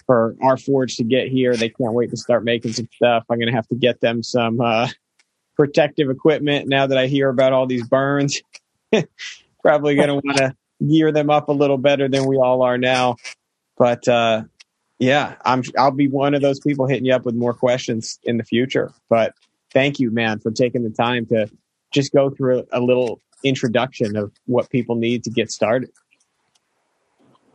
[0.06, 1.56] for our forge to get here.
[1.56, 3.24] They can't wait to start making some stuff.
[3.30, 4.88] I'm going to have to get them some uh,
[5.56, 8.42] protective equipment now that I hear about all these burns.
[9.62, 10.56] Probably going to want to
[10.86, 13.16] gear them up a little better than we all are now.
[13.78, 14.44] But uh,
[15.00, 18.38] yeah, I'm I'll be one of those people hitting you up with more questions in
[18.38, 18.94] the future.
[19.10, 19.34] But
[19.72, 21.50] thank you, man, for taking the time to
[21.92, 25.92] just go through a, a little introduction of what people need to get started.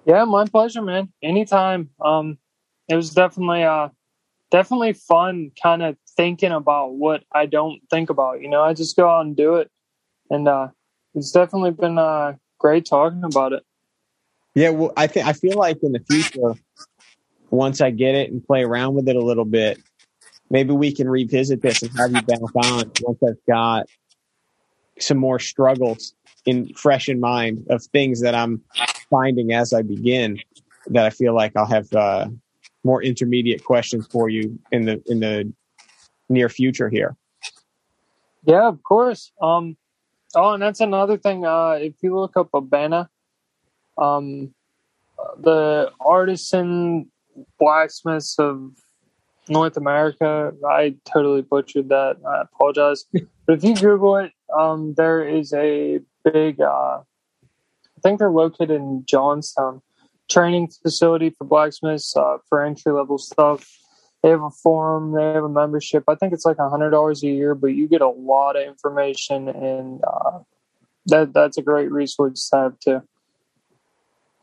[0.08, 1.12] Yeah, my pleasure, man.
[1.22, 1.90] Anytime.
[2.00, 2.38] Um,
[2.88, 3.90] it was definitely uh,
[4.50, 8.40] definitely fun, kind of thinking about what I don't think about.
[8.40, 9.70] You know, I just go out and do it,
[10.30, 10.68] and uh,
[11.14, 13.62] it's definitely been uh, great talking about it.
[14.54, 16.54] Yeah, well, I think I feel like in the future,
[17.50, 19.78] once I get it and play around with it a little bit,
[20.48, 23.86] maybe we can revisit this and have you back on once I've got
[24.98, 26.14] some more struggles
[26.46, 28.62] in fresh in mind of things that I'm
[29.10, 30.40] finding as I begin.
[30.86, 32.28] That I feel like I'll have uh,
[32.82, 35.52] more intermediate questions for you in the in the
[36.28, 37.16] near future here.
[38.44, 39.32] Yeah, of course.
[39.42, 39.76] Um,
[40.34, 41.46] Oh, and that's another thing.
[41.46, 43.08] Uh, if you look up ABANA,
[43.96, 44.54] Um,
[45.40, 47.10] the artisan
[47.58, 48.70] blacksmiths of
[49.48, 50.52] North America.
[50.68, 52.18] I totally butchered that.
[52.26, 53.04] I apologize.
[53.46, 56.60] but if you Google it, um, there is a big.
[56.60, 57.00] Uh,
[57.98, 59.82] I think they're located in Johnstown
[60.30, 63.68] training facility for blacksmiths uh, for entry level stuff.
[64.22, 66.04] They have a forum, they have a membership.
[66.06, 68.66] I think it's like a hundred dollars a year, but you get a lot of
[68.66, 70.40] information, and uh,
[71.06, 73.02] that that's a great resource to have too.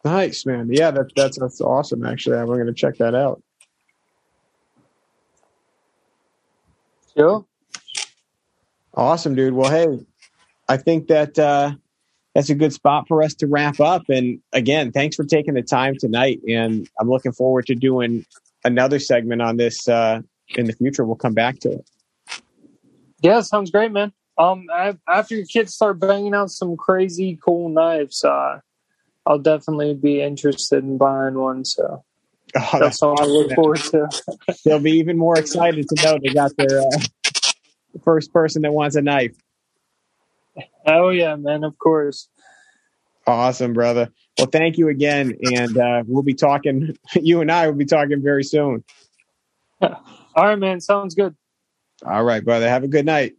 [0.03, 0.69] Nice, man.
[0.71, 2.05] Yeah, that, that's that's awesome.
[2.05, 3.41] Actually, I'm going to check that out.
[7.15, 7.39] Yeah.
[8.93, 9.53] Awesome, dude.
[9.53, 10.05] Well, hey,
[10.69, 11.73] I think that uh,
[12.35, 14.03] that's a good spot for us to wrap up.
[14.09, 16.41] And again, thanks for taking the time tonight.
[16.47, 18.25] And I'm looking forward to doing
[18.63, 21.05] another segment on this uh, in the future.
[21.05, 21.89] We'll come back to it.
[23.21, 24.11] Yeah, sounds great, man.
[24.37, 28.59] Um, I, after your kids start banging out some crazy cool knives, uh,
[29.25, 31.63] I'll definitely be interested in buying one.
[31.63, 32.03] So
[32.57, 34.07] Oh, that's all I look forward to.
[34.63, 36.99] They'll be even more excited to know they got their uh,
[38.03, 39.35] first person that wants a knife.
[40.85, 41.63] Oh yeah, man.
[41.63, 42.29] Of course.
[43.27, 44.11] Awesome, brother.
[44.37, 46.97] Well, thank you again, and uh, we'll be talking.
[47.15, 48.83] You and I will be talking very soon.
[49.81, 49.95] All
[50.35, 50.81] right, man.
[50.81, 51.35] Sounds good.
[52.05, 52.69] All right, brother.
[52.69, 53.35] Have a good night.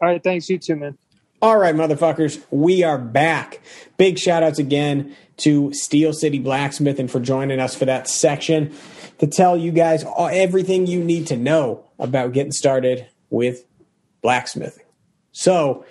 [0.00, 0.22] All right.
[0.22, 0.48] Thanks.
[0.48, 0.98] You too, man.
[1.40, 3.60] All right, motherfuckers, we are back.
[3.96, 8.74] Big shout outs again to Steel City Blacksmith and for joining us for that section
[9.18, 13.64] to tell you guys all, everything you need to know about getting started with
[14.20, 14.84] blacksmithing.
[15.30, 15.84] So,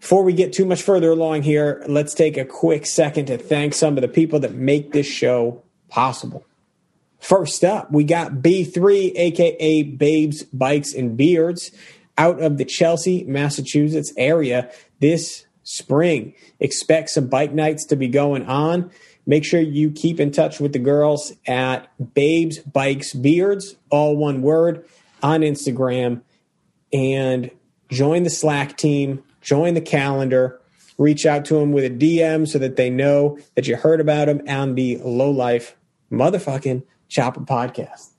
[0.00, 3.74] before we get too much further along here, let's take a quick second to thank
[3.74, 6.44] some of the people that make this show possible.
[7.18, 11.72] First up, we got B3, aka Babes, Bikes, and Beards,
[12.18, 14.70] out of the Chelsea, Massachusetts area
[15.00, 16.34] this spring.
[16.60, 18.90] Expect some bike nights to be going on.
[19.26, 24.40] Make sure you keep in touch with the girls at Babes, Bikes, Beards, all one
[24.40, 24.86] word,
[25.22, 26.22] on Instagram,
[26.92, 27.50] and
[27.88, 30.60] join the Slack team, join the calendar,
[30.98, 34.26] reach out to them with a DM so that they know that you heard about
[34.26, 35.76] them on the Low Life
[36.10, 38.10] motherfucking Chopper podcast.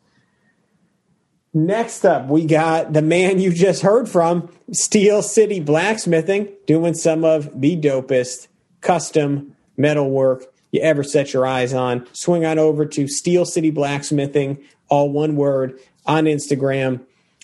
[1.53, 7.25] Next up, we got the man you just heard from, Steel City Blacksmithing, doing some
[7.25, 8.47] of the dopest
[8.79, 12.07] custom metal work you ever set your eyes on.
[12.13, 17.01] Swing on over to Steel City Blacksmithing, all one word, on Instagram.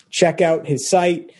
[0.10, 1.32] Check out his site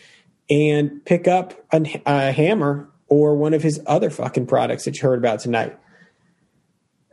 [0.50, 5.02] and pick up a, a hammer or one of his other fucking products that you
[5.02, 5.78] heard about tonight.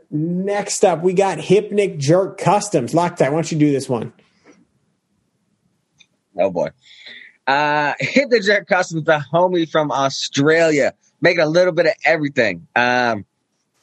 [0.09, 2.93] Next up, we got Hypnic Jerk Customs.
[2.93, 4.11] Loctite, why don't you do this one?
[6.37, 6.69] Oh boy.
[7.47, 12.67] Uh, the Jerk Customs, the homie from Australia, making a little bit of everything.
[12.75, 13.25] Um,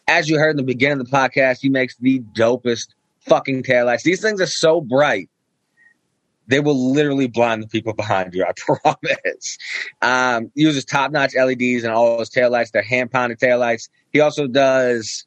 [0.06, 2.88] as you heard in the beginning of the podcast, he makes the dopest
[3.20, 4.02] fucking taillights.
[4.02, 5.28] These things are so bright.
[6.48, 9.58] They will literally blind the people behind you, I promise.
[10.02, 12.72] Um, uses top notch LEDs and all those taillights.
[12.72, 13.88] They're hand pounded taillights.
[14.12, 15.26] He also does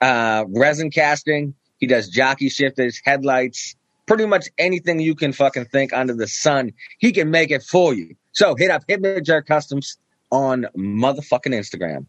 [0.00, 1.54] uh, resin casting.
[1.78, 3.76] He does jockey shifters, headlights,
[4.06, 6.72] pretty much anything you can fucking think under the sun.
[6.98, 8.16] He can make it for you.
[8.32, 9.98] So hit up Hypnic Jerk Customs
[10.30, 12.06] on motherfucking Instagram.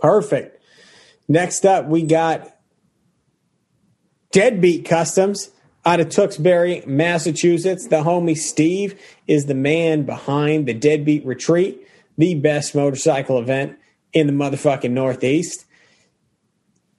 [0.00, 0.62] Perfect.
[1.28, 2.56] Next up, we got
[4.32, 5.50] Deadbeat Customs
[5.88, 7.86] out of Tewksbury, Massachusetts.
[7.86, 11.80] The homie Steve is the man behind the Deadbeat Retreat,
[12.18, 13.78] the best motorcycle event
[14.12, 15.64] in the motherfucking Northeast.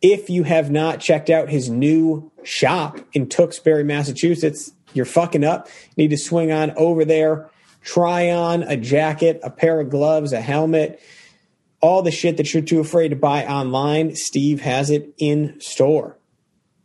[0.02, 5.68] If you have not checked out his new shop in Tewksbury, Massachusetts, you're fucking up.
[5.96, 7.48] You need to swing on over there,
[7.84, 11.00] try on a jacket, a pair of gloves, a helmet,
[11.80, 14.16] all the shit that you're too afraid to buy online.
[14.16, 16.19] Steve has it in store.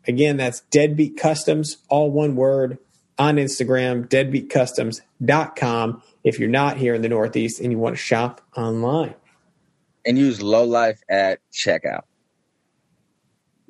[0.07, 2.79] Again, that's Deadbeat Customs, all one word,
[3.19, 6.03] on Instagram, deadbeatcustoms.com.
[6.25, 9.15] If you're not here in the Northeast and you want to shop online,
[10.05, 12.03] And use low life at checkout.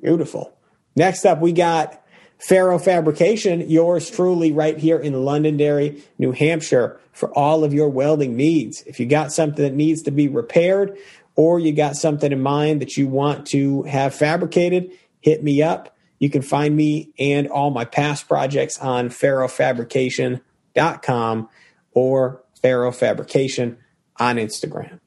[0.01, 0.51] beautiful.
[0.95, 2.01] Next up, we got
[2.37, 8.35] Pharaoh Fabrication, yours truly, right here in Londonderry, New Hampshire, for all of your welding
[8.35, 8.81] needs.
[8.83, 10.97] If you got something that needs to be repaired
[11.35, 14.91] or you got something in mind that you want to have fabricated,
[15.21, 15.94] hit me up.
[16.19, 21.49] You can find me and all my past projects on pharaohfabrication.com
[21.91, 23.77] or Pharaoh Fabrication
[24.17, 24.99] on Instagram.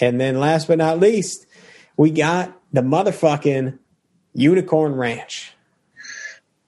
[0.00, 1.46] And then last but not least,
[1.96, 3.78] we got the motherfucking
[4.34, 5.54] Unicorn Ranch.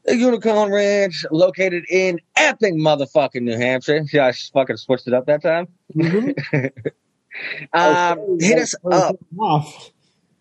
[0.05, 4.05] The Unicorn Ranch, located in Epping, motherfucking New Hampshire.
[4.07, 5.69] See, I fucking switched it up that time.
[7.73, 9.17] um, hit us up.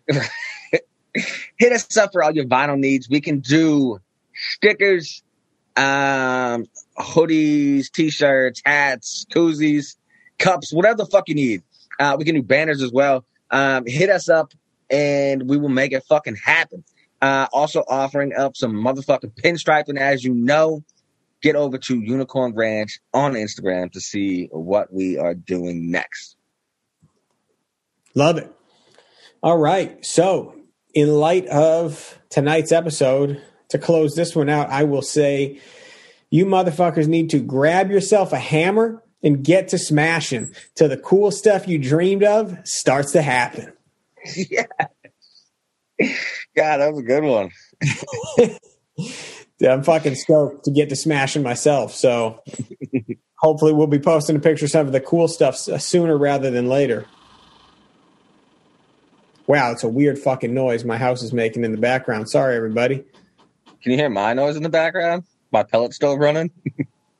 [1.14, 3.08] Hit us up for all your vinyl needs.
[3.08, 3.98] We can do
[4.34, 5.22] stickers,
[5.76, 6.66] um,
[6.98, 9.96] hoodies, t-shirts, hats, koozies,
[10.38, 11.62] cups, whatever the fuck you need.
[11.98, 13.24] Uh, we can do banners as well.
[13.50, 14.52] Um, hit us up
[14.88, 16.84] and we will make it fucking happen.
[17.22, 20.82] Uh, also offering up some motherfucking pinstriping, as you know.
[21.42, 26.36] Get over to Unicorn Ranch on Instagram to see what we are doing next.
[28.14, 28.52] Love it.
[29.42, 30.04] All right.
[30.04, 30.54] So,
[30.94, 33.40] in light of tonight's episode,
[33.70, 35.60] to close this one out, I will say
[36.30, 41.30] you motherfuckers need to grab yourself a hammer and get to smashing till the cool
[41.30, 43.72] stuff you dreamed of starts to happen.
[44.34, 44.66] yeah.
[46.56, 47.50] God, that was a good one.
[49.58, 51.94] yeah, I'm fucking stoked to get to smashing myself.
[51.94, 52.42] So
[53.38, 56.68] hopefully we'll be posting a picture of some of the cool stuff sooner rather than
[56.68, 57.06] later.
[59.50, 62.30] Wow, it's a weird fucking noise my house is making in the background.
[62.30, 63.02] Sorry, everybody.
[63.82, 65.24] Can you hear my noise in the background?
[65.50, 66.52] My pellet stove running?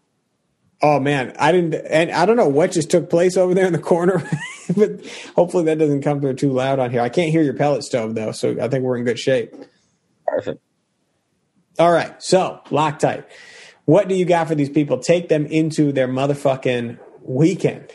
[0.81, 3.73] oh man, I didn't, and I don't know what just took place over there in
[3.73, 4.23] the corner,
[4.77, 5.05] but
[5.35, 7.01] hopefully that doesn't come through too loud on here.
[7.01, 9.53] I can't hear your pellet stove though, so I think we're in good shape.
[10.25, 10.63] Perfect.
[11.81, 13.25] All right, so Loctite.
[13.87, 14.99] What do you got for these people?
[14.99, 17.91] Take them into their motherfucking weekend.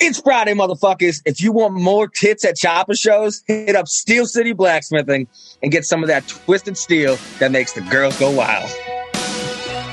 [0.00, 1.22] It's Friday, motherfuckers.
[1.24, 5.26] If you want more tits at chopper shows, hit up Steel City Blacksmithing
[5.60, 8.70] and get some of that twisted steel that makes the girls go wild.